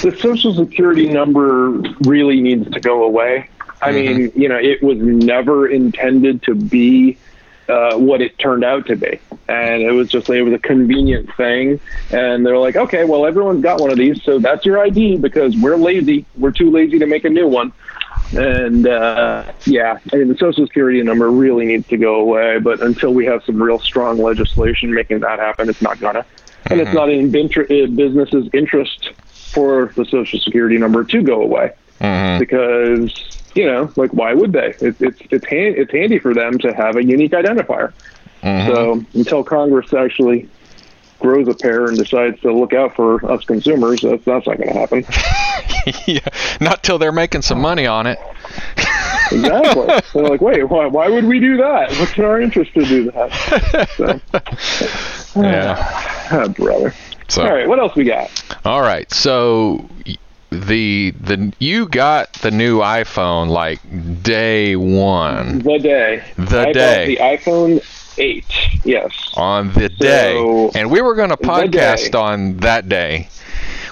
the 0.01 0.17
social 0.19 0.53
security 0.55 1.07
number 1.07 1.69
really 2.01 2.41
needs 2.41 2.69
to 2.71 2.79
go 2.79 3.03
away. 3.03 3.49
I 3.81 3.91
mm-hmm. 3.91 4.17
mean, 4.17 4.31
you 4.35 4.49
know, 4.49 4.57
it 4.57 4.81
was 4.81 4.97
never 4.97 5.67
intended 5.67 6.41
to 6.43 6.55
be 6.55 7.17
uh, 7.69 7.97
what 7.97 8.21
it 8.21 8.37
turned 8.39 8.63
out 8.63 8.87
to 8.87 8.95
be. 8.95 9.19
And 9.47 9.81
it 9.81 9.91
was 9.91 10.09
just, 10.09 10.29
it 10.29 10.41
was 10.41 10.53
a 10.53 10.59
convenient 10.59 11.33
thing. 11.35 11.79
And 12.11 12.45
they're 12.45 12.57
like, 12.57 12.75
okay, 12.75 13.03
well, 13.03 13.25
everyone's 13.25 13.61
got 13.61 13.79
one 13.79 13.91
of 13.91 13.97
these, 13.97 14.23
so 14.23 14.39
that's 14.39 14.65
your 14.65 14.79
ID 14.79 15.17
because 15.17 15.55
we're 15.57 15.77
lazy. 15.77 16.25
We're 16.37 16.51
too 16.51 16.71
lazy 16.71 16.99
to 16.99 17.05
make 17.05 17.25
a 17.25 17.29
new 17.29 17.47
one. 17.47 17.73
And 18.35 18.87
uh, 18.87 19.51
yeah, 19.65 19.99
I 20.11 20.15
mean, 20.15 20.27
the 20.29 20.37
Social 20.37 20.65
Security 20.65 21.01
number 21.03 21.29
really 21.29 21.65
needs 21.65 21.87
to 21.89 21.97
go 21.97 22.15
away. 22.15 22.59
But 22.59 22.81
until 22.81 23.13
we 23.13 23.25
have 23.25 23.43
some 23.43 23.61
real 23.61 23.79
strong 23.79 24.17
legislation 24.17 24.93
making 24.93 25.19
that 25.19 25.39
happen, 25.39 25.69
it's 25.69 25.81
not 25.81 25.99
gonna. 25.99 26.25
And 26.65 26.79
mm-hmm. 26.79 26.87
it's 26.87 26.93
not 26.93 27.09
in 27.09 27.31
business's 27.95 28.49
interest 28.53 29.11
for 29.53 29.91
the 29.95 30.05
Social 30.05 30.39
Security 30.39 30.77
number 30.77 31.03
to 31.03 31.21
go 31.21 31.41
away 31.41 31.73
mm-hmm. 31.99 32.39
because 32.39 33.33
you 33.55 33.65
know, 33.65 33.91
like 33.95 34.11
why 34.11 34.33
would 34.33 34.51
they? 34.51 34.75
It, 34.81 34.95
it's 34.99 35.21
it's 35.29 35.45
hand, 35.45 35.75
it's 35.77 35.91
handy 35.91 36.19
for 36.19 36.33
them 36.33 36.57
to 36.59 36.73
have 36.73 36.95
a 36.95 37.03
unique 37.03 37.31
identifier. 37.31 37.93
Mm-hmm. 38.41 38.73
So 38.73 39.05
until 39.13 39.43
Congress 39.43 39.93
actually 39.93 40.49
grows 41.19 41.47
a 41.47 41.53
pair 41.53 41.85
and 41.85 41.97
decides 41.97 42.39
to 42.41 42.51
look 42.53 42.73
out 42.73 42.95
for 42.95 43.23
us 43.31 43.45
consumers, 43.45 44.01
that's, 44.01 44.25
that's 44.25 44.45
not 44.45 44.57
going 44.57 44.73
to 44.73 44.77
happen. 44.77 45.05
yeah, 46.05 46.19
not 46.59 46.83
till 46.83 46.97
they're 46.97 47.13
making 47.13 47.41
some 47.43 47.61
money 47.61 47.87
on 47.87 48.07
it. 48.07 48.19
exactly. 49.31 49.87
They're 50.13 50.29
like, 50.29 50.41
wait, 50.41 50.63
why, 50.65 50.85
why 50.87 51.07
would 51.07 51.23
we 51.23 51.39
do 51.39 51.55
that? 51.57 51.93
What's 51.97 52.17
in 52.17 52.25
our 52.25 52.41
interest 52.41 52.73
to 52.73 52.83
do 52.83 53.11
that? 53.11 54.21
So, 55.33 55.41
yeah. 55.41 56.09
Oh, 56.31 56.49
brother. 56.57 56.93
So, 57.27 57.43
all 57.43 57.53
right, 57.53 57.67
what 57.67 57.79
else 57.79 57.95
we 57.95 58.03
got? 58.03 58.29
All 58.65 58.81
right, 58.81 59.11
so 59.11 59.89
the 60.51 61.11
the 61.11 61.53
you 61.59 61.87
got 61.87 62.33
the 62.33 62.51
new 62.51 62.79
iPhone 62.79 63.49
like 63.49 63.79
day 64.23 64.75
one. 64.75 65.59
The 65.59 65.79
day. 65.79 66.23
The 66.37 66.59
I 66.59 66.71
day. 66.73 67.05
the 67.07 67.17
iPhone 67.17 67.83
eight. 68.17 68.45
Yes. 68.83 69.11
On 69.35 69.73
the 69.73 69.89
so, 69.89 69.97
day, 69.97 70.79
and 70.79 70.91
we 70.91 71.01
were 71.01 71.15
going 71.15 71.29
to 71.29 71.37
podcast 71.37 72.19
on 72.19 72.57
that 72.57 72.87
day 72.87 73.29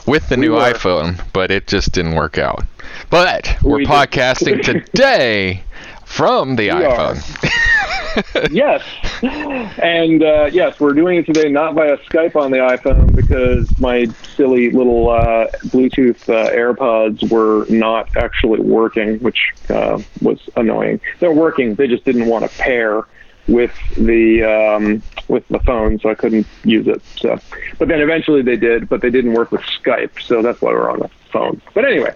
with 0.06 0.30
the 0.30 0.36
we 0.36 0.48
new 0.48 0.54
were. 0.54 0.60
iPhone, 0.60 1.24
but 1.34 1.52
it 1.52 1.68
just 1.68 1.92
didn't 1.94 2.16
work 2.16 2.38
out. 2.38 2.64
But 3.10 3.58
we're 3.64 3.78
we 3.78 3.86
podcasting 3.86 4.62
today 4.64 5.64
from 6.06 6.56
the 6.56 6.70
we 6.70 6.76
iPhone. 6.76 7.62
yes, 8.52 8.82
and 9.22 10.24
uh, 10.24 10.46
yes, 10.52 10.80
we're 10.80 10.94
doing 10.94 11.18
it 11.18 11.26
today 11.26 11.50
not 11.50 11.76
via 11.76 11.98
Skype 12.12 12.36
on 12.36 12.52
the 12.52 12.58
iPhone 12.58 13.16
because 13.16 13.68
my 13.80 14.06
silly 14.36 14.70
little 14.72 15.10
uh, 15.10 15.48
Bluetooth 15.68 16.18
uh, 16.28 16.52
AirPods 16.52 17.30
were 17.30 17.66
not 17.70 18.10
actually 18.16 18.60
working, 18.60 19.20
which 19.20 19.40
uh, 19.70 20.02
was 20.22 20.40
annoying. 20.56 21.00
They're 21.20 21.32
working, 21.34 21.76
they 21.76 21.88
just 21.88 22.06
didn't 22.06 22.26
want 22.26 22.44
to 22.44 22.50
pair 22.58 23.04
with 23.52 23.72
the 23.96 24.44
um, 24.44 25.04
with 25.28 25.48
the 25.50 25.60
phone, 25.60 26.00
so 26.00 26.10
I 26.10 26.16
couldn't 26.16 26.48
use 26.64 26.88
it. 26.88 27.02
So, 27.18 27.38
but 27.78 27.88
then 27.88 28.02
eventually 28.02 28.42
they 28.42 28.56
did, 28.56 28.90
but 28.90 29.02
they 29.02 29.10
didn't 29.10 29.34
work 29.34 29.52
with 29.52 29.62
Skype, 29.62 30.22
so 30.22 30.42
that's 30.42 30.62
why 30.62 30.72
we're 30.72 30.90
on 30.90 31.00
the 31.00 31.10
phone. 31.32 31.62
But 31.74 31.86
anyway, 31.86 32.16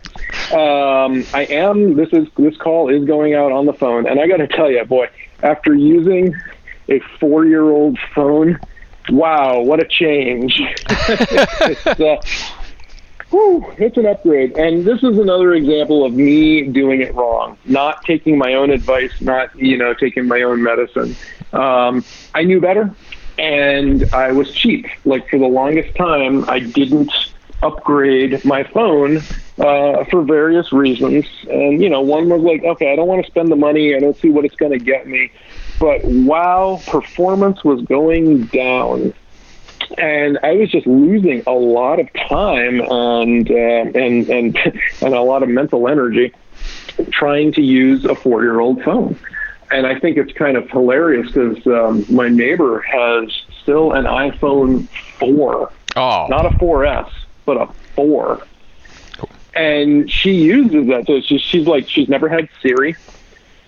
um, 0.52 1.26
I 1.34 1.46
am. 1.50 1.96
This 1.96 2.10
is 2.14 2.28
this 2.38 2.58
call 2.58 2.90
is 2.90 3.06
going 3.06 3.34
out 3.34 3.52
on 3.52 3.66
the 3.66 3.74
phone, 3.74 4.08
and 4.08 4.20
I 4.20 4.28
got 4.28 4.38
to 4.38 4.48
tell 4.48 4.72
you, 4.72 4.84
boy, 4.86 5.10
after 5.44 5.76
using 5.76 6.34
a 6.88 7.00
four-year-old 7.20 7.98
phone, 8.14 8.60
wow, 9.10 9.62
what 9.62 9.80
a 9.80 9.86
change! 9.86 10.60
it's, 10.90 11.88
uh, 11.88 12.22
whew, 13.36 13.74
it's 13.78 13.98
an 13.98 14.06
upgrade. 14.06 14.58
And 14.58 14.86
this 14.86 15.04
is 15.04 15.18
another 15.18 15.54
example 15.54 16.06
of 16.06 16.14
me 16.14 16.64
doing 16.64 17.02
it 17.02 17.14
wrong, 17.14 17.58
not 17.66 18.04
taking 18.06 18.38
my 18.38 18.54
own 18.54 18.72
advice, 18.72 19.22
not 19.22 19.56
you 19.56 19.78
know 19.78 19.94
taking 19.94 20.28
my 20.28 20.42
own 20.42 20.64
medicine. 20.64 21.16
Um, 21.52 22.04
I 22.34 22.44
knew 22.44 22.62
better, 22.62 22.94
and 23.38 24.06
I 24.14 24.32
was 24.32 24.54
cheap. 24.54 24.88
Like 25.04 25.30
for 25.30 25.38
the 25.38 25.48
longest 25.48 25.96
time, 25.96 26.50
I 26.50 26.60
didn't 26.60 27.12
upgrade 27.62 28.44
my 28.46 28.64
phone 28.64 29.18
uh, 29.58 30.04
for 30.06 30.22
various 30.22 30.72
reasons. 30.72 31.26
And 31.50 31.82
you 31.82 31.90
know, 31.90 32.02
one 32.02 32.30
was 32.30 32.42
like, 32.42 32.64
okay, 32.64 32.94
I 32.94 32.96
don't 32.96 33.08
want 33.08 33.26
to 33.26 33.32
spend 33.32 33.50
the 33.50 33.58
money. 33.58 33.96
I 33.96 34.00
don't 34.00 34.18
see 34.18 34.30
what 34.30 34.46
it's 34.46 34.56
going 34.56 34.72
to 34.72 34.80
get 34.80 35.08
me. 35.08 35.32
But 35.80 36.06
wow, 36.06 36.82
performance 36.88 37.64
was 37.66 37.82
going 37.82 38.46
down 38.46 39.14
and 39.98 40.40
I 40.44 40.54
was 40.54 40.70
just 40.70 40.88
losing 40.88 41.44
a 41.48 41.54
lot 41.54 42.00
of 42.00 42.12
time 42.14 42.82
and 42.82 43.50
uh, 43.50 43.54
and 43.54 44.30
and 44.30 44.58
and 45.02 45.14
a 45.14 45.22
lot 45.22 45.44
of 45.44 45.50
mental 45.50 45.88
energy 45.88 46.34
trying 47.12 47.52
to 47.54 47.62
use 47.62 48.06
a 48.06 48.16
four-year-old 48.16 48.84
phone. 48.84 49.18
And 49.72 49.88
I 49.88 50.00
think 50.00 50.18
it's 50.18 50.32
kind 50.32 50.58
of 50.58 50.70
hilarious 50.70 51.32
because 51.32 51.66
um, 51.68 52.06
my 52.10 52.30
neighbor 52.30 52.82
has 52.82 53.30
still 53.62 53.94
an 53.94 54.06
iPhone 54.06 54.88
four, 55.20 55.72
oh. 55.96 56.28
not 56.30 56.46
a 56.46 56.50
4S, 56.50 57.12
but 57.46 57.58
a 57.58 57.68
four. 57.96 58.46
And 59.56 60.10
she 60.12 60.34
uses 60.34 60.88
that. 60.88 61.08
So 61.08 61.20
she's, 61.22 61.42
she's 61.42 61.66
like, 61.66 61.90
she's 61.90 62.08
never 62.10 62.30
had 62.30 62.48
Siri. 62.62 62.96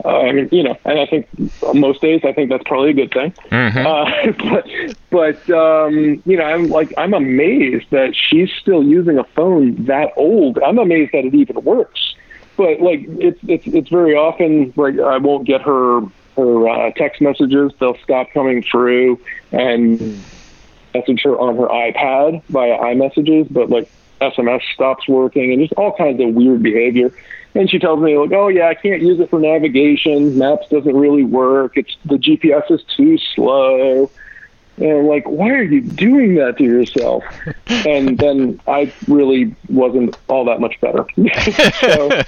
Uh, 0.06 0.20
I 0.20 0.32
mean, 0.32 0.50
you 0.52 0.64
know, 0.64 0.78
and 0.86 1.00
I 1.00 1.06
think 1.06 1.28
most 1.74 2.02
days 2.02 2.22
I 2.24 2.32
think 2.32 2.50
that's 2.50 2.64
probably 2.66 2.92
a 2.92 2.94
good 2.94 3.12
thing. 3.12 3.32
Mm-hmm. 3.52 3.88
Uh, 3.88 4.32
but 4.50 4.96
but 5.10 5.50
um, 5.50 6.22
you 6.26 6.38
know, 6.38 6.44
I'm 6.44 6.68
like 6.70 6.94
I'm 6.98 7.14
amazed 7.14 7.90
that 7.92 8.16
she's 8.16 8.52
still 8.52 8.84
using 8.84 9.18
a 9.18 9.24
phone 9.24 9.86
that 9.86 10.12
old. 10.16 10.60
I'm 10.60 10.78
amazed 10.78 11.14
that 11.14 11.26
it 11.26 11.34
even 11.34 11.64
works. 11.64 12.16
But 12.58 12.82
like 12.82 13.06
it's 13.08 13.40
it's 13.48 13.68
it's 13.68 13.90
very 13.90 14.16
often 14.16 14.74
like 14.76 15.00
I 15.00 15.18
won't 15.18 15.46
get 15.46 15.62
her 15.62 16.02
her 16.36 16.70
uh, 16.70 16.92
text 16.92 17.22
messages. 17.22 17.72
They'll 17.80 17.98
stop 17.98 18.28
coming 18.34 18.64
through 18.64 19.20
and 19.52 20.00
message 20.94 21.22
her 21.24 21.38
on 21.38 21.58
her 21.58 21.68
iPad 21.68 22.44
via 22.50 22.78
iMessages, 22.78 23.52
but 23.52 23.70
like 23.70 23.90
SMS 24.22 24.62
stops 24.74 25.08
working 25.08 25.52
and 25.52 25.62
just 25.62 25.74
all 25.74 25.94
kinds 25.94 26.22
of 26.22 26.34
weird 26.34 26.64
behavior. 26.64 27.12
And 27.58 27.70
she 27.70 27.80
tells 27.80 28.00
me 28.00 28.18
like, 28.18 28.32
"Oh 28.32 28.50
yeah, 28.50 28.68
I 28.68 28.76
can't 28.76 29.02
use 29.02 29.20
it 29.20 29.30
for 29.30 29.40
navigation. 29.40 30.38
Maps 30.38 30.68
doesn't 30.70 30.96
really 30.96 31.24
work. 31.24 31.76
It's 31.76 31.96
the 32.06 32.18
GPS 32.18 32.70
is 32.70 32.84
too 32.96 33.18
slow." 33.18 34.12
And 34.78 34.92
I'm 34.92 35.08
like, 35.08 35.28
"Why 35.28 35.50
are 35.50 35.64
you 35.64 35.82
doing 35.82 36.36
that 36.36 36.58
to 36.60 36.64
yourself?" 36.64 37.24
and 37.68 38.18
then 38.20 38.62
I 38.68 38.94
really 39.08 39.56
wasn't 39.70 40.16
all 40.28 40.46
that 40.46 40.60
much 40.60 40.80
better. 40.82 41.08
so, 41.82 42.22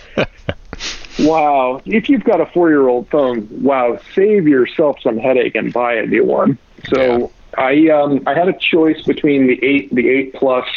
wow, 1.19 1.79
if 1.85 2.09
you've 2.09 2.23
got 2.23 2.41
a 2.41 2.47
four-year-old 2.47 3.09
phone, 3.09 3.47
wow, 3.61 3.99
save 4.15 4.47
yourself 4.47 4.99
some 5.03 5.17
headache 5.17 5.53
and 5.53 5.71
buy 5.71 5.93
a 5.93 6.07
new 6.07 6.25
one. 6.25 6.57
So 6.87 7.31
I 7.55 7.89
um, 7.89 8.23
I 8.25 8.33
had 8.33 8.47
a 8.47 8.57
choice 8.57 9.03
between 9.03 9.45
the 9.45 9.63
eight, 9.63 9.93
the 9.93 10.09
eight 10.09 10.33
plus, 10.33 10.67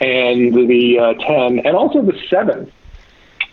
and 0.00 0.54
the 0.54 0.98
uh, 0.98 1.14
ten, 1.14 1.58
and 1.58 1.76
also 1.76 2.00
the 2.00 2.18
seven. 2.30 2.72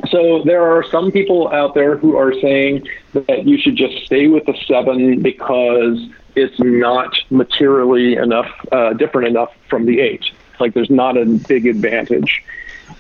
So 0.10 0.44
there 0.44 0.64
are 0.64 0.84
some 0.90 1.12
people 1.12 1.48
out 1.50 1.74
there 1.74 1.98
who 1.98 2.18
are 2.18 2.34
saying 2.40 2.88
that 3.14 3.46
you 3.46 3.58
should 3.58 3.76
just 3.76 4.06
stay 4.06 4.28
with 4.28 4.46
the 4.46 4.56
seven 4.68 5.22
because 5.22 6.00
it's 6.36 6.60
not 6.60 7.16
materially 7.30 8.16
enough 8.16 8.52
uh, 8.72 8.94
different 8.94 9.28
enough 9.28 9.54
from 9.70 9.86
the 9.86 10.00
eight. 10.00 10.26
Like 10.60 10.74
there's 10.74 10.90
not 10.90 11.18
a 11.18 11.26
big 11.26 11.66
advantage. 11.68 12.44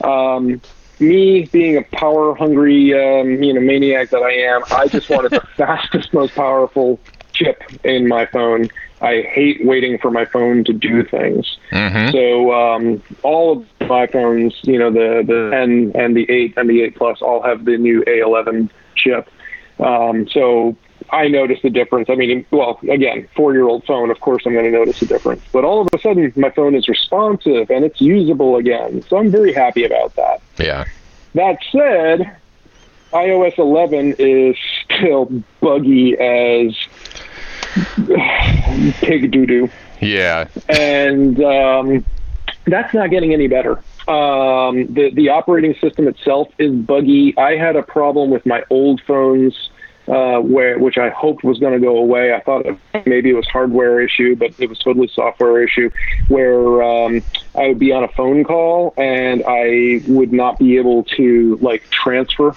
Um, 0.03 0.61
me 0.99 1.45
being 1.45 1.77
a 1.77 1.83
power 1.83 2.35
hungry 2.35 2.93
um, 2.93 3.43
you 3.43 3.53
know 3.53 3.61
maniac 3.61 4.09
that 4.11 4.21
I 4.21 4.31
am, 4.31 4.63
I 4.71 4.87
just 4.87 5.09
wanted 5.09 5.31
the 5.31 5.41
fastest, 5.57 6.13
most 6.13 6.35
powerful 6.35 6.99
chip 7.33 7.61
in 7.83 8.07
my 8.07 8.25
phone. 8.25 8.69
I 9.01 9.21
hate 9.21 9.65
waiting 9.65 9.97
for 9.97 10.09
my 10.09 10.25
phone 10.25 10.63
to 10.65 10.73
do 10.73 11.03
things. 11.03 11.57
Mm-hmm. 11.71 12.11
So 12.11 12.53
um, 12.53 13.03
all 13.23 13.57
of 13.57 13.89
my 13.89 14.07
phones, 14.07 14.55
you 14.63 14.79
know, 14.79 14.91
the 14.91 15.23
the 15.25 15.49
10 15.51 15.91
and 15.95 16.15
the 16.15 16.29
8 16.29 16.53
and 16.57 16.69
the 16.69 16.81
8 16.83 16.95
Plus, 16.95 17.21
all 17.21 17.41
have 17.41 17.65
the 17.65 17.77
new 17.77 18.03
A11 18.03 18.69
chip. 18.95 19.29
Um, 19.79 20.27
so 20.29 20.77
I 21.09 21.27
noticed 21.27 21.61
the 21.61 21.69
difference. 21.69 22.09
I 22.09 22.15
mean, 22.15 22.45
well, 22.51 22.79
again, 22.89 23.27
four-year-old 23.35 23.85
phone, 23.85 24.09
of 24.09 24.19
course, 24.21 24.43
I'm 24.45 24.53
going 24.53 24.65
to 24.65 24.71
notice 24.71 25.01
a 25.01 25.05
difference. 25.05 25.43
But 25.51 25.63
all 25.63 25.81
of 25.81 25.89
a 25.93 25.99
sudden, 25.99 26.31
my 26.35 26.49
phone 26.49 26.75
is 26.75 26.87
responsive 26.87 27.69
and 27.69 27.85
it's 27.85 28.01
usable 28.01 28.55
again. 28.55 29.01
So 29.03 29.17
I'm 29.17 29.29
very 29.29 29.53
happy 29.53 29.83
about 29.83 30.15
that. 30.15 30.41
Yeah. 30.57 30.85
That 31.33 31.57
said, 31.71 32.37
iOS 33.11 33.57
11 33.57 34.15
is 34.19 34.55
still 34.83 35.25
buggy 35.61 36.17
as 36.17 36.75
pig 39.01 39.31
doo 39.31 39.45
doo. 39.45 39.69
Yeah. 40.01 40.47
And 40.69 41.41
um, 41.43 42.05
that's 42.65 42.93
not 42.93 43.09
getting 43.09 43.33
any 43.33 43.47
better. 43.47 43.77
Um, 44.07 44.93
the 44.93 45.11
the 45.13 45.29
operating 45.29 45.75
system 45.75 46.07
itself 46.07 46.49
is 46.59 46.71
buggy. 46.73 47.35
I 47.37 47.55
had 47.57 47.75
a 47.75 47.83
problem 47.83 48.29
with 48.29 48.45
my 48.45 48.63
old 48.69 49.01
phones, 49.01 49.69
uh, 50.07 50.39
where 50.39 50.77
which 50.77 50.97
I 50.97 51.09
hoped 51.09 51.43
was 51.43 51.59
going 51.59 51.73
to 51.73 51.79
go 51.79 51.97
away. 51.97 52.33
I 52.33 52.39
thought 52.41 52.65
maybe 53.05 53.31
it 53.31 53.33
was 53.33 53.47
hardware 53.47 53.99
issue, 53.99 54.35
but 54.35 54.53
it 54.59 54.69
was 54.69 54.77
totally 54.79 55.07
software 55.07 55.63
issue. 55.63 55.89
Where 56.27 56.83
um, 56.83 57.23
I 57.55 57.69
would 57.69 57.79
be 57.79 57.91
on 57.91 58.03
a 58.03 58.09
phone 58.09 58.43
call 58.43 58.93
and 58.95 59.43
I 59.47 60.01
would 60.07 60.31
not 60.31 60.59
be 60.59 60.77
able 60.77 61.03
to 61.15 61.57
like 61.61 61.89
transfer 61.89 62.55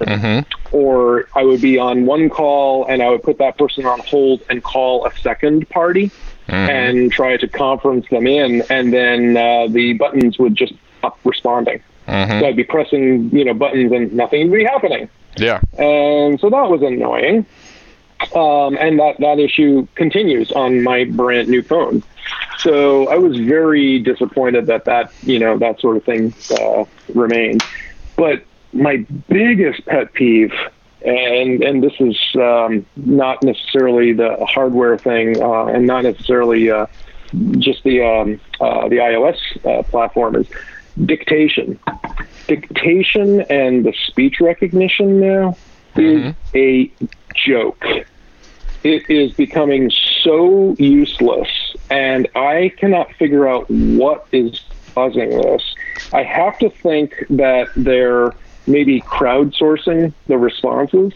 Mm-hmm. 0.00 0.76
or 0.76 1.26
I 1.34 1.42
would 1.42 1.60
be 1.62 1.78
on 1.78 2.04
one 2.06 2.28
call 2.28 2.84
and 2.86 3.02
I 3.02 3.08
would 3.08 3.22
put 3.22 3.38
that 3.38 3.56
person 3.56 3.86
on 3.86 4.00
hold 4.00 4.42
and 4.50 4.62
call 4.62 5.06
a 5.06 5.12
second 5.18 5.68
party 5.70 6.10
Mm-hmm. 6.48 6.70
and 6.70 7.10
try 7.12 7.36
to 7.36 7.48
conference 7.48 8.06
them 8.08 8.24
in, 8.28 8.62
and 8.70 8.92
then 8.92 9.36
uh, 9.36 9.66
the 9.66 9.94
buttons 9.94 10.38
would 10.38 10.54
just 10.54 10.74
stop 10.98 11.18
responding. 11.24 11.82
Mhm. 12.06 12.38
So 12.38 12.46
I'd 12.46 12.54
be 12.54 12.62
pressing, 12.62 13.30
you 13.32 13.44
know, 13.44 13.52
buttons 13.52 13.90
and 13.90 14.12
nothing 14.12 14.48
would 14.52 14.56
be 14.58 14.62
happening, 14.64 15.08
Yeah. 15.36 15.58
and 15.76 16.38
so 16.38 16.48
that 16.48 16.70
was 16.70 16.82
annoying. 16.82 17.46
Um, 18.32 18.78
and 18.80 19.00
that 19.00 19.16
that 19.18 19.40
issue 19.40 19.88
continues 19.96 20.52
on 20.52 20.84
my 20.84 21.02
brand 21.02 21.48
new 21.48 21.62
phone. 21.62 22.04
So 22.58 23.08
I 23.08 23.16
was 23.16 23.36
very 23.40 23.98
disappointed 23.98 24.66
that 24.66 24.84
that 24.84 25.12
you 25.24 25.40
know 25.40 25.58
that 25.58 25.80
sort 25.80 25.96
of 25.96 26.04
thing 26.04 26.32
uh, 26.60 26.84
remained. 27.12 27.64
But 28.14 28.44
my 28.76 29.04
biggest 29.28 29.84
pet 29.86 30.12
peeve, 30.12 30.52
and 31.02 31.62
and 31.62 31.82
this 31.82 31.94
is 32.00 32.18
um, 32.36 32.86
not 32.96 33.42
necessarily 33.42 34.12
the 34.12 34.36
hardware 34.46 34.98
thing, 34.98 35.40
uh, 35.42 35.66
and 35.66 35.86
not 35.86 36.04
necessarily 36.04 36.70
uh, 36.70 36.86
just 37.58 37.82
the 37.84 38.02
um, 38.02 38.40
uh, 38.60 38.88
the 38.88 38.96
iOS 38.96 39.38
uh, 39.64 39.82
platform, 39.84 40.36
is 40.36 40.46
dictation. 41.04 41.78
Dictation 42.46 43.40
and 43.42 43.84
the 43.84 43.92
speech 44.06 44.40
recognition 44.40 45.20
now 45.20 45.56
is 45.96 46.34
a 46.54 46.90
joke. 47.34 47.84
It 48.84 49.10
is 49.10 49.32
becoming 49.32 49.90
so 50.22 50.76
useless, 50.78 51.48
and 51.90 52.28
I 52.36 52.72
cannot 52.76 53.12
figure 53.14 53.48
out 53.48 53.68
what 53.68 54.28
is 54.30 54.60
causing 54.94 55.30
this. 55.30 55.74
I 56.12 56.22
have 56.22 56.58
to 56.60 56.70
think 56.70 57.24
that 57.30 57.68
they're 57.76 58.32
maybe 58.66 59.00
crowdsourcing 59.02 60.12
the 60.26 60.38
responses, 60.38 61.12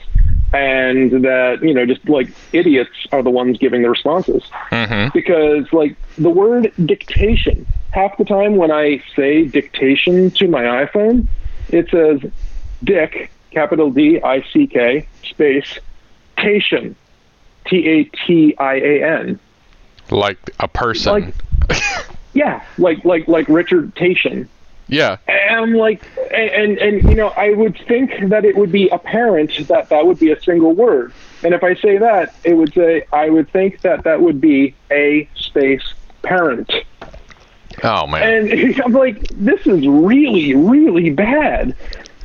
and 0.52 1.10
that 1.24 1.58
you 1.62 1.74
know 1.74 1.86
just 1.86 2.08
like 2.08 2.28
idiots 2.52 2.90
are 3.12 3.22
the 3.22 3.30
ones 3.30 3.58
giving 3.58 3.82
the 3.82 3.90
responses 3.90 4.42
Mm-hmm. 4.70 5.08
because 5.12 5.72
like 5.72 5.96
the 6.18 6.30
word 6.30 6.72
dictation 6.84 7.66
half 7.90 8.16
the 8.18 8.24
time 8.24 8.56
when 8.56 8.70
i 8.70 9.02
say 9.16 9.44
dictation 9.44 10.30
to 10.32 10.46
my 10.48 10.62
iphone 10.84 11.26
it 11.70 11.88
says 11.90 12.20
dick 12.84 13.30
capital 13.50 13.90
d 13.90 14.20
i 14.22 14.44
c 14.52 14.66
k 14.66 15.06
space 15.24 15.78
tation 16.38 16.94
t 17.66 17.86
a 17.88 18.04
t 18.26 18.54
i 18.58 18.74
a 18.76 19.20
n 19.20 19.38
Like 20.10 20.38
a 20.60 20.68
person. 20.68 21.12
Like- 21.12 21.34
yeah 22.32 22.62
like 22.78 23.04
like 23.04 23.26
like 23.28 23.48
richard 23.48 23.94
tation 23.96 24.48
Yeah. 24.90 25.18
And 25.28 25.56
I'm 25.56 25.74
like, 25.74 26.02
and, 26.32 26.50
and 26.50 26.78
and 26.78 27.08
you 27.08 27.14
know, 27.14 27.28
I 27.28 27.50
would 27.50 27.78
think 27.86 28.12
that 28.28 28.44
it 28.44 28.56
would 28.56 28.72
be 28.72 28.88
apparent 28.88 29.68
that 29.68 29.88
that 29.88 30.06
would 30.06 30.18
be 30.18 30.30
a 30.32 30.40
single 30.40 30.74
word. 30.74 31.12
And 31.42 31.54
if 31.54 31.62
I 31.62 31.74
say 31.74 31.98
that, 31.98 32.34
it 32.44 32.54
would 32.54 32.74
say 32.74 33.06
I 33.12 33.30
would 33.30 33.50
think 33.50 33.80
that 33.82 34.04
that 34.04 34.20
would 34.20 34.40
be 34.40 34.74
a 34.90 35.28
space 35.36 35.94
parent. 36.22 36.70
Oh 37.82 38.06
man. 38.06 38.50
And 38.50 38.82
I'm 38.84 38.92
like, 38.92 39.28
this 39.28 39.66
is 39.66 39.86
really, 39.86 40.54
really 40.54 41.10
bad. 41.10 41.74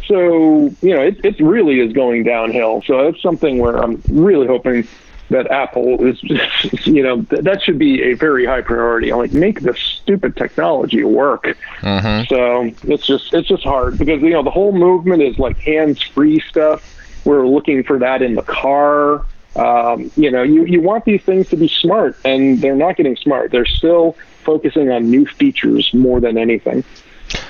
So 0.07 0.73
you 0.81 0.93
know, 0.93 1.01
it 1.01 1.23
it 1.23 1.39
really 1.39 1.79
is 1.79 1.93
going 1.93 2.23
downhill. 2.23 2.81
So 2.85 3.05
that's 3.05 3.21
something 3.21 3.59
where 3.59 3.77
I'm 3.77 4.01
really 4.09 4.47
hoping 4.47 4.87
that 5.29 5.49
Apple 5.51 6.05
is 6.05 6.21
you 6.85 7.01
know, 7.03 7.21
th- 7.23 7.43
that 7.43 7.63
should 7.63 7.79
be 7.79 8.03
a 8.03 8.13
very 8.13 8.45
high 8.45 8.61
priority. 8.61 9.11
I'm 9.11 9.17
like, 9.17 9.33
make 9.33 9.61
this 9.61 9.77
stupid 9.79 10.35
technology 10.35 11.03
work. 11.03 11.57
Mm-hmm. 11.81 12.25
So 12.33 12.91
it's 12.91 13.05
just, 13.07 13.33
it's 13.33 13.47
just 13.47 13.63
hard 13.63 13.97
because, 13.97 14.21
you 14.21 14.29
know, 14.29 14.43
the 14.43 14.51
whole 14.51 14.71
movement 14.71 15.23
is 15.23 15.39
like 15.39 15.57
hands 15.57 16.01
free 16.01 16.39
stuff. 16.41 16.91
We're 17.25 17.47
looking 17.47 17.83
for 17.83 17.97
that 17.99 18.21
in 18.21 18.35
the 18.35 18.43
car. 18.43 19.25
Um, 19.55 20.11
you 20.15 20.29
know, 20.31 20.43
you, 20.43 20.65
you 20.65 20.81
want 20.81 21.05
these 21.05 21.23
things 21.23 21.49
to 21.49 21.55
be 21.57 21.69
smart 21.69 22.17
and 22.25 22.61
they're 22.61 22.75
not 22.75 22.97
getting 22.97 23.15
smart. 23.15 23.51
They're 23.51 23.65
still 23.65 24.15
focusing 24.43 24.91
on 24.91 25.09
new 25.09 25.25
features 25.25 25.91
more 25.93 26.19
than 26.19 26.37
anything. 26.37 26.83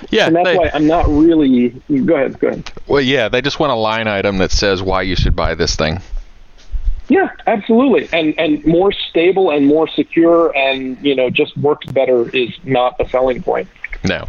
Yeah, 0.10 0.28
And 0.28 0.36
that's 0.38 0.48
they- 0.48 0.58
why 0.58 0.72
I'm 0.74 0.88
not 0.88 1.08
really, 1.10 1.70
go 2.06 2.16
ahead, 2.16 2.40
go 2.40 2.48
ahead. 2.48 2.72
well, 2.88 3.02
yeah, 3.02 3.28
they 3.28 3.42
just 3.42 3.60
want 3.60 3.72
a 3.74 3.76
line 3.76 4.08
item 4.08 4.38
that 4.38 4.52
says 4.52 4.82
why 4.82 5.02
you 5.02 5.16
should 5.18 5.36
buy 5.36 5.56
this 5.56 5.76
thing. 5.76 6.00
Yeah, 7.08 7.30
absolutely. 7.48 8.10
And 8.12 8.34
and 8.40 8.66
more 8.66 8.92
stable 8.92 9.52
and 9.52 9.68
more 9.68 9.88
secure 9.88 10.56
and 10.56 10.98
you 11.06 11.16
know 11.16 11.30
just 11.30 11.56
works 11.58 11.86
better 11.88 12.30
is 12.36 12.50
not 12.64 12.96
a 13.00 13.08
selling 13.10 13.42
point. 13.44 13.68
No. 14.04 14.28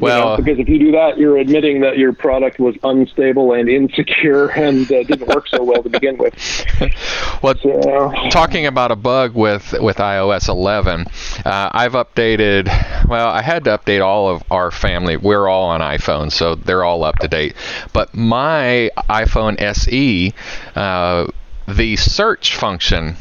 You 0.00 0.06
know, 0.06 0.26
Well, 0.26 0.36
because 0.36 0.60
if 0.60 0.68
you 0.68 0.78
do 0.78 0.92
that, 0.92 1.18
you're 1.18 1.38
admitting 1.38 1.80
that 1.80 1.98
your 1.98 2.12
product 2.12 2.60
was 2.60 2.76
unstable 2.84 3.52
and 3.52 3.68
insecure 3.68 4.46
and 4.56 4.90
uh, 4.92 5.02
didn't 5.02 5.26
work 5.26 5.48
so 5.48 5.62
well 5.62 5.82
to 5.82 5.88
begin 5.88 6.16
with. 6.18 6.34
well, 7.42 7.54
So, 7.60 8.12
talking 8.30 8.66
about 8.66 8.92
a 8.92 8.96
bug 8.96 9.34
with 9.34 9.74
with 9.80 9.96
iOS 9.96 10.48
11, 10.48 11.06
uh, 11.44 11.70
I've 11.72 11.94
updated. 11.94 12.68
Well, 13.08 13.28
I 13.28 13.42
had 13.42 13.64
to 13.64 13.76
update 13.76 14.04
all 14.04 14.28
of 14.28 14.44
our 14.52 14.70
family. 14.70 15.16
We're 15.16 15.48
all 15.48 15.64
on 15.64 15.80
iPhone, 15.80 16.30
so 16.30 16.54
they're 16.54 16.84
all 16.84 17.02
up 17.02 17.18
to 17.18 17.28
date. 17.28 17.54
But 17.92 18.14
my 18.14 18.90
iPhone 19.08 19.60
SE, 19.60 20.32
uh, 20.76 21.26
the 21.68 21.96
search 21.96 22.56
function 22.56 23.16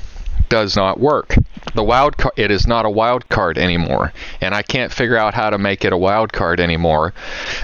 does 0.49 0.75
not 0.75 0.99
work. 0.99 1.35
The 1.75 1.83
wild 1.83 2.17
card, 2.17 2.33
it 2.37 2.51
is 2.51 2.65
not 2.65 2.85
a 2.85 2.89
wild 2.89 3.27
card 3.29 3.57
anymore, 3.57 4.13
and 4.41 4.55
I 4.55 4.61
can't 4.61 4.91
figure 4.91 5.17
out 5.17 5.33
how 5.33 5.49
to 5.49 5.57
make 5.57 5.83
it 5.83 5.91
a 5.93 5.97
wild 5.97 6.31
card 6.31 6.59
anymore. 6.59 7.13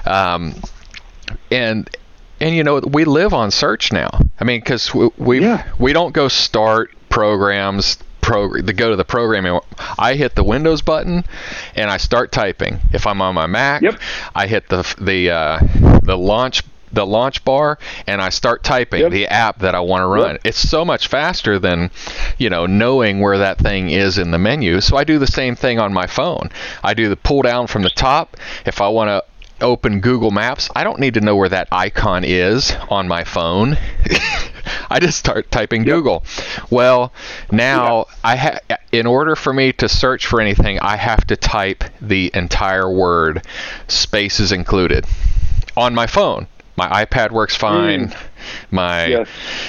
Um, 0.05 0.55
and 1.51 1.89
and 2.39 2.53
you 2.55 2.63
know 2.63 2.79
we 2.79 3.05
live 3.05 3.33
on 3.33 3.51
search 3.51 3.91
now. 3.93 4.09
I 4.39 4.43
mean, 4.43 4.59
because 4.59 4.93
we 4.93 5.09
we, 5.17 5.41
Yeah. 5.41 5.63
we 5.79 5.93
don't 5.93 6.11
go 6.13 6.27
start 6.27 6.91
programs 7.09 7.97
pro 8.21 8.51
to 8.53 8.73
go 8.73 8.89
to 8.89 8.95
the 8.95 9.05
programming. 9.05 9.59
I 9.97 10.15
hit 10.15 10.35
the 10.35 10.43
Windows 10.43 10.81
button 10.81 11.23
and 11.75 11.89
I 11.89 11.97
start 11.97 12.31
typing. 12.31 12.79
If 12.91 13.07
I'm 13.07 13.21
on 13.21 13.35
my 13.35 13.47
Mac, 13.47 13.81
Yep. 13.81 13.99
I 14.35 14.47
hit 14.47 14.67
the 14.69 14.83
the 14.99 15.29
uh, 15.31 15.59
the 16.03 16.17
launch 16.17 16.63
the 16.93 17.05
launch 17.05 17.43
bar 17.43 17.77
and 18.07 18.21
I 18.21 18.29
start 18.29 18.63
typing 18.63 19.01
Yep. 19.01 19.11
the 19.11 19.27
app 19.27 19.59
that 19.59 19.75
I 19.75 19.79
want 19.79 20.01
to 20.03 20.07
run. 20.07 20.31
Yep. 20.31 20.41
It's 20.45 20.69
so 20.69 20.85
much 20.85 21.07
faster 21.07 21.59
than 21.59 21.91
you 22.37 22.49
know 22.49 22.65
knowing 22.65 23.19
where 23.19 23.37
that 23.39 23.57
thing 23.57 23.89
is 23.89 24.17
in 24.17 24.31
the 24.31 24.37
menu. 24.39 24.79
So 24.81 24.95
I 24.97 25.03
do 25.03 25.19
the 25.19 25.27
same 25.27 25.55
thing 25.55 25.79
on 25.79 25.91
my 25.93 26.07
phone. 26.07 26.49
I 26.83 26.93
do 26.93 27.09
the 27.09 27.15
pull 27.17 27.41
down 27.41 27.67
from 27.67 27.81
the 27.83 27.89
top. 27.89 28.37
If 28.65 28.79
I 28.81 28.87
want 28.87 29.09
to 29.09 29.23
open 29.63 30.01
Google 30.01 30.31
Maps, 30.31 30.69
I 30.75 30.83
don't 30.83 30.99
need 30.99 31.13
to 31.15 31.21
know 31.21 31.35
where 31.35 31.49
that 31.49 31.67
icon 31.71 32.23
is 32.23 32.71
on 32.89 33.07
my 33.07 33.23
phone. 33.23 33.77
I 34.89 34.99
just 34.99 35.17
start 35.17 35.49
typing 35.51 35.83
Google. 35.83 36.23
Well, 36.69 37.13
now 37.51 38.05
I 38.23 38.35
ha- 38.35 38.59
in 38.91 39.05
order 39.07 39.35
for 39.35 39.53
me 39.53 39.71
to 39.73 39.87
search 39.89 40.25
for 40.27 40.39
anything, 40.41 40.79
I 40.79 40.97
have 40.97 41.25
to 41.27 41.35
type 41.35 41.83
the 42.01 42.29
entire 42.33 42.89
word, 42.91 43.45
spaces 43.87 44.51
included, 44.51 45.05
on 45.77 45.95
my 45.95 46.07
phone. 46.07 46.47
My 46.75 47.05
iPad 47.05 47.31
works 47.31 47.55
fine. 47.55 48.09
Mm. 48.09 48.17
My 48.71 49.05
Yes. 49.05 49.27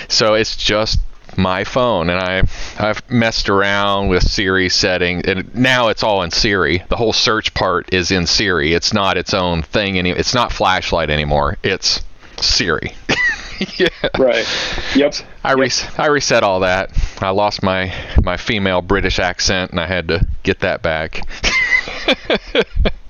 so 0.08 0.34
it's 0.34 0.56
just 0.56 0.98
my 1.36 1.64
phone 1.64 2.10
and 2.10 2.20
I 2.20 2.42
I've 2.78 3.08
messed 3.10 3.48
around 3.48 4.08
with 4.08 4.22
Siri 4.22 4.68
settings 4.68 5.24
and 5.26 5.52
now 5.54 5.88
it's 5.88 6.02
all 6.02 6.22
in 6.22 6.30
Siri. 6.30 6.82
The 6.88 6.96
whole 6.96 7.12
search 7.12 7.52
part 7.54 7.92
is 7.92 8.10
in 8.10 8.26
Siri. 8.26 8.72
It's 8.72 8.92
not 8.92 9.16
its 9.16 9.34
own 9.34 9.62
thing 9.62 9.98
any 9.98 10.10
it's 10.10 10.34
not 10.34 10.52
flashlight 10.52 11.10
anymore. 11.10 11.58
It's 11.62 12.02
Siri. 12.40 12.94
yeah. 13.76 13.88
right. 14.18 14.46
Yep. 14.94 15.14
I 15.44 15.52
res- 15.52 15.86
I 15.98 16.06
reset 16.06 16.42
all 16.42 16.60
that. 16.60 16.90
I 17.20 17.30
lost 17.30 17.62
my 17.62 17.92
my 18.22 18.36
female 18.36 18.82
British 18.82 19.18
accent 19.18 19.70
and 19.72 19.80
I 19.80 19.86
had 19.86 20.08
to 20.08 20.26
get 20.42 20.60
that 20.60 20.82
back. 20.82 21.20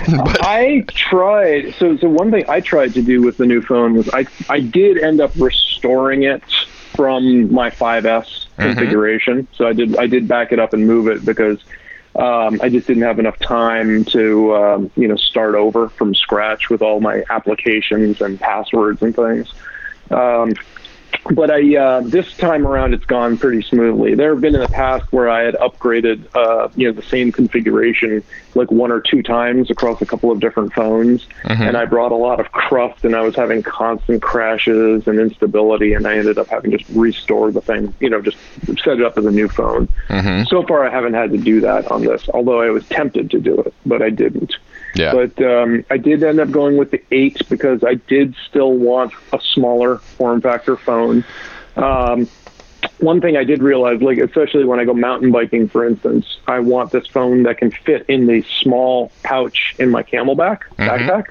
but 0.16 0.44
I 0.44 0.84
tried. 0.88 1.74
So, 1.74 1.96
so 1.96 2.08
one 2.08 2.30
thing 2.30 2.44
I 2.48 2.60
tried 2.60 2.94
to 2.94 3.02
do 3.02 3.22
with 3.22 3.36
the 3.36 3.46
new 3.46 3.62
phone 3.62 3.94
was 3.94 4.08
I, 4.12 4.26
I 4.48 4.60
did 4.60 4.98
end 4.98 5.20
up 5.20 5.32
restoring 5.36 6.24
it 6.24 6.42
from 6.94 7.52
my 7.52 7.70
5S 7.70 8.46
configuration. 8.56 9.48
So 9.54 9.66
I 9.66 9.72
did, 9.72 9.96
I 9.96 10.06
did 10.06 10.26
back 10.26 10.52
it 10.52 10.58
up 10.58 10.72
and 10.72 10.86
move 10.86 11.08
it 11.08 11.24
because 11.24 11.58
um, 12.14 12.60
I 12.62 12.70
just 12.70 12.86
didn't 12.86 13.02
have 13.02 13.18
enough 13.18 13.38
time 13.38 14.04
to, 14.06 14.56
um, 14.56 14.90
you 14.96 15.06
know, 15.06 15.16
start 15.16 15.54
over 15.54 15.90
from 15.90 16.14
scratch 16.14 16.70
with 16.70 16.80
all 16.80 17.00
my 17.00 17.24
applications 17.28 18.20
and 18.20 18.40
passwords 18.40 19.02
and 19.02 19.14
things. 19.14 19.52
Um, 20.10 20.54
but 21.30 21.50
I 21.50 21.76
uh, 21.76 22.00
this 22.02 22.36
time 22.36 22.66
around 22.66 22.94
it's 22.94 23.04
gone 23.04 23.36
pretty 23.36 23.62
smoothly. 23.62 24.14
There 24.14 24.30
have 24.32 24.40
been 24.40 24.54
in 24.54 24.60
the 24.60 24.68
past 24.68 25.12
where 25.12 25.28
I 25.28 25.42
had 25.42 25.54
upgraded, 25.54 26.24
uh, 26.34 26.68
you 26.76 26.86
know, 26.86 26.92
the 26.92 27.02
same 27.06 27.32
configuration 27.32 28.22
like 28.54 28.70
one 28.70 28.90
or 28.90 29.00
two 29.00 29.22
times 29.22 29.70
across 29.70 30.00
a 30.00 30.06
couple 30.06 30.30
of 30.30 30.40
different 30.40 30.72
phones, 30.72 31.26
and 31.62 31.76
I 31.76 31.84
brought 31.84 32.12
a 32.12 32.16
lot 32.16 32.40
of 32.40 32.52
cruft, 32.52 33.04
and 33.04 33.14
I 33.14 33.20
was 33.22 33.34
having 33.36 33.62
constant 33.62 34.22
crashes 34.22 35.06
and 35.06 35.18
instability, 35.18 35.92
and 35.94 36.06
I 36.06 36.16
ended 36.16 36.38
up 36.38 36.46
having 36.48 36.70
to 36.70 36.78
just 36.78 36.90
restore 36.90 37.50
the 37.50 37.60
thing, 37.60 37.92
you 38.00 38.08
know, 38.08 38.20
just 38.22 38.38
set 38.82 38.98
it 39.00 39.02
up 39.02 39.18
as 39.18 39.26
a 39.26 39.30
new 39.30 39.48
phone. 39.48 39.88
So 40.46 40.62
far, 40.62 40.86
I 40.86 40.90
haven't 40.90 41.14
had 41.14 41.32
to 41.32 41.38
do 41.38 41.60
that 41.60 41.90
on 41.90 42.02
this, 42.02 42.28
although 42.32 42.60
I 42.62 42.70
was 42.70 42.86
tempted 42.88 43.30
to 43.32 43.40
do 43.40 43.60
it, 43.60 43.74
but 43.84 44.00
I 44.00 44.10
didn't. 44.10 44.54
Yeah. 44.96 45.12
But 45.12 45.42
um, 45.44 45.84
I 45.90 45.98
did 45.98 46.22
end 46.22 46.40
up 46.40 46.50
going 46.50 46.76
with 46.76 46.90
the 46.90 47.02
eight 47.10 47.46
because 47.48 47.84
I 47.84 47.94
did 47.94 48.34
still 48.48 48.72
want 48.72 49.12
a 49.32 49.40
smaller 49.40 49.98
form 49.98 50.40
factor 50.40 50.76
phone. 50.76 51.24
Um, 51.76 52.28
one 52.98 53.20
thing 53.20 53.36
I 53.36 53.44
did 53.44 53.62
realize, 53.62 54.00
like 54.00 54.18
especially 54.18 54.64
when 54.64 54.80
I 54.80 54.84
go 54.84 54.94
mountain 54.94 55.30
biking, 55.32 55.68
for 55.68 55.86
instance, 55.86 56.38
I 56.46 56.60
want 56.60 56.92
this 56.92 57.06
phone 57.06 57.42
that 57.42 57.58
can 57.58 57.70
fit 57.70 58.06
in 58.08 58.26
the 58.26 58.44
small 58.62 59.12
pouch 59.22 59.74
in 59.78 59.90
my 59.90 60.02
CamelBak 60.02 60.60
backpack, 60.78 61.26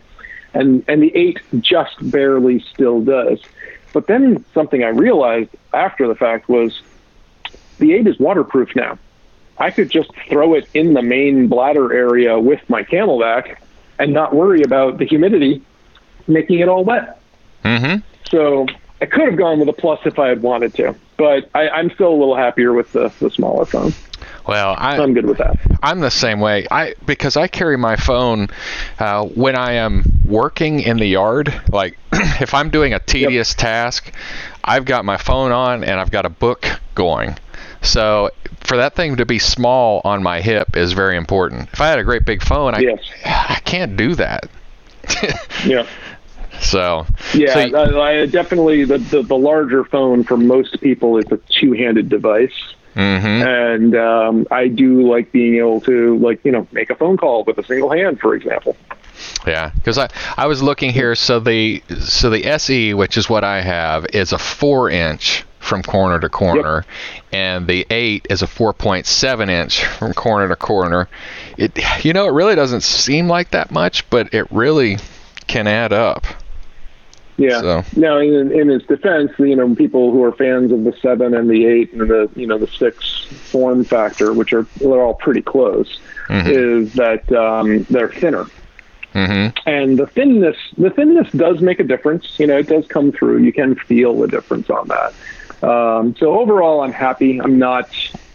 and 0.53 0.83
and 0.87 1.01
the 1.01 1.15
eight 1.15 1.39
just 1.59 1.95
barely 2.11 2.59
still 2.73 3.01
does. 3.01 3.39
But 3.93 4.07
then 4.07 4.43
something 4.53 4.83
I 4.83 4.89
realized 4.89 5.49
after 5.73 6.07
the 6.07 6.15
fact 6.15 6.49
was 6.49 6.81
the 7.79 7.93
eight 7.93 8.05
is 8.05 8.19
waterproof 8.19 8.75
now. 8.75 8.99
I 9.57 9.71
could 9.71 9.89
just 9.89 10.09
throw 10.29 10.53
it 10.55 10.67
in 10.73 10.93
the 10.93 11.01
main 11.01 11.47
bladder 11.47 11.93
area 11.93 12.37
with 12.39 12.61
my 12.69 12.83
CamelBak 12.83 13.57
and 13.99 14.13
not 14.13 14.35
worry 14.35 14.61
about 14.63 14.97
the 14.97 15.05
humidity 15.05 15.61
making 16.27 16.59
it 16.59 16.67
all 16.67 16.83
wet. 16.83 17.19
mhm. 17.63 18.01
So 18.29 18.65
I 19.01 19.05
could 19.05 19.25
have 19.29 19.37
gone 19.37 19.59
with 19.59 19.69
a 19.69 19.73
plus 19.73 19.99
if 20.05 20.17
I 20.19 20.29
had 20.29 20.41
wanted 20.41 20.73
to, 20.75 20.95
but 21.17 21.49
I, 21.53 21.69
I'm 21.69 21.91
still 21.91 22.09
a 22.09 22.17
little 22.17 22.35
happier 22.35 22.73
with 22.73 22.91
the, 22.91 23.11
the 23.19 23.29
smaller 23.29 23.65
phone. 23.65 23.93
Well, 24.47 24.75
I 24.77 24.97
I'm 24.97 25.13
good 25.13 25.25
with 25.25 25.37
that. 25.39 25.57
I'm 25.81 25.99
the 25.99 26.11
same 26.11 26.39
way. 26.39 26.67
I 26.69 26.95
because 27.05 27.35
I 27.35 27.47
carry 27.47 27.77
my 27.77 27.95
phone 27.95 28.47
uh, 28.99 29.25
when 29.25 29.55
I 29.55 29.73
am 29.73 30.03
working 30.25 30.79
in 30.81 30.97
the 30.97 31.05
yard. 31.05 31.53
Like 31.71 31.97
if 32.13 32.53
I'm 32.53 32.69
doing 32.69 32.93
a 32.93 32.99
tedious 32.99 33.53
task, 33.55 34.11
I've 34.63 34.85
got 34.85 35.03
my 35.05 35.17
phone 35.17 35.51
on 35.51 35.83
and 35.83 35.99
I've 35.99 36.11
got 36.11 36.25
a 36.25 36.29
book 36.29 36.65
going. 36.93 37.37
So 37.85 38.31
for 38.61 38.77
that 38.77 38.95
thing 38.95 39.17
to 39.17 39.25
be 39.25 39.39
small 39.39 40.01
on 40.03 40.23
my 40.23 40.41
hip 40.41 40.75
is 40.75 40.93
very 40.93 41.17
important. 41.17 41.69
If 41.71 41.81
I 41.81 41.87
had 41.87 41.99
a 41.99 42.03
great 42.03 42.25
big 42.25 42.43
phone, 42.43 42.75
I 42.75 42.79
Yes. 42.79 42.99
I 43.23 43.59
can't 43.63 43.95
do 43.95 44.15
that. 44.15 44.49
Yeah. 45.65 45.87
so 46.59 47.05
Yeah, 47.33 47.69
so, 47.69 47.99
I, 47.99 48.21
I 48.21 48.25
definitely 48.27 48.85
the, 48.85 48.97
the 48.97 49.23
the 49.23 49.37
larger 49.37 49.83
phone 49.83 50.23
for 50.23 50.37
most 50.37 50.79
people 50.81 51.17
is 51.17 51.25
a 51.31 51.39
two-handed 51.49 52.09
device, 52.09 52.53
mhm. 52.95 53.45
and 53.45 53.95
um, 53.95 54.47
I 54.51 54.67
do 54.67 55.09
like 55.09 55.31
being 55.31 55.55
able 55.55 55.81
to 55.81 56.17
like 56.17 56.43
you 56.43 56.51
know 56.51 56.67
make 56.71 56.89
a 56.89 56.95
phone 56.95 57.17
call 57.17 57.43
with 57.45 57.57
a 57.57 57.63
single 57.63 57.91
hand, 57.91 58.19
for 58.19 58.35
example. 58.35 58.75
Yeah, 59.47 59.71
because 59.75 59.97
I 59.97 60.09
I 60.37 60.47
was 60.47 60.61
looking 60.61 60.91
here. 60.91 61.15
So 61.15 61.39
the 61.39 61.81
so 61.99 62.29
the 62.29 62.45
SE, 62.45 62.93
which 62.93 63.17
is 63.17 63.29
what 63.29 63.43
I 63.43 63.61
have, 63.61 64.05
is 64.13 64.33
a 64.33 64.37
four 64.37 64.89
inch 64.89 65.44
from 65.65 65.81
corner 65.81 66.19
to 66.19 66.29
corner, 66.29 66.85
yep. 66.85 67.23
and 67.33 67.67
the 67.67 67.85
8 67.89 68.27
is 68.29 68.41
a 68.41 68.47
4.7 68.47 69.49
inch 69.49 69.83
from 69.83 70.13
corner 70.13 70.47
to 70.47 70.55
corner. 70.55 71.09
It, 71.57 71.77
you 72.05 72.13
know, 72.13 72.27
it 72.27 72.31
really 72.31 72.55
doesn't 72.55 72.83
seem 72.83 73.27
like 73.27 73.51
that 73.51 73.71
much, 73.71 74.09
but 74.09 74.33
it 74.33 74.49
really 74.51 74.97
can 75.47 75.67
add 75.67 75.91
up. 75.91 76.25
Yeah. 77.37 77.61
So. 77.61 77.83
Now, 77.97 78.19
in, 78.19 78.51
in 78.51 78.69
its 78.69 78.85
defense, 78.85 79.31
you 79.39 79.55
know, 79.55 79.75
people 79.75 80.11
who 80.11 80.23
are 80.23 80.31
fans 80.31 80.71
of 80.71 80.83
the 80.83 80.93
seven 81.01 81.33
and 81.33 81.49
the 81.49 81.65
eight 81.65 81.91
and 81.91 82.09
the 82.09 82.29
you 82.35 82.47
know 82.47 82.57
the 82.57 82.67
six 82.67 83.25
form 83.25 83.83
factor, 83.83 84.31
which 84.31 84.53
are 84.53 84.65
they're 84.77 85.01
all 85.01 85.15
pretty 85.15 85.41
close, 85.41 85.99
mm-hmm. 86.27 86.47
is 86.49 86.93
that 86.93 87.29
um, 87.33 87.83
they're 87.89 88.09
thinner. 88.09 88.45
Mm-hmm. 89.13 89.57
And 89.67 89.97
the 89.97 90.07
thinness, 90.07 90.57
the 90.77 90.89
thinness 90.89 91.31
does 91.31 91.61
make 91.61 91.79
a 91.79 91.85
difference. 91.85 92.37
You 92.37 92.47
know, 92.47 92.57
it 92.57 92.67
does 92.67 92.85
come 92.87 93.13
through. 93.13 93.43
You 93.43 93.53
can 93.53 93.75
feel 93.75 94.17
the 94.17 94.27
difference 94.27 94.69
on 94.69 94.89
that. 94.89 95.13
Um, 95.65 96.15
so 96.19 96.39
overall, 96.39 96.81
I'm 96.81 96.93
happy. 96.93 97.41
I'm 97.41 97.57
not 97.57 97.89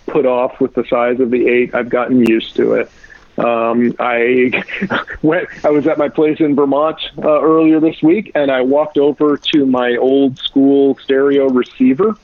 put 0.06 0.26
off 0.26 0.60
with 0.60 0.74
the 0.74 0.84
size 0.90 1.20
of 1.20 1.30
the 1.30 1.46
eight. 1.46 1.74
I've 1.74 1.88
gotten 1.88 2.26
used 2.26 2.56
to 2.56 2.74
it. 2.74 2.90
Um, 3.38 3.94
I 3.98 4.64
went. 5.22 5.48
I 5.64 5.70
was 5.70 5.86
at 5.86 5.96
my 5.96 6.08
place 6.08 6.40
in 6.40 6.56
Vermont 6.56 6.98
uh, 7.18 7.40
earlier 7.40 7.78
this 7.78 8.02
week, 8.02 8.32
and 8.34 8.50
I 8.50 8.62
walked 8.62 8.98
over 8.98 9.36
to 9.52 9.64
my 9.64 9.96
old 9.96 10.38
school 10.38 10.98
stereo 11.04 11.46
receiver, 11.46 12.16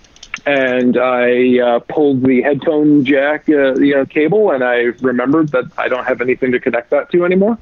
and 0.45 0.99
I 0.99 1.61
uh, 1.61 1.79
pulled 1.89 2.23
the 2.23 2.43
headphone 2.43 3.05
jack, 3.05 3.49
uh, 3.49 3.77
you 3.77 3.95
know, 3.95 4.05
cable, 4.07 4.51
and 4.51 4.65
I 4.65 4.93
remembered 5.01 5.53
that 5.53 5.71
I 5.79 5.89
don't 5.89 6.05
have 6.05 6.21
anything 6.21 6.53
to 6.53 6.61
connect 6.61 6.91
that 6.91 7.11
to 7.13 7.25
anymore. 7.25 7.57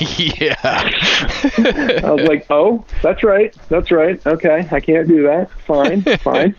yeah. 0.18 0.56
I 0.62 2.10
was 2.10 2.26
like, 2.28 2.46
oh, 2.50 2.84
that's 3.02 3.22
right. 3.22 3.54
That's 3.68 3.90
right. 3.90 4.24
Okay. 4.26 4.68
I 4.70 4.80
can't 4.80 5.08
do 5.08 5.22
that. 5.24 5.50
Fine. 5.66 6.02
Fine. 6.18 6.54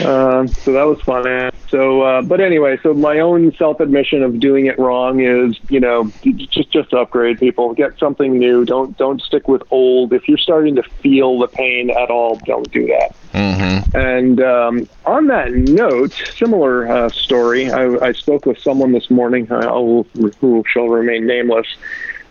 uh, 0.00 0.46
so 0.46 0.72
that 0.72 0.84
was 0.84 1.00
fun. 1.02 1.52
So, 1.68 2.02
uh, 2.02 2.22
but 2.22 2.40
anyway, 2.40 2.78
so 2.82 2.92
my 2.92 3.20
own 3.20 3.54
self 3.56 3.80
admission 3.80 4.22
of 4.22 4.38
doing 4.40 4.66
it 4.66 4.78
wrong 4.78 5.20
is, 5.20 5.58
you 5.70 5.80
know, 5.80 6.10
just, 6.22 6.70
just 6.70 6.92
upgrade 6.92 7.38
people, 7.38 7.72
get 7.74 7.98
something 7.98 8.38
new. 8.38 8.64
Don't, 8.64 8.96
don't 8.98 9.20
stick 9.22 9.48
with 9.48 9.62
old. 9.70 10.12
If 10.12 10.28
you're 10.28 10.38
starting 10.38 10.76
to 10.76 10.82
feel 10.82 11.38
the 11.38 11.48
pain 11.48 11.90
at 11.90 12.10
all, 12.10 12.36
don't 12.44 12.70
do 12.70 12.86
that. 12.88 13.14
Mm-hmm. 13.32 13.96
And 13.96 14.42
um, 14.42 14.88
on 15.06 15.28
that 15.28 15.52
note, 15.52 16.12
similar 16.34 16.86
uh, 16.90 17.08
story. 17.08 17.70
I, 17.70 17.86
I, 18.06 18.12
spoke 18.12 18.44
with 18.44 18.58
someone 18.58 18.92
this 18.92 19.10
morning 19.10 19.50
uh, 19.50 20.02
who 20.40 20.64
shall 20.70 20.88
remain 20.88 21.26
nameless. 21.26 21.66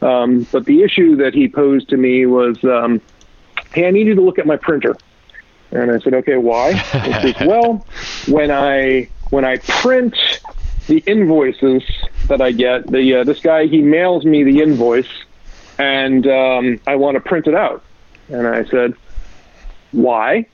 Um, 0.02 0.48
but 0.52 0.66
the 0.66 0.82
issue 0.82 1.16
that 1.18 1.34
he 1.34 1.48
posed 1.48 1.90
to 1.90 1.98
me 1.98 2.26
was, 2.26 2.64
um, 2.64 3.02
"Hey, 3.74 3.88
I 3.88 3.92
need 3.92 4.08
you 4.08 4.16
to 4.16 4.22
look 4.22 4.40
at 4.40 4.48
my 4.48 4.58
printer." 4.58 4.96
And 5.72 5.92
I 5.92 6.00
said, 6.00 6.14
"Okay, 6.14 6.38
why?" 6.38 6.74
He 6.74 7.32
says, 7.32 7.36
"Well, 7.46 7.86
when 8.28 8.52
I 8.52 9.10
when 9.30 9.46
I 9.46 9.58
print 9.58 10.16
the 10.88 10.98
invoices 11.06 11.84
that 12.28 12.42
I 12.42 12.52
get, 12.52 12.88
the 12.88 13.18
uh, 13.18 13.24
this 13.24 13.40
guy 13.42 13.68
he 13.68 13.82
mails 13.82 14.26
me 14.26 14.44
the 14.44 14.62
invoice, 14.62 15.12
and 15.78 16.26
um, 16.28 16.80
I 16.88 16.96
want 16.96 17.16
to 17.16 17.22
print 17.22 17.48
it 17.48 17.56
out." 17.56 17.84
And 18.30 18.48
I 18.48 18.66
said, 18.66 18.96
"Why?" 19.92 20.48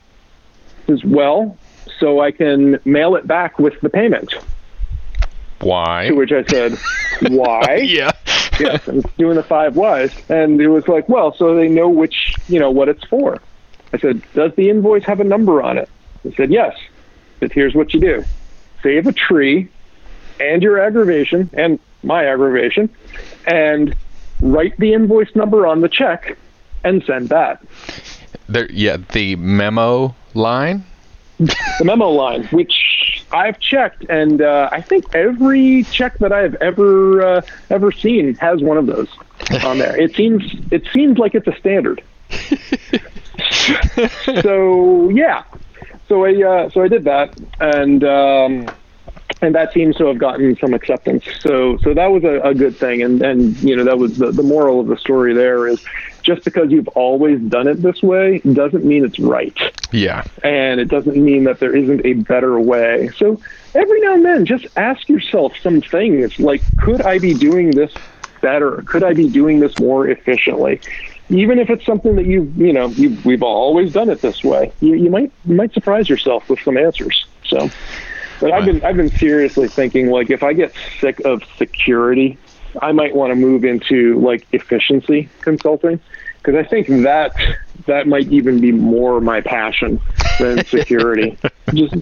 He 0.85 0.93
says, 0.93 1.05
"Well, 1.05 1.57
so 1.99 2.19
I 2.19 2.31
can 2.31 2.79
mail 2.83 3.15
it 3.15 3.25
back 3.25 3.59
with 3.59 3.79
the 3.79 3.89
payment." 3.89 4.33
Why? 5.61 6.09
To 6.09 6.15
which 6.15 6.33
I 6.33 6.43
said, 6.43 6.77
"Why?" 7.29 7.77
yeah 7.77 8.11
yes, 8.59 8.87
and 8.87 9.05
doing 9.17 9.35
the 9.35 9.43
five 9.43 9.75
whys. 9.75 10.11
And 10.29 10.59
it 10.61 10.67
was 10.67 10.87
like, 10.87 11.07
well, 11.09 11.33
so 11.33 11.55
they 11.55 11.67
know 11.67 11.89
which, 11.89 12.35
you 12.47 12.59
know, 12.59 12.71
what 12.71 12.89
it's 12.89 13.03
for. 13.05 13.41
I 13.93 13.97
said, 13.97 14.21
does 14.33 14.53
the 14.55 14.69
invoice 14.69 15.03
have 15.05 15.19
a 15.19 15.23
number 15.23 15.61
on 15.61 15.77
it? 15.77 15.89
He 16.23 16.33
said, 16.33 16.51
yes. 16.51 16.77
But 17.39 17.51
here's 17.51 17.75
what 17.75 17.93
you 17.93 17.99
do 17.99 18.25
save 18.83 19.07
a 19.07 19.11
tree 19.11 19.67
and 20.39 20.61
your 20.61 20.79
aggravation 20.79 21.49
and 21.53 21.79
my 22.03 22.25
aggravation 22.25 22.89
and 23.47 23.95
write 24.39 24.77
the 24.77 24.93
invoice 24.93 25.35
number 25.35 25.65
on 25.65 25.81
the 25.81 25.89
check 25.89 26.37
and 26.83 27.03
send 27.03 27.29
that. 27.29 27.61
There, 28.47 28.71
yeah, 28.71 28.97
the 29.13 29.35
memo 29.35 30.15
line? 30.33 30.85
the 31.39 31.83
memo 31.83 32.09
line, 32.09 32.45
which 32.45 32.96
I've 33.31 33.59
checked, 33.59 34.05
and 34.09 34.41
uh, 34.41 34.69
I 34.71 34.81
think 34.81 35.13
every 35.13 35.83
check 35.83 36.17
that 36.19 36.31
I've 36.31 36.55
ever 36.55 37.21
uh, 37.21 37.41
ever 37.69 37.91
seen 37.91 38.35
has 38.35 38.61
one 38.61 38.77
of 38.77 38.85
those 38.85 39.09
on 39.63 39.77
there. 39.77 39.99
It 39.99 40.15
seems 40.15 40.43
it 40.71 40.87
seems 40.93 41.17
like 41.17 41.35
it's 41.35 41.47
a 41.47 41.55
standard. 41.57 42.01
so 44.41 45.09
yeah, 45.09 45.43
so 46.07 46.25
I 46.25 46.41
uh, 46.41 46.69
so 46.69 46.83
I 46.83 46.87
did 46.87 47.03
that, 47.03 47.37
and 47.59 48.03
um, 48.03 48.69
and 49.41 49.55
that 49.55 49.73
seems 49.73 49.95
to 49.97 50.05
have 50.05 50.17
gotten 50.17 50.55
some 50.57 50.73
acceptance. 50.73 51.25
So 51.41 51.77
so 51.77 51.93
that 51.93 52.07
was 52.07 52.23
a, 52.23 52.39
a 52.41 52.53
good 52.53 52.77
thing, 52.77 53.01
and 53.01 53.21
and 53.21 53.57
you 53.61 53.75
know 53.75 53.83
that 53.83 53.97
was 53.97 54.17
the, 54.17 54.31
the 54.31 54.43
moral 54.43 54.79
of 54.79 54.87
the 54.87 54.97
story. 54.97 55.33
There 55.33 55.67
is 55.67 55.83
just 56.27 56.43
because 56.43 56.69
you've 56.69 56.89
always 56.89 57.39
done 57.39 57.69
it 57.69 57.81
this 57.81 58.03
way 58.03 58.39
doesn't 58.39 58.83
mean 58.83 59.05
it's 59.05 59.17
right. 59.17 59.57
Yeah. 59.93 60.25
And 60.43 60.81
it 60.81 60.89
doesn't 60.89 61.15
mean 61.15 61.45
that 61.45 61.59
there 61.61 61.73
isn't 61.73 62.05
a 62.05 62.13
better 62.13 62.59
way. 62.59 63.09
So 63.17 63.39
every 63.73 64.01
now 64.01 64.13
and 64.13 64.25
then, 64.25 64.45
just 64.45 64.67
ask 64.75 65.07
yourself 65.07 65.53
some 65.63 65.79
things 65.79 66.37
like, 66.37 66.61
could 66.75 67.01
I 67.01 67.17
be 67.17 67.33
doing 67.33 67.71
this 67.71 67.93
better? 68.41 68.83
Could 68.85 69.05
I 69.05 69.13
be 69.13 69.29
doing 69.29 69.61
this 69.61 69.79
more 69.79 70.09
efficiently? 70.09 70.81
Even 71.29 71.59
if 71.59 71.69
it's 71.69 71.85
something 71.85 72.17
that 72.17 72.25
you, 72.25 72.51
you 72.57 72.73
know, 72.73 72.89
you, 72.89 73.17
we've 73.23 73.43
always 73.43 73.93
done 73.93 74.09
it 74.09 74.21
this 74.21 74.43
way, 74.43 74.73
you, 74.81 74.95
you 74.95 75.09
might 75.09 75.31
you 75.45 75.55
might 75.55 75.73
surprise 75.73 76.09
yourself 76.09 76.49
with 76.49 76.59
some 76.59 76.77
answers. 76.77 77.25
So, 77.45 77.69
but 78.41 78.51
I've 78.51 78.65
been 78.65 78.83
I've 78.83 78.97
been 78.97 79.11
seriously 79.11 79.69
thinking 79.69 80.09
like 80.09 80.29
if 80.29 80.43
I 80.43 80.51
get 80.51 80.73
sick 80.99 81.21
of 81.21 81.41
security 81.57 82.37
I 82.81 82.91
might 82.91 83.15
want 83.15 83.31
to 83.31 83.35
move 83.35 83.65
into 83.65 84.19
like 84.19 84.45
efficiency 84.51 85.29
consulting 85.41 85.99
because 86.37 86.55
I 86.55 86.67
think 86.67 86.87
that 87.03 87.35
that 87.87 88.07
might 88.07 88.27
even 88.27 88.59
be 88.59 88.71
more 88.71 89.19
my 89.21 89.41
passion 89.41 89.99
than 90.39 90.65
security. 90.65 91.37
Just 91.73 91.95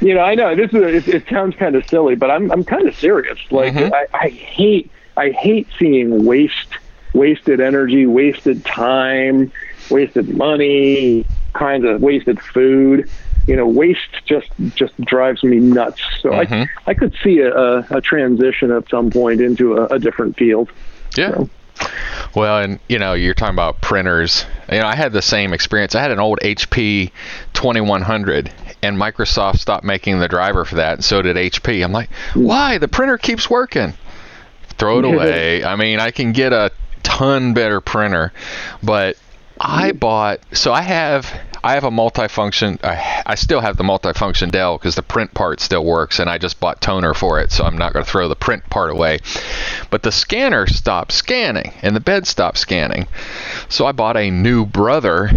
you 0.00 0.14
know, 0.14 0.20
I 0.20 0.34
know 0.34 0.54
this 0.54 0.72
is 0.72 1.08
it, 1.08 1.14
it 1.14 1.28
sounds 1.28 1.54
kind 1.56 1.76
of 1.76 1.86
silly, 1.88 2.14
but 2.14 2.30
I'm 2.30 2.50
I'm 2.50 2.64
kind 2.64 2.88
of 2.88 2.96
serious. 2.96 3.38
Like 3.50 3.74
mm-hmm. 3.74 3.92
I, 3.92 4.06
I 4.12 4.28
hate 4.28 4.90
I 5.16 5.30
hate 5.30 5.68
seeing 5.78 6.24
waste, 6.24 6.78
wasted 7.12 7.60
energy, 7.60 8.06
wasted 8.06 8.64
time, 8.64 9.52
wasted 9.90 10.28
money, 10.36 11.26
kinds 11.52 11.84
of 11.84 12.00
wasted 12.00 12.40
food 12.40 13.08
you 13.46 13.56
know, 13.56 13.66
waste 13.66 14.00
just 14.24 14.48
just 14.74 14.98
drives 15.00 15.42
me 15.42 15.58
nuts. 15.58 16.02
So 16.20 16.30
mm-hmm. 16.30 16.54
I 16.54 16.90
I 16.90 16.94
could 16.94 17.14
see 17.22 17.40
a, 17.40 17.52
a, 17.52 17.86
a, 17.90 18.00
transition 18.00 18.70
at 18.70 18.88
some 18.88 19.10
point 19.10 19.40
into 19.40 19.76
a, 19.76 19.86
a 19.86 19.98
different 19.98 20.36
field. 20.36 20.70
Yeah. 21.16 21.34
So. 21.34 21.50
Well, 22.34 22.58
and 22.58 22.78
you 22.88 22.98
know, 22.98 23.14
you're 23.14 23.34
talking 23.34 23.54
about 23.54 23.80
printers. 23.80 24.44
You 24.70 24.80
know, 24.80 24.86
I 24.86 24.94
had 24.94 25.12
the 25.12 25.22
same 25.22 25.52
experience. 25.52 25.94
I 25.94 26.00
had 26.00 26.10
an 26.10 26.20
old 26.20 26.38
HP 26.40 27.10
2100, 27.52 28.52
and 28.82 28.96
Microsoft 28.96 29.58
stopped 29.58 29.84
making 29.84 30.18
the 30.18 30.28
driver 30.28 30.64
for 30.64 30.76
that, 30.76 30.94
and 30.94 31.04
so 31.04 31.20
did 31.22 31.36
HP. 31.36 31.84
I'm 31.84 31.92
like, 31.92 32.10
why? 32.34 32.78
The 32.78 32.88
printer 32.88 33.18
keeps 33.18 33.50
working. 33.50 33.94
Throw 34.78 35.00
it 35.00 35.04
away. 35.12 35.64
I 35.64 35.76
mean, 35.76 35.98
I 36.00 36.10
can 36.10 36.32
get 36.32 36.52
a 36.52 36.70
ton 37.02 37.54
better 37.54 37.80
printer, 37.80 38.32
but 38.82 39.16
I 39.60 39.92
bought. 39.92 40.40
So 40.52 40.72
I 40.72 40.82
have 40.82 41.32
I 41.64 41.74
have 41.74 41.84
a 41.84 41.90
multifunction. 41.90 42.82
I, 42.84 43.22
I 43.24 43.34
still 43.36 43.60
have 43.60 43.76
the 43.76 43.84
multifunction 43.84 44.50
Dell 44.50 44.78
because 44.78 44.96
the 44.96 45.02
print 45.02 45.32
part 45.32 45.60
still 45.60 45.84
works, 45.84 46.18
and 46.18 46.28
I 46.28 46.38
just 46.38 46.58
bought 46.58 46.80
toner 46.80 47.14
for 47.14 47.40
it, 47.40 47.52
so 47.52 47.64
I'm 47.64 47.78
not 47.78 47.92
going 47.92 48.04
to 48.04 48.10
throw 48.10 48.28
the 48.28 48.36
print 48.36 48.68
part 48.68 48.90
away. 48.90 49.20
But 49.90 50.02
the 50.02 50.10
scanner 50.10 50.66
stopped 50.66 51.12
scanning, 51.12 51.72
and 51.82 51.94
the 51.94 52.00
bed 52.00 52.26
stopped 52.26 52.58
scanning. 52.58 53.06
So 53.68 53.86
I 53.86 53.92
bought 53.92 54.16
a 54.16 54.30
new 54.30 54.66
Brother 54.66 55.30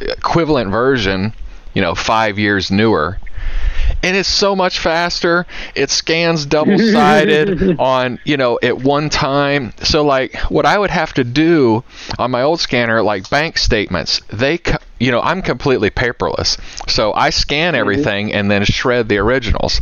equivalent 0.00 0.70
version, 0.70 1.32
you 1.74 1.82
know, 1.82 1.94
five 1.94 2.38
years 2.38 2.70
newer, 2.70 3.18
and 4.02 4.16
it's 4.16 4.28
so 4.28 4.56
much 4.56 4.78
faster. 4.78 5.46
It 5.74 5.90
scans 5.90 6.46
double 6.46 6.78
sided 6.78 7.76
on, 7.78 8.18
you 8.24 8.36
know, 8.36 8.58
at 8.62 8.78
one 8.78 9.10
time. 9.10 9.72
So, 9.82 10.04
like, 10.04 10.36
what 10.50 10.66
I 10.66 10.78
would 10.78 10.90
have 10.90 11.12
to 11.14 11.24
do 11.24 11.84
on 12.18 12.30
my 12.30 12.42
old 12.42 12.60
scanner, 12.60 13.02
like 13.02 13.28
bank 13.28 13.58
statements, 13.58 14.20
they, 14.28 14.60
you 14.98 15.10
know, 15.10 15.20
I'm 15.20 15.42
completely 15.42 15.90
paperless. 15.90 16.58
So 16.88 17.12
I 17.12 17.30
scan 17.30 17.74
mm-hmm. 17.74 17.80
everything 17.80 18.32
and 18.32 18.50
then 18.50 18.64
shred 18.64 19.08
the 19.08 19.18
originals. 19.18 19.80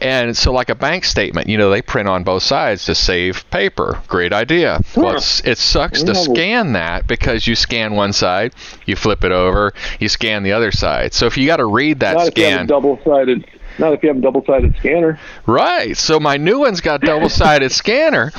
And 0.00 0.36
so, 0.36 0.52
like 0.52 0.68
a 0.68 0.74
bank 0.74 1.04
statement, 1.04 1.48
you 1.48 1.56
know, 1.56 1.70
they 1.70 1.82
print 1.82 2.08
on 2.08 2.24
both 2.24 2.42
sides 2.42 2.84
to 2.86 2.94
save 2.94 3.48
paper. 3.50 4.02
Great 4.08 4.32
idea. 4.32 4.80
Well, 4.96 5.16
it 5.16 5.58
sucks 5.58 6.02
to 6.02 6.14
scan 6.14 6.72
that 6.72 7.06
because 7.06 7.46
you 7.46 7.54
scan 7.54 7.94
one 7.94 8.12
side, 8.12 8.54
you 8.86 8.96
flip 8.96 9.24
it 9.24 9.32
over, 9.32 9.72
you 10.00 10.08
scan 10.08 10.42
the 10.42 10.52
other 10.52 10.72
side. 10.72 11.14
So 11.14 11.26
if 11.26 11.36
you 11.36 11.46
got 11.46 11.58
to 11.58 11.66
read 11.66 12.00
that 12.00 12.16
scan, 12.26 12.66
double 12.76 13.00
sided 13.04 13.44
Not 13.78 13.92
if 13.92 14.02
you 14.02 14.08
have 14.08 14.16
a 14.18 14.20
double-sided 14.20 14.74
scanner. 14.78 15.18
Right. 15.46 15.96
So 15.96 16.18
my 16.20 16.36
new 16.36 16.60
one's 16.60 16.80
got 16.80 17.00
double-sided 17.02 17.70
scanner, 17.82 18.32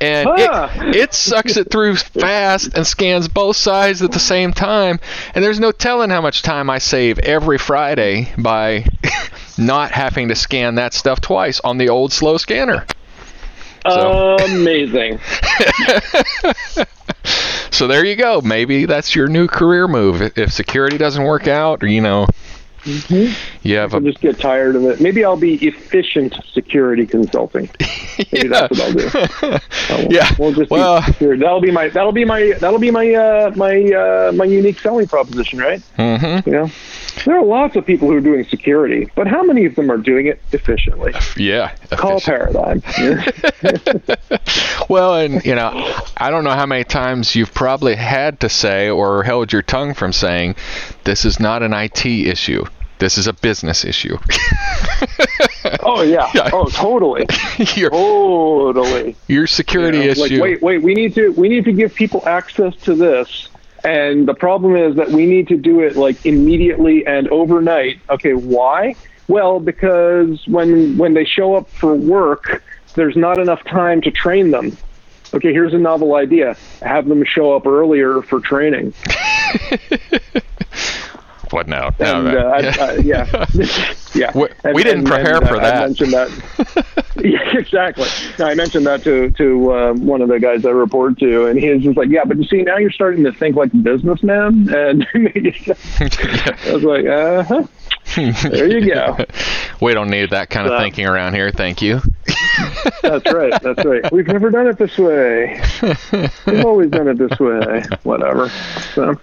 and 0.00 0.28
Ah. 0.28 0.70
it, 0.88 0.96
it 0.96 1.14
sucks 1.14 1.56
it 1.56 1.70
through 1.70 1.96
fast 1.96 2.74
and 2.76 2.86
scans 2.86 3.28
both 3.28 3.56
sides 3.56 4.02
at 4.02 4.12
the 4.12 4.18
same 4.18 4.52
time. 4.52 5.00
And 5.34 5.42
there's 5.44 5.58
no 5.60 5.72
telling 5.72 6.10
how 6.10 6.20
much 6.20 6.42
time 6.42 6.68
I 6.68 6.78
save 6.78 7.18
every 7.20 7.56
Friday 7.58 8.32
by 8.38 8.84
not 9.58 9.90
having 9.92 10.28
to 10.28 10.34
scan 10.34 10.74
that 10.74 10.92
stuff 10.92 11.20
twice 11.20 11.60
on 11.60 11.78
the 11.78 11.88
old 11.88 12.12
slow 12.12 12.36
scanner. 12.36 12.84
So- 13.88 14.36
Amazing. 14.44 15.18
So 17.70 17.88
there 17.88 18.04
you 18.04 18.14
go. 18.14 18.40
Maybe 18.40 18.86
that's 18.86 19.16
your 19.16 19.26
new 19.26 19.48
career 19.48 19.88
move. 19.88 20.22
If- 20.22 20.38
If 20.38 20.52
security 20.52 20.96
doesn't 20.96 21.24
work 21.24 21.48
out, 21.48 21.82
or 21.82 21.88
you 21.88 22.00
know, 22.00 22.26
you 22.84 23.76
have 23.76 23.94
I'll 23.94 24.00
just 24.00 24.20
get 24.20 24.38
tired 24.38 24.76
of 24.76 24.84
it. 24.84 25.00
Maybe 25.00 25.24
I'll 25.24 25.36
be 25.36 25.54
efficient 25.66 26.34
security 26.52 27.06
consulting. 27.06 27.68
Maybe 28.32 28.48
that's 28.54 28.70
what 28.70 28.80
I'll 28.80 28.92
do. 28.92 29.58
Oh, 29.90 30.06
Yeah. 30.10 30.30
We'll 30.38 30.52
just 30.52 30.70
Well-. 30.70 31.02
That'll 31.18 31.60
be 31.60 31.70
my 31.70 31.88
that'll 31.88 32.12
be 32.12 32.24
my 32.24 32.52
that'll 32.60 32.78
be 32.78 32.90
my 32.90 33.12
uh, 33.14 33.52
my 33.56 33.82
uh, 33.92 34.32
my 34.32 34.44
unique 34.44 34.78
selling 34.80 35.06
proposition, 35.06 35.58
right? 35.58 35.82
Mhm. 35.98 36.46
You 36.46 36.52
know, 36.52 36.70
there 37.24 37.36
are 37.38 37.44
lots 37.44 37.76
of 37.76 37.86
people 37.86 38.08
who 38.08 38.16
are 38.16 38.20
doing 38.20 38.44
security, 38.44 39.08
but 39.14 39.26
how 39.26 39.42
many 39.42 39.64
of 39.66 39.74
them 39.74 39.90
are 39.90 39.96
doing 39.96 40.26
it 40.26 40.40
efficiently? 40.52 41.12
yeah. 41.36 41.74
Call 41.90 42.16
efficient. 42.18 42.52
paradigm. 42.54 42.82
Well, 44.88 45.14
and 45.14 45.44
you 45.44 45.54
know, 45.54 45.70
I 46.16 46.30
don't 46.30 46.44
know 46.44 46.50
how 46.52 46.66
many 46.66 46.84
times 46.84 47.34
you've 47.34 47.54
probably 47.54 47.94
had 47.94 48.40
to 48.40 48.48
say 48.48 48.90
or 48.90 49.22
held 49.22 49.52
your 49.52 49.62
tongue 49.62 49.94
from 49.94 50.12
saying, 50.12 50.56
"This 51.04 51.24
is 51.24 51.40
not 51.40 51.62
an 51.62 51.72
IT 51.72 52.04
issue. 52.04 52.64
This 52.98 53.16
is 53.16 53.26
a 53.26 53.32
business 53.32 53.84
issue." 53.84 54.18
oh 55.82 56.02
yeah. 56.02 56.30
Yeah. 56.34 56.50
Oh 56.52 56.66
totally. 56.66 57.26
your 57.76 57.90
Totally. 57.90 59.16
your 59.26 59.46
security 59.46 59.98
You 59.98 60.04
know, 60.04 60.10
issue. 60.10 60.34
Like, 60.34 60.42
wait, 60.42 60.62
wait, 60.62 60.82
we 60.82 60.94
need 60.94 61.14
to 61.14 61.30
we 61.30 61.48
need 61.48 61.64
to 61.64 61.72
give 61.72 61.94
people 61.94 62.22
access 62.28 62.74
to 62.82 62.94
this. 62.94 63.48
And 63.84 64.26
the 64.26 64.34
problem 64.34 64.76
is 64.76 64.96
that 64.96 65.10
we 65.10 65.26
need 65.26 65.48
to 65.48 65.56
do 65.56 65.80
it 65.80 65.94
like 65.96 66.24
immediately 66.24 67.06
and 67.06 67.28
overnight. 67.28 68.00
Okay, 68.08 68.32
why? 68.32 68.94
Well, 69.28 69.60
because 69.60 70.46
when 70.46 70.96
when 70.96 71.14
they 71.14 71.24
show 71.24 71.54
up 71.54 71.68
for 71.68 71.94
work, 71.94 72.62
there's 72.94 73.16
not 73.16 73.38
enough 73.38 73.62
time 73.64 74.00
to 74.02 74.10
train 74.10 74.50
them. 74.50 74.76
Okay, 75.34 75.52
here's 75.52 75.74
a 75.74 75.78
novel 75.78 76.14
idea. 76.14 76.56
Have 76.80 77.08
them 77.08 77.24
show 77.24 77.54
up 77.54 77.66
earlier 77.66 78.22
for 78.22 78.40
training. 78.40 78.94
what 81.54 81.68
now? 81.68 81.90
No, 82.00 82.16
And 82.16 82.24
no. 82.26 82.48
uh, 82.48 82.52
I, 82.52 82.84
I, 82.84 82.94
yeah, 82.96 83.46
yeah. 84.14 84.30
We- 84.36 84.48
And- 84.64 84.74
we 84.74 84.82
didn't 84.82 85.00
and- 85.00 85.08
prepare 85.08 85.40
for 85.40 85.58
that. 85.58 85.76
I 85.76 85.86
mentioned 85.86 86.12
that. 86.12 87.06
yeah, 87.24 87.58
exactly. 87.58 88.06
No, 88.38 88.46
I 88.46 88.54
mentioned 88.54 88.86
that 88.86 89.02
to 89.04 89.30
to 89.30 89.72
uh, 89.72 89.92
one 89.94 90.20
of 90.20 90.28
the 90.28 90.38
guys 90.40 90.66
I 90.66 90.70
report 90.70 91.18
to, 91.20 91.46
and 91.46 91.58
he 91.58 91.70
was 91.70 91.82
just 91.82 91.96
like, 91.96 92.08
"Yeah, 92.10 92.24
but 92.24 92.36
you 92.38 92.44
see, 92.44 92.62
now 92.62 92.76
you're 92.76 92.90
starting 92.90 93.24
to 93.24 93.32
think 93.32 93.56
like 93.56 93.72
a 93.72 93.76
businessman." 93.76 94.68
And 94.74 95.06
I 95.14 96.72
was 96.72 96.82
like, 96.84 97.06
"Uh 97.06 97.42
huh." 97.44 97.64
There 98.14 98.70
you 98.70 98.94
go. 98.94 99.16
we 99.80 99.94
don't 99.94 100.10
need 100.10 100.30
that 100.30 100.50
kind 100.50 100.68
of 100.68 100.78
thinking 100.80 101.06
around 101.06 101.34
here. 101.34 101.50
Thank 101.50 101.82
you. 101.82 102.00
That's 103.02 103.32
right. 103.32 103.52
That's 103.62 103.84
right. 103.84 104.12
We've 104.12 104.26
never 104.26 104.50
done 104.50 104.66
it 104.66 104.78
this 104.78 104.96
way. 104.98 105.60
We've 106.46 106.64
always 106.64 106.90
done 106.90 107.08
it 107.08 107.18
this 107.18 107.38
way. 107.38 107.82
Whatever. 108.02 108.48
So, 108.94 109.14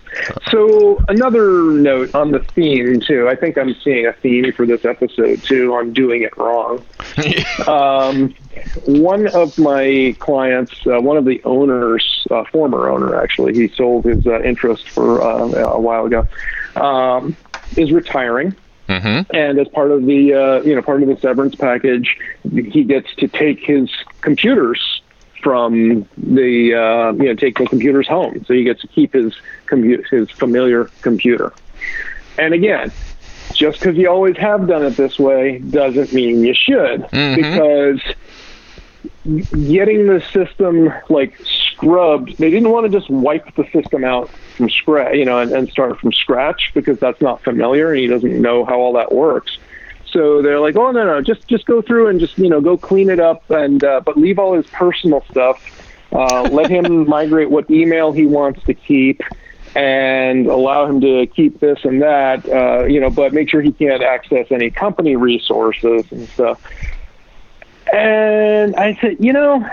so 0.49 1.03
another 1.07 1.71
note 1.71 2.13
on 2.15 2.32
the 2.32 2.39
theme 2.39 2.99
too. 2.99 3.27
I 3.29 3.36
think 3.36 3.57
I'm 3.57 3.75
seeing 3.84 4.05
a 4.07 4.13
theme 4.13 4.51
for 4.53 4.65
this 4.65 4.84
episode 4.84 5.43
too 5.43 5.73
on 5.73 5.93
doing 5.93 6.23
it 6.23 6.36
wrong. 6.38 6.84
Um, 7.67 8.34
one 8.86 9.27
of 9.27 9.57
my 9.57 10.15
clients, 10.19 10.73
uh, 10.88 10.99
one 10.99 11.17
of 11.17 11.25
the 11.25 11.41
owners, 11.43 12.25
uh, 12.32 12.43
former 12.45 12.89
owner 12.89 13.21
actually, 13.21 13.53
he 13.53 13.67
sold 13.69 14.05
his 14.05 14.25
uh, 14.25 14.41
interest 14.41 14.89
for 14.89 15.21
uh, 15.21 15.63
a 15.63 15.79
while 15.79 16.05
ago, 16.05 16.27
um, 16.75 17.36
is 17.77 17.91
retiring 17.91 18.55
hmm 19.00 19.22
and 19.34 19.60
as 19.60 19.68
part 19.70 19.92
of 19.92 20.06
the 20.06 20.34
uh, 20.34 20.62
you 20.64 20.76
know 20.76 20.82
part 20.82 21.02
of 21.02 21.08
the 21.10 21.18
severance 21.18 21.56
package, 21.56 22.16
he 22.44 22.84
gets 22.84 23.14
to 23.16 23.28
take 23.28 23.60
his 23.64 23.89
computers 24.22 25.02
from 25.42 26.08
the 26.18 26.74
uh, 26.74 27.12
you 27.14 27.30
know 27.30 27.36
take 27.36 27.58
the 27.58 27.66
computers 27.68 28.08
home, 28.08 28.44
so 28.46 28.54
he 28.54 28.64
gets 28.64 28.82
to 28.82 28.88
keep 28.88 29.14
his 29.14 29.34
compu- 29.70 30.04
his 30.10 30.30
familiar 30.32 30.92
computer. 31.02 31.54
And 32.38 32.54
again, 32.54 32.94
just 33.54 33.80
because 33.80 33.96
you 33.98 34.10
always 34.10 34.38
have 34.38 34.68
done 34.68 34.84
it 34.86 34.96
this 34.98 35.18
way 35.20 35.60
doesn't 35.60 36.12
mean 36.14 36.44
you 36.44 36.54
should, 36.54 37.02
Mhm. 37.14 37.36
because 37.36 38.02
getting 39.26 40.08
the 40.08 40.22
system 40.34 40.92
like 41.10 41.34
scrubbed, 41.44 42.36
they 42.38 42.50
didn't 42.50 42.70
want 42.70 42.92
to 42.92 42.98
just 42.98 43.10
wipe 43.10 43.46
the 43.56 43.66
system 43.74 44.04
out 44.04 44.32
from 44.56 44.70
scratch, 44.70 45.16
you 45.16 45.26
know, 45.26 45.39
and, 45.39 45.52
and 45.52 45.70
start 45.70 45.99
from 45.99 46.12
scratch 46.12 46.72
because 46.74 46.99
that's 46.99 47.22
not 47.22 47.43
familiar 47.43 47.91
and 47.91 47.99
he 47.99 48.08
doesn't 48.08 48.41
know 48.41 48.66
how 48.66 48.80
all 48.80 48.93
that 48.93 49.12
works. 49.12 49.58
So 50.12 50.41
they're 50.41 50.60
like, 50.60 50.76
oh 50.76 50.91
no 50.91 51.06
no, 51.06 51.22
just 51.22 51.47
just 51.47 51.66
go 51.66 51.82
through 51.82 52.08
and 52.08 52.20
just 52.20 52.38
you 52.38 52.49
know 52.49 52.62
go 52.62 52.78
clean 52.78 53.10
it 53.10 53.20
up 53.20 53.49
and 53.49 53.84
uh, 53.84 54.02
but 54.02 54.18
leave 54.18 54.39
all 54.39 54.54
his 54.54 54.68
personal 54.68 55.24
stuff. 55.30 55.62
Uh, 56.12 56.43
let 56.43 56.70
him 56.70 57.08
migrate 57.08 57.49
what 57.49 57.70
email 57.72 58.12
he 58.12 58.26
wants 58.26 58.62
to 58.66 58.74
keep, 58.74 59.22
and 59.74 60.47
allow 60.47 60.86
him 60.86 60.99
to 61.02 61.28
keep 61.28 61.60
this 61.60 61.80
and 61.84 62.02
that. 62.02 62.47
Uh, 62.47 62.84
you 62.86 62.99
know, 62.99 63.10
but 63.10 63.34
make 63.34 63.49
sure 63.49 63.62
he 63.62 63.72
can't 63.72 64.04
access 64.04 64.47
any 64.52 64.70
company 64.70 65.16
resources 65.16 66.04
and 66.12 66.28
stuff. 66.30 66.60
And 67.91 68.76
I 68.76 68.97
said, 69.02 69.18
you 69.20 69.34
know, 69.34 69.66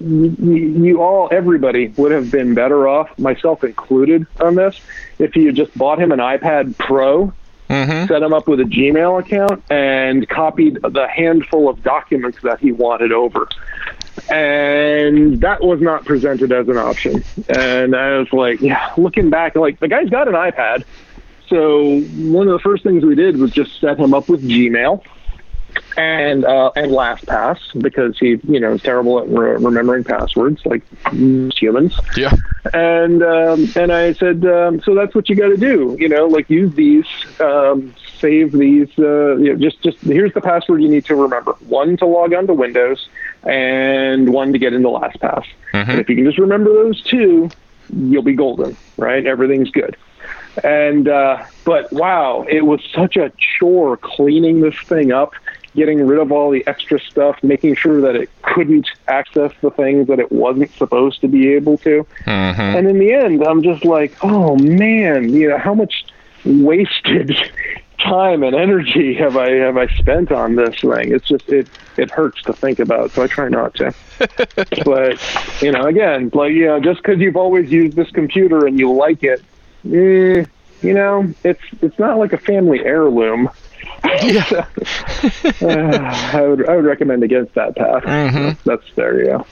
you, 0.00 1.02
all, 1.02 1.28
everybody 1.32 1.88
would 1.96 2.12
have 2.12 2.30
been 2.30 2.54
better 2.54 2.86
off, 2.86 3.16
myself 3.18 3.64
included, 3.64 4.26
on 4.40 4.54
this, 4.54 4.80
if 5.18 5.34
you 5.36 5.46
had 5.46 5.56
just 5.56 5.76
bought 5.76 6.00
him 6.00 6.12
an 6.12 6.18
iPad 6.18 6.76
Pro, 6.78 7.32
hmm 7.68 8.06
set 8.06 8.22
him 8.22 8.32
up 8.32 8.48
with 8.48 8.60
a 8.60 8.64
Gmail 8.64 9.20
account, 9.20 9.62
and 9.68 10.26
copied 10.28 10.80
the 10.80 11.06
handful 11.06 11.68
of 11.68 11.82
documents 11.82 12.38
that 12.42 12.60
he 12.60 12.72
wanted 12.72 13.12
over. 13.12 13.46
And 14.30 15.40
that 15.42 15.62
was 15.62 15.80
not 15.80 16.04
presented 16.04 16.50
as 16.50 16.68
an 16.68 16.78
option. 16.78 17.22
And 17.48 17.94
I 17.94 18.18
was 18.18 18.32
like, 18.32 18.60
yeah, 18.60 18.92
looking 18.96 19.30
back, 19.30 19.54
like 19.54 19.80
the 19.80 19.88
guy's 19.88 20.08
got 20.08 20.28
an 20.28 20.34
iPad. 20.34 20.84
So 21.48 22.00
one 22.00 22.46
of 22.46 22.52
the 22.52 22.58
first 22.58 22.82
things 22.82 23.04
we 23.04 23.14
did 23.14 23.36
was 23.36 23.50
just 23.50 23.80
set 23.80 23.98
him 23.98 24.14
up 24.14 24.28
with 24.28 24.42
Gmail 24.42 25.02
and 25.96 26.44
uh, 26.44 26.70
and 26.76 26.90
LastPass 26.92 27.58
because 27.82 28.18
he 28.18 28.40
you 28.48 28.60
know 28.60 28.74
is 28.74 28.82
terrible 28.82 29.20
at 29.20 29.28
re- 29.28 29.56
remembering 29.56 30.04
passwords 30.04 30.64
like 30.64 30.82
humans. 31.54 31.98
Yeah. 32.16 32.34
And 32.74 33.22
um, 33.22 33.68
and 33.76 33.92
I 33.92 34.12
said, 34.14 34.44
um, 34.44 34.80
so 34.82 34.94
that's 34.94 35.14
what 35.14 35.28
you 35.28 35.36
got 35.36 35.48
to 35.48 35.56
do. 35.56 35.96
You 35.98 36.08
know, 36.08 36.26
like 36.26 36.50
use 36.50 36.74
these, 36.74 37.06
um, 37.40 37.94
save 38.18 38.52
these. 38.52 38.88
Uh, 38.98 39.36
you 39.36 39.52
know, 39.52 39.56
just 39.56 39.82
just 39.82 39.98
here's 40.00 40.34
the 40.34 40.40
password 40.40 40.82
you 40.82 40.88
need 40.88 41.04
to 41.06 41.16
remember: 41.16 41.52
one 41.68 41.96
to 41.98 42.06
log 42.06 42.34
on 42.34 42.46
to 42.46 42.54
Windows, 42.54 43.08
and 43.44 44.32
one 44.32 44.52
to 44.52 44.58
get 44.58 44.72
into 44.72 44.88
LastPass. 44.88 45.44
And 45.90 46.00
if 46.00 46.08
you 46.08 46.16
can 46.16 46.24
just 46.24 46.38
remember 46.38 46.72
those 46.72 47.00
two, 47.02 47.48
you'll 47.96 48.22
be 48.22 48.34
golden, 48.34 48.76
right? 48.96 49.24
Everything's 49.24 49.70
good. 49.70 49.96
And 50.64 51.08
uh, 51.08 51.44
but 51.64 51.92
wow, 51.92 52.44
it 52.48 52.62
was 52.62 52.80
such 52.92 53.16
a 53.16 53.32
chore 53.38 53.96
cleaning 53.96 54.60
this 54.60 54.74
thing 54.86 55.12
up, 55.12 55.32
getting 55.78 56.04
rid 56.06 56.18
of 56.18 56.30
all 56.32 56.50
the 56.50 56.66
extra 56.66 57.00
stuff, 57.00 57.42
making 57.42 57.76
sure 57.76 58.00
that 58.02 58.16
it 58.16 58.28
couldn't 58.42 58.88
access 59.06 59.52
the 59.62 59.70
things 59.70 60.08
that 60.08 60.18
it 60.18 60.30
wasn't 60.30 60.70
supposed 60.74 61.20
to 61.22 61.28
be 61.28 61.54
able 61.54 61.78
to. 61.78 62.06
hmm 62.24 62.30
And 62.30 62.86
in 62.86 62.98
the 62.98 63.12
end, 63.12 63.42
I'm 63.42 63.62
just 63.62 63.84
like, 63.84 64.16
oh 64.22 64.56
man, 64.56 65.32
you 65.32 65.48
know, 65.48 65.58
how 65.58 65.74
much 65.74 66.04
wasted 66.44 67.36
time 67.98 68.42
and 68.42 68.54
energy 68.54 69.14
have 69.14 69.36
I 69.36 69.50
have 69.52 69.76
I 69.76 69.86
spent 69.96 70.32
on 70.32 70.56
this 70.56 70.80
thing? 70.80 71.12
It's 71.12 71.26
just 71.26 71.48
it 71.48 71.68
it 71.96 72.10
hurts 72.10 72.42
to 72.42 72.52
think 72.52 72.78
about, 72.80 73.12
so 73.12 73.22
I 73.22 73.26
try 73.26 73.48
not 73.48 73.74
to. 73.76 73.94
but 74.84 75.62
you 75.62 75.72
know, 75.72 75.84
again, 75.86 76.30
like 76.34 76.52
you 76.52 76.66
know, 76.66 76.80
just 76.80 77.02
because 77.02 77.20
you've 77.20 77.36
always 77.36 77.70
used 77.70 77.96
this 77.96 78.10
computer 78.10 78.66
and 78.66 78.78
you 78.78 78.92
like 78.92 79.22
it, 79.22 79.40
eh, 79.86 80.44
you 80.82 80.94
know, 80.94 81.32
it's 81.44 81.62
it's 81.82 81.98
not 81.98 82.18
like 82.18 82.32
a 82.32 82.38
family 82.38 82.84
heirloom. 82.84 83.48
Yeah. 84.22 84.66
Uh, 85.60 86.30
I 86.32 86.42
would 86.46 86.68
I 86.68 86.76
would 86.76 86.84
recommend 86.84 87.24
against 87.24 87.54
that 87.54 87.74
path. 87.74 88.04
Mhm. 88.04 88.56
That's 88.64 88.82
there 88.94 89.18
you 89.20 89.26
go. 89.26 89.46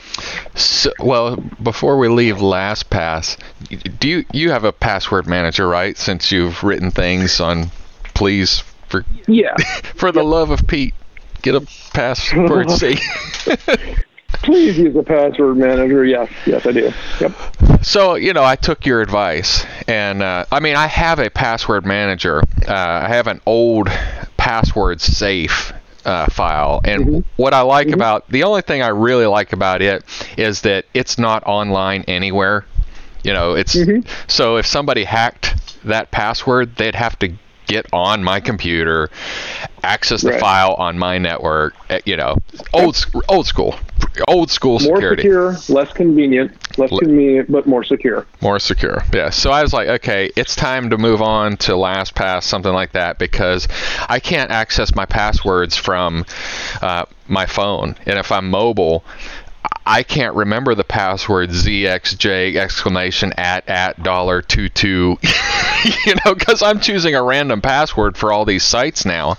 So, 0.55 0.93
well, 1.01 1.37
before 1.63 1.99
we 1.99 2.09
leave 2.09 2.37
LastPass, 2.37 3.37
do 3.99 4.09
you 4.09 4.25
you 4.33 4.51
have 4.53 4.65
a 4.65 4.73
password 4.73 5.27
manager, 5.27 5.67
right? 5.67 5.97
Since 5.97 6.31
you've 6.31 6.63
written 6.63 6.91
things 6.93 7.41
on, 7.41 7.71
please 8.15 8.63
for 8.89 9.05
Yeah. 9.27 9.57
for 9.97 10.13
the 10.13 10.23
love 10.23 10.51
of 10.51 10.67
Pete, 10.67 10.95
get 11.43 11.55
a 11.57 11.67
password 11.93 12.71
C. 12.79 12.99
Please 14.47 14.79
use 14.79 14.97
a 14.97 15.03
password 15.03 15.57
manager. 15.59 16.05
Yes, 16.05 16.31
yes, 16.47 16.65
I 16.67 16.73
do. 16.73 16.93
Yep. 17.21 17.85
So 17.85 18.15
you 18.15 18.33
know, 18.33 18.45
I 18.45 18.57
took 18.57 18.87
your 18.87 19.01
advice, 19.03 19.65
and 19.87 20.23
uh, 20.23 20.47
I 20.51 20.61
mean, 20.61 20.77
I 20.77 20.87
have 20.87 21.19
a 21.19 21.29
password 21.29 21.85
manager. 21.85 22.43
Uh, 22.67 22.73
I 22.73 23.09
have 23.09 23.27
an 23.27 23.41
old 23.45 23.89
password 24.37 25.01
safe 25.01 25.73
uh, 26.07 26.27
file. 26.27 26.81
And 26.85 27.05
mm-hmm. 27.05 27.19
what 27.37 27.53
I 27.53 27.63
like 27.63 27.89
mm-hmm. 27.89 27.95
about 27.95 28.29
the 28.31 28.45
only 28.45 28.63
thing 28.63 28.81
I 28.81 28.89
really 28.89 29.27
like 29.27 29.53
about 29.53 29.83
it 29.83 30.05
is 30.39 30.63
that 30.63 30.87
it's 30.95 31.19
not 31.19 31.43
online 31.45 32.05
anywhere. 32.07 32.65
You 33.25 33.33
know, 33.33 33.55
it's 33.55 33.75
mm-hmm. 33.75 34.09
so 34.29 34.57
if 34.57 34.67
somebody 34.67 35.03
hacked 35.03 35.57
that 35.85 36.13
password, 36.13 36.77
they'd 36.77 36.95
have 36.95 37.19
to 37.19 37.35
get 37.67 37.87
on 37.93 38.23
my 38.25 38.41
computer, 38.41 39.11
access 39.83 40.23
the 40.23 40.31
right. 40.31 40.41
file 40.41 40.75
on 40.75 40.99
my 40.99 41.19
network. 41.19 41.75
Eh, 41.91 42.01
you 42.05 42.17
know, 42.17 42.37
old 42.73 43.05
old 43.29 43.47
school, 43.47 43.75
old 44.29 44.51
school 44.51 44.79
more 44.81 44.97
security. 44.97 45.29
More 45.29 45.55
secure, 45.55 45.77
less 45.77 45.93
convenient, 45.93 46.79
less 46.79 46.91
convenient, 46.91 47.51
but 47.51 47.67
more 47.67 47.85
secure. 47.85 48.27
More 48.41 48.59
secure. 48.59 49.03
Yeah. 49.13 49.31
So 49.31 49.51
I 49.51 49.63
was 49.63 49.73
like, 49.73 49.89
okay, 49.89 50.31
it's 50.37 50.57
time 50.57 50.91
to 50.91 50.99
move 50.99 51.23
on 51.23 51.57
to 51.59 51.73
LastPass, 51.73 52.45
something 52.45 52.73
like 52.73 52.93
that, 52.93 53.19
because 53.19 53.69
I 54.09 54.21
can't 54.21 54.51
access 54.51 54.95
my 54.95 55.07
passwords 55.07 55.77
from 55.77 56.25
uh, 56.83 57.07
my 57.29 57.47
phone, 57.47 57.97
and 58.07 58.19
if 58.19 58.33
I'm 58.33 58.51
mobile, 58.51 59.05
I 59.89 60.03
can't 60.03 60.35
remember 60.35 60.75
the 60.75 60.85
password 60.85 61.51
ZXJ 61.51 62.57
exclamation 62.57 63.33
at 63.35 63.69
at 63.69 64.03
dollar 64.03 64.43
two 64.43 64.69
two, 64.69 65.17
you 66.07 66.15
know, 66.25 66.35
because 66.35 66.63
I'm 66.63 66.81
choosing 66.81 67.15
a 67.15 67.23
random 67.23 67.61
password 67.61 68.17
for 68.17 68.33
all 68.33 68.45
these 68.45 68.65
sites 68.65 69.05
now, 69.05 69.37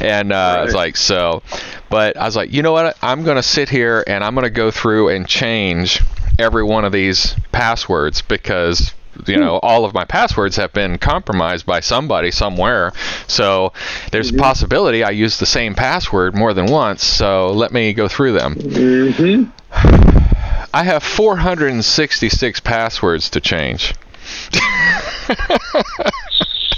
and 0.00 0.32
uh, 0.32 0.34
right. 0.34 0.58
I 0.58 0.64
was 0.64 0.74
like, 0.74 0.96
so, 0.96 1.42
but 1.90 2.16
I 2.16 2.24
was 2.24 2.34
like, 2.34 2.52
you 2.52 2.62
know 2.62 2.72
what? 2.72 2.96
I'm 3.02 3.22
going 3.22 3.36
to 3.36 3.42
sit 3.42 3.68
here 3.68 4.02
and 4.06 4.24
I'm 4.24 4.34
going 4.34 4.44
to 4.44 4.50
go 4.50 4.72
through 4.72 5.10
and 5.10 5.28
change 5.28 6.02
every 6.38 6.64
one 6.64 6.84
of 6.84 6.92
these 6.92 7.34
passwords 7.52 8.20
because 8.22 8.92
you 9.26 9.36
know 9.36 9.58
all 9.58 9.84
of 9.84 9.94
my 9.94 10.04
passwords 10.04 10.56
have 10.56 10.72
been 10.72 10.98
compromised 10.98 11.64
by 11.64 11.80
somebody 11.80 12.30
somewhere 12.32 12.92
so 13.26 13.72
there's 14.10 14.30
mm-hmm. 14.30 14.40
a 14.40 14.42
possibility 14.42 15.04
i 15.04 15.10
use 15.10 15.38
the 15.38 15.46
same 15.46 15.74
password 15.74 16.34
more 16.34 16.52
than 16.52 16.66
once 16.66 17.04
so 17.04 17.52
let 17.52 17.72
me 17.72 17.92
go 17.92 18.08
through 18.08 18.32
them 18.32 18.54
mm-hmm. 18.56 19.50
I 20.74 20.82
have 20.84 21.02
466 21.02 22.60
passwords 22.60 23.30
to 23.30 23.40
change. 23.40 23.94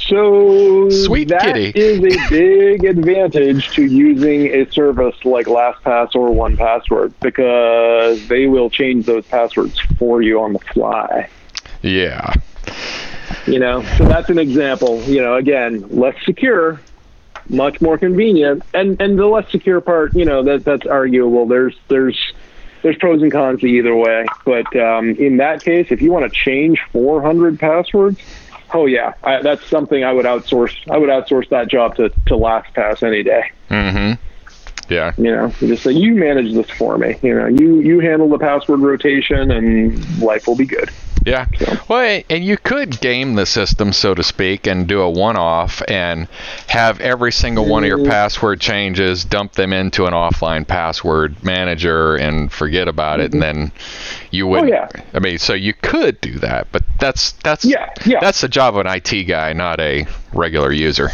so 0.09 0.89
Sweet 0.91 1.29
that 1.29 1.55
kitty. 1.55 1.73
is 1.79 1.99
a 1.99 2.29
big 2.29 2.85
advantage 2.85 3.71
to 3.71 3.85
using 3.85 4.47
a 4.49 4.71
service 4.73 5.17
like 5.25 5.47
LastPass 5.47 6.15
or 6.15 6.31
1Password 6.31 7.15
because 7.21 8.27
they 8.29 8.47
will 8.47 8.71
change 8.71 9.07
those 9.07 9.27
passwords 9.27 9.79
for 9.99 10.23
you 10.23 10.41
on 10.41 10.53
the 10.53 10.59
fly. 10.59 11.29
Yeah. 11.83 12.33
You 13.47 13.59
know, 13.59 13.83
so 13.97 14.05
that's 14.05 14.29
an 14.31 14.39
example. 14.39 15.01
You 15.03 15.21
know, 15.23 15.37
again, 15.37 15.87
less 15.89 16.17
secure, 16.25 16.81
much 17.49 17.81
more 17.81 17.97
convenient, 17.97 18.63
and 18.75 19.01
and 19.01 19.17
the 19.19 19.27
less 19.27 19.49
secure 19.51 19.81
part, 19.81 20.15
you 20.15 20.25
know, 20.25 20.43
that 20.43 20.65
that's 20.65 20.85
arguable. 20.87 21.47
There's 21.47 21.77
there's 21.89 22.19
there's 22.87 22.97
pros 22.99 23.21
and 23.21 23.33
cons 23.33 23.61
to 23.63 23.67
either 23.67 23.97
way. 23.97 24.25
But 24.45 24.75
um, 24.77 25.11
in 25.17 25.39
that 25.39 25.61
case, 25.61 25.89
if 25.91 26.01
you 26.01 26.13
want 26.13 26.33
to 26.33 26.39
change 26.39 26.81
400 26.93 27.59
passwords, 27.59 28.21
oh 28.73 28.87
yeah, 28.87 29.15
I, 29.25 29.43
that's 29.43 29.67
something 29.67 30.05
I 30.05 30.13
would 30.13 30.25
outsource. 30.25 30.77
I 30.89 30.97
would 30.97 31.09
outsource 31.09 31.49
that 31.49 31.67
job 31.67 31.97
to 31.97 32.11
to 32.11 32.35
LastPass 32.35 33.03
any 33.03 33.25
day. 33.25 33.51
Mm-hmm. 33.71 34.23
Yeah. 34.89 35.13
You 35.19 35.35
know, 35.35 35.49
just 35.59 35.83
say 35.83 35.91
you 35.91 36.15
manage 36.15 36.55
this 36.55 36.71
for 36.71 36.97
me. 36.97 37.17
You 37.25 37.35
know, 37.35 37.47
you 37.47 37.81
you 37.81 37.99
handle 37.99 38.29
the 38.29 38.39
password 38.39 38.79
rotation, 38.79 39.51
and 39.51 40.21
life 40.21 40.47
will 40.47 40.55
be 40.55 40.67
good. 40.67 40.89
Yeah. 41.27 41.47
So. 41.59 41.77
Well, 41.89 42.23
and 42.31 42.45
you 42.45 42.57
could 42.57 43.01
game 43.01 43.35
the 43.35 43.47
system, 43.47 43.93
so 43.93 44.15
to 44.15 44.23
speak, 44.23 44.69
and 44.69 44.87
do 44.87 45.01
a 45.01 45.11
one-off 45.11 45.83
and 45.89 46.29
have 46.69 47.01
every 47.01 47.33
single 47.33 47.67
one 47.67 47.83
of 47.83 47.89
your 47.89 47.99
mm. 47.99 48.09
password 48.09 48.61
changes, 48.61 49.25
dump 49.25 49.53
them 49.53 49.73
into 49.73 50.07
an 50.07 50.13
offline 50.13 50.67
password 50.67 51.43
manager, 51.43 52.15
and 52.15 52.53
forget 52.53 52.87
about 52.87 53.19
it, 53.19 53.35
and 53.35 53.43
mm-hmm. 53.43 53.61
then 53.61 53.73
you 54.31 54.47
would. 54.47 54.63
Oh, 54.63 54.67
yeah. 54.67 54.89
I 55.13 55.19
mean, 55.19 55.39
so 55.39 55.53
you 55.53 55.75
could 55.75 56.21
do 56.21 56.39
that, 56.39 56.69
but 56.71 56.85
that's 57.01 57.33
that's 57.33 57.65
yeah, 57.65 57.93
yeah. 58.07 58.21
that's 58.21 58.41
the 58.41 58.49
job 58.49 58.77
of 58.77 58.87
an 58.87 58.93
IT 58.93 59.25
guy, 59.25 59.53
not 59.53 59.81
a 59.81 60.07
regular 60.33 60.71
user. 60.71 61.11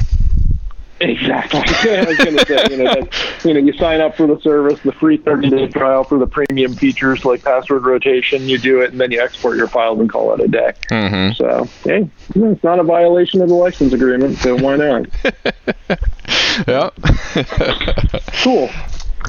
Exactly. 1.03 1.61
I 1.91 2.05
was 2.05 2.17
going 2.17 2.37
to 2.37 2.47
say, 2.47 2.67
you 2.71 2.77
know, 2.83 2.95
that, 2.95 3.45
you 3.45 3.55
know, 3.55 3.61
you 3.61 3.73
sign 3.73 4.01
up 4.01 4.17
for 4.17 4.27
the 4.27 4.41
service, 4.41 4.79
the 4.81 4.93
free 4.93 5.19
30-day 5.19 5.69
trial 5.69 6.05
for 6.05 6.19
the 6.19 6.27
premium 6.27 6.75
features 6.75 7.25
like 7.25 7.43
password 7.43 7.85
rotation. 7.85 8.49
You 8.49 8.59
do 8.59 8.81
it, 8.81 8.93
and 8.93 9.01
then 9.01 9.11
you 9.11 9.21
export 9.21 9.57
your 9.57 9.67
files 9.67 9.99
and 9.99 10.09
call 10.09 10.33
it 10.35 10.41
a 10.41 10.49
day. 10.49 10.73
Mm-hmm. 10.91 11.33
So, 11.35 11.69
hey, 11.83 12.09
it's 12.35 12.65
not 12.65 12.79
a 12.79 12.85
violation 12.85 13.43
of 13.43 13.49
the 13.49 13.55
license 13.55 13.93
agreement, 13.93 14.39
so 14.39 14.57
why 14.57 14.77
not? 14.77 15.07
yeah. 16.69 16.91
cool. 18.43 18.71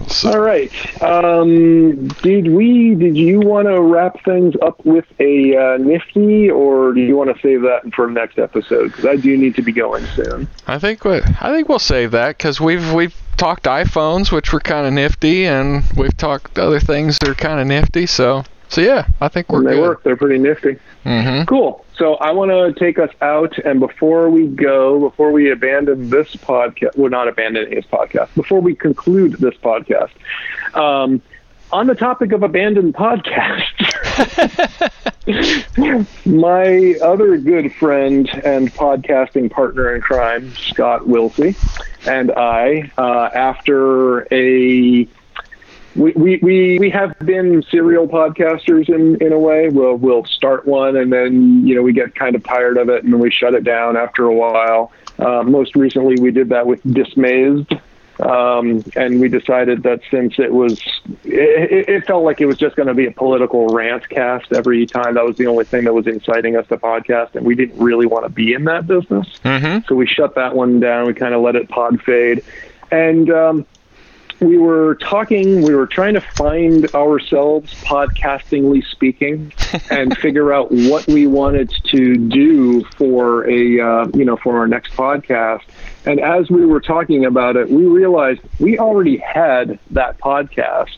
So. 0.07 0.31
All 0.31 0.39
right. 0.39 0.71
Um, 1.01 2.07
did 2.21 2.47
we? 2.47 2.95
Did 2.95 3.17
you 3.17 3.39
want 3.39 3.67
to 3.67 3.81
wrap 3.81 4.23
things 4.23 4.55
up 4.61 4.83
with 4.85 5.05
a 5.19 5.55
uh, 5.55 5.77
nifty, 5.77 6.49
or 6.49 6.93
do 6.93 7.01
you 7.01 7.15
want 7.15 7.35
to 7.35 7.41
save 7.41 7.61
that 7.61 7.93
for 7.95 8.09
next 8.09 8.39
episode? 8.39 8.89
Because 8.89 9.05
I 9.05 9.15
do 9.15 9.37
need 9.37 9.55
to 9.55 9.61
be 9.61 9.71
going 9.71 10.05
soon. 10.07 10.47
I 10.67 10.79
think 10.79 11.03
we, 11.05 11.17
I 11.17 11.51
think 11.51 11.69
we'll 11.69 11.79
save 11.79 12.11
that 12.11 12.37
because 12.37 12.59
we've 12.59 12.93
we've 12.93 13.15
talked 13.37 13.63
iPhones, 13.63 14.31
which 14.31 14.53
were 14.53 14.59
kind 14.59 14.87
of 14.87 14.93
nifty, 14.93 15.45
and 15.45 15.83
we've 15.95 16.15
talked 16.15 16.57
other 16.57 16.79
things 16.79 17.17
that 17.19 17.29
are 17.29 17.35
kind 17.35 17.59
of 17.59 17.67
nifty. 17.67 18.05
So 18.05 18.43
so 18.73 18.81
yeah, 18.81 19.07
I 19.21 19.27
think 19.27 19.49
we're 19.49 19.63
they 19.63 19.75
good. 19.75 19.81
work. 19.81 20.03
They're 20.03 20.17
pretty 20.17 20.39
nifty. 20.39 20.77
Mm-hmm. 21.05 21.45
Cool. 21.45 21.85
So 21.95 22.15
I 22.15 22.31
want 22.31 22.49
to 22.49 22.73
take 22.79 22.97
us 22.97 23.11
out, 23.21 23.57
and 23.59 23.79
before 23.79 24.31
we 24.31 24.47
go, 24.47 24.99
before 24.99 25.31
we 25.31 25.51
abandon 25.51 26.09
this 26.09 26.35
podcast, 26.37 26.97
we're 26.97 27.09
not 27.09 27.27
abandoning 27.27 27.75
this 27.75 27.85
podcast. 27.85 28.33
Before 28.33 28.61
we 28.61 28.73
conclude 28.73 29.33
this 29.33 29.53
podcast, 29.55 30.09
um, 30.73 31.21
on 31.71 31.85
the 31.85 31.93
topic 31.93 32.31
of 32.31 32.41
abandoned 32.41 32.95
podcasts, 32.95 33.79
my 36.25 36.95
other 37.05 37.37
good 37.37 37.73
friend 37.75 38.27
and 38.43 38.73
podcasting 38.73 39.51
partner 39.51 39.93
in 39.93 40.01
crime, 40.01 40.53
Scott 40.55 41.01
Wilsey, 41.01 41.55
and 42.07 42.31
I, 42.31 42.91
uh, 42.97 43.29
after 43.33 44.31
a 44.33 45.07
we, 45.95 46.11
we, 46.13 46.39
we, 46.41 46.79
we 46.79 46.89
have 46.89 47.17
been 47.19 47.63
serial 47.63 48.07
podcasters 48.07 48.89
in, 48.89 49.21
in 49.23 49.31
a 49.31 49.39
way. 49.39 49.69
We'll, 49.69 49.95
we'll 49.95 50.25
start 50.25 50.65
one 50.65 50.95
and 50.97 51.11
then, 51.11 51.65
you 51.67 51.75
know, 51.75 51.81
we 51.81 51.93
get 51.93 52.15
kind 52.15 52.35
of 52.35 52.43
tired 52.43 52.77
of 52.77 52.89
it 52.89 53.03
and 53.03 53.19
we 53.19 53.31
shut 53.31 53.53
it 53.53 53.63
down 53.63 53.97
after 53.97 54.25
a 54.25 54.33
while. 54.33 54.91
Uh, 55.19 55.43
most 55.43 55.75
recently, 55.75 56.19
we 56.19 56.31
did 56.31 56.49
that 56.49 56.65
with 56.65 56.81
Dismazed. 56.83 57.73
Um, 58.19 58.83
and 58.95 59.19
we 59.19 59.27
decided 59.27 59.83
that 59.83 60.01
since 60.11 60.37
it 60.37 60.53
was, 60.53 60.79
it, 61.23 61.89
it 61.89 62.05
felt 62.05 62.23
like 62.23 62.41
it 62.41 62.45
was 62.45 62.57
just 62.57 62.75
going 62.75 62.87
to 62.87 62.93
be 62.93 63.07
a 63.07 63.11
political 63.11 63.67
rant 63.67 64.07
cast 64.07 64.53
every 64.53 64.85
time. 64.85 65.15
That 65.15 65.25
was 65.25 65.37
the 65.37 65.47
only 65.47 65.65
thing 65.65 65.85
that 65.85 65.93
was 65.93 66.05
inciting 66.05 66.55
us 66.55 66.67
to 66.67 66.77
podcast, 66.77 67.35
and 67.35 67.43
we 67.43 67.55
didn't 67.55 67.79
really 67.79 68.05
want 68.05 68.25
to 68.25 68.29
be 68.29 68.53
in 68.53 68.65
that 68.65 68.85
business. 68.85 69.27
Mm-hmm. 69.43 69.87
So 69.87 69.95
we 69.95 70.05
shut 70.05 70.35
that 70.35 70.55
one 70.55 70.79
down. 70.79 71.07
We 71.07 71.15
kind 71.15 71.33
of 71.33 71.41
let 71.41 71.55
it 71.55 71.69
pod 71.69 72.01
fade, 72.03 72.43
and 72.91 73.31
um, 73.31 73.65
we 74.43 74.57
were 74.57 74.95
talking, 74.95 75.61
we 75.61 75.73
were 75.73 75.87
trying 75.87 76.13
to 76.15 76.23
find 76.37 76.87
ourselves, 76.93 77.75
podcastingly 77.83 78.83
speaking, 78.91 79.53
and 79.89 80.17
figure 80.17 80.53
out 80.53 80.71
what 80.71 81.07
we 81.07 81.27
wanted 81.27 81.73
to 81.91 82.15
do 82.15 82.83
for 82.97 83.49
a, 83.49 83.79
uh, 83.79 84.07
you 84.13 84.25
know, 84.25 84.37
for 84.37 84.57
our 84.57 84.67
next 84.67 84.95
podcast. 84.95 85.61
And 86.05 86.19
as 86.19 86.49
we 86.49 86.65
were 86.65 86.81
talking 86.81 87.25
about 87.25 87.55
it, 87.55 87.69
we 87.69 87.85
realized 87.85 88.41
we 88.59 88.77
already 88.77 89.17
had 89.17 89.79
that 89.91 90.19
podcast. 90.19 90.97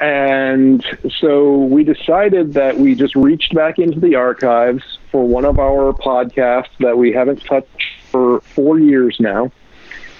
And 0.00 0.84
so 1.20 1.56
we 1.56 1.82
decided 1.82 2.54
that 2.54 2.78
we 2.78 2.94
just 2.94 3.16
reached 3.16 3.54
back 3.54 3.78
into 3.78 3.98
the 3.98 4.14
archives 4.14 4.84
for 5.10 5.26
one 5.26 5.44
of 5.44 5.58
our 5.58 5.92
podcasts 5.92 6.68
that 6.78 6.96
we 6.96 7.12
haven't 7.12 7.44
touched 7.44 7.82
for 8.12 8.40
four 8.54 8.78
years 8.78 9.16
now. 9.18 9.50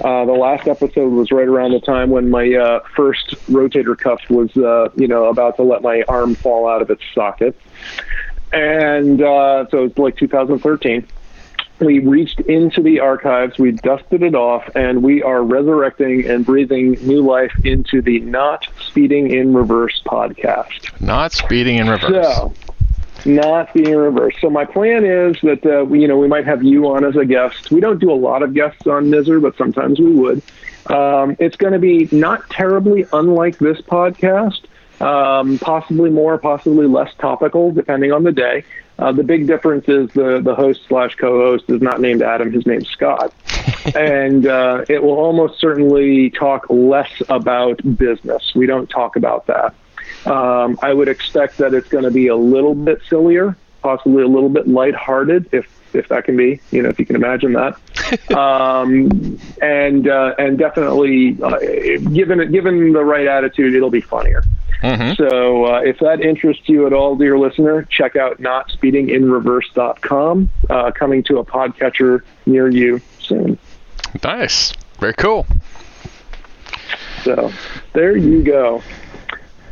Uh, 0.00 0.24
the 0.24 0.32
last 0.32 0.68
episode 0.68 1.12
was 1.12 1.32
right 1.32 1.48
around 1.48 1.72
the 1.72 1.80
time 1.80 2.10
when 2.10 2.30
my 2.30 2.52
uh, 2.54 2.80
first 2.94 3.30
rotator 3.48 3.98
cuff 3.98 4.20
was, 4.30 4.56
uh, 4.56 4.88
you 4.96 5.08
know, 5.08 5.24
about 5.26 5.56
to 5.56 5.62
let 5.62 5.82
my 5.82 6.02
arm 6.08 6.34
fall 6.36 6.68
out 6.68 6.82
of 6.82 6.90
its 6.90 7.02
socket, 7.14 7.58
and 8.52 9.20
uh, 9.20 9.66
so 9.70 9.84
it's 9.84 9.98
like 9.98 10.16
2013. 10.16 11.06
We 11.80 12.00
reached 12.00 12.40
into 12.40 12.82
the 12.82 13.00
archives, 13.00 13.56
we 13.56 13.72
dusted 13.72 14.22
it 14.22 14.34
off, 14.34 14.68
and 14.74 15.02
we 15.02 15.22
are 15.22 15.42
resurrecting 15.42 16.28
and 16.28 16.44
breathing 16.44 16.92
new 17.06 17.22
life 17.22 17.52
into 17.64 18.02
the 18.02 18.18
Not 18.20 18.66
Speeding 18.88 19.30
in 19.30 19.54
Reverse 19.54 20.02
podcast. 20.04 21.00
Not 21.00 21.32
Speeding 21.32 21.76
in 21.76 21.88
Reverse. 21.88 22.36
So, 22.36 22.52
not 23.28 23.72
being 23.74 23.94
reversed. 23.94 24.38
So 24.40 24.50
my 24.50 24.64
plan 24.64 25.04
is 25.04 25.36
that 25.42 25.64
uh, 25.64 25.84
we, 25.84 26.00
you 26.00 26.08
know 26.08 26.18
we 26.18 26.26
might 26.26 26.46
have 26.46 26.62
you 26.62 26.86
on 26.88 27.04
as 27.04 27.14
a 27.16 27.24
guest. 27.24 27.70
We 27.70 27.80
don't 27.80 28.00
do 28.00 28.10
a 28.10 28.16
lot 28.16 28.42
of 28.42 28.54
guests 28.54 28.86
on 28.86 29.10
Nizzer, 29.10 29.40
but 29.40 29.56
sometimes 29.56 30.00
we 30.00 30.12
would. 30.12 30.42
Um, 30.86 31.36
it's 31.38 31.56
going 31.56 31.74
to 31.74 31.78
be 31.78 32.08
not 32.10 32.48
terribly 32.50 33.06
unlike 33.12 33.58
this 33.58 33.80
podcast, 33.82 34.64
um, 35.00 35.58
possibly 35.58 36.08
more, 36.10 36.38
possibly 36.38 36.86
less 36.86 37.12
topical, 37.20 37.70
depending 37.70 38.12
on 38.12 38.24
the 38.24 38.32
day. 38.32 38.64
Uh, 38.98 39.12
the 39.12 39.22
big 39.22 39.46
difference 39.46 39.84
is 39.86 40.08
the 40.14 40.40
the 40.42 40.54
host 40.54 40.80
slash 40.88 41.14
co-host 41.14 41.64
is 41.68 41.80
not 41.82 42.00
named 42.00 42.22
Adam; 42.22 42.50
his 42.50 42.66
name's 42.66 42.88
Scott, 42.88 43.32
and 43.94 44.46
uh, 44.46 44.84
it 44.88 45.02
will 45.02 45.18
almost 45.18 45.60
certainly 45.60 46.30
talk 46.30 46.66
less 46.70 47.10
about 47.28 47.80
business. 47.96 48.52
We 48.56 48.66
don't 48.66 48.88
talk 48.88 49.16
about 49.16 49.46
that. 49.46 49.74
Um, 50.26 50.78
I 50.82 50.92
would 50.92 51.08
expect 51.08 51.58
that 51.58 51.74
it's 51.74 51.88
going 51.88 52.04
to 52.04 52.10
be 52.10 52.28
a 52.28 52.36
little 52.36 52.74
bit 52.74 53.00
sillier, 53.08 53.56
possibly 53.82 54.22
a 54.22 54.28
little 54.28 54.48
bit 54.48 54.68
lighthearted, 54.68 55.48
if 55.52 55.66
if 55.94 56.08
that 56.08 56.24
can 56.24 56.36
be, 56.36 56.60
you 56.70 56.82
know, 56.82 56.90
if 56.90 56.98
you 56.98 57.06
can 57.06 57.16
imagine 57.16 57.54
that. 57.54 57.74
um, 58.36 59.38
and 59.62 60.06
uh, 60.08 60.34
and 60.38 60.58
definitely, 60.58 61.38
uh, 61.42 61.58
given 62.12 62.52
given 62.52 62.92
the 62.92 63.04
right 63.04 63.26
attitude, 63.26 63.74
it'll 63.74 63.90
be 63.90 64.00
funnier. 64.00 64.44
Mm-hmm. 64.82 65.14
So 65.14 65.66
uh, 65.66 65.80
if 65.80 65.98
that 65.98 66.20
interests 66.20 66.68
you 66.68 66.86
at 66.86 66.92
all, 66.92 67.16
dear 67.16 67.36
listener, 67.38 67.82
check 67.82 68.14
out 68.16 68.40
notspeedinginreverse.com, 68.40 70.50
uh, 70.70 70.92
coming 70.92 71.24
to 71.24 71.38
a 71.38 71.44
podcatcher 71.44 72.22
near 72.46 72.68
you 72.68 73.00
soon. 73.18 73.58
Nice. 74.22 74.72
Very 75.00 75.14
cool. 75.14 75.48
So 77.24 77.52
there 77.92 78.16
you 78.16 78.40
go. 78.42 78.82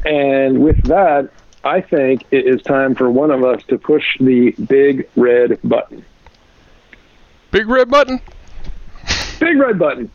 And 0.06 0.62
with 0.62 0.80
that, 0.84 1.28
I 1.64 1.80
think 1.80 2.24
it 2.30 2.46
is 2.46 2.62
time 2.62 2.94
for 2.94 3.10
one 3.10 3.32
of 3.32 3.44
us 3.44 3.62
to 3.64 3.76
push 3.76 4.16
the 4.20 4.52
big 4.52 5.08
red 5.16 5.58
button. 5.64 6.04
Big 7.50 7.68
red 7.68 7.90
button? 7.90 8.20
Big 9.40 9.58
red 9.58 9.76
button. 9.78 10.10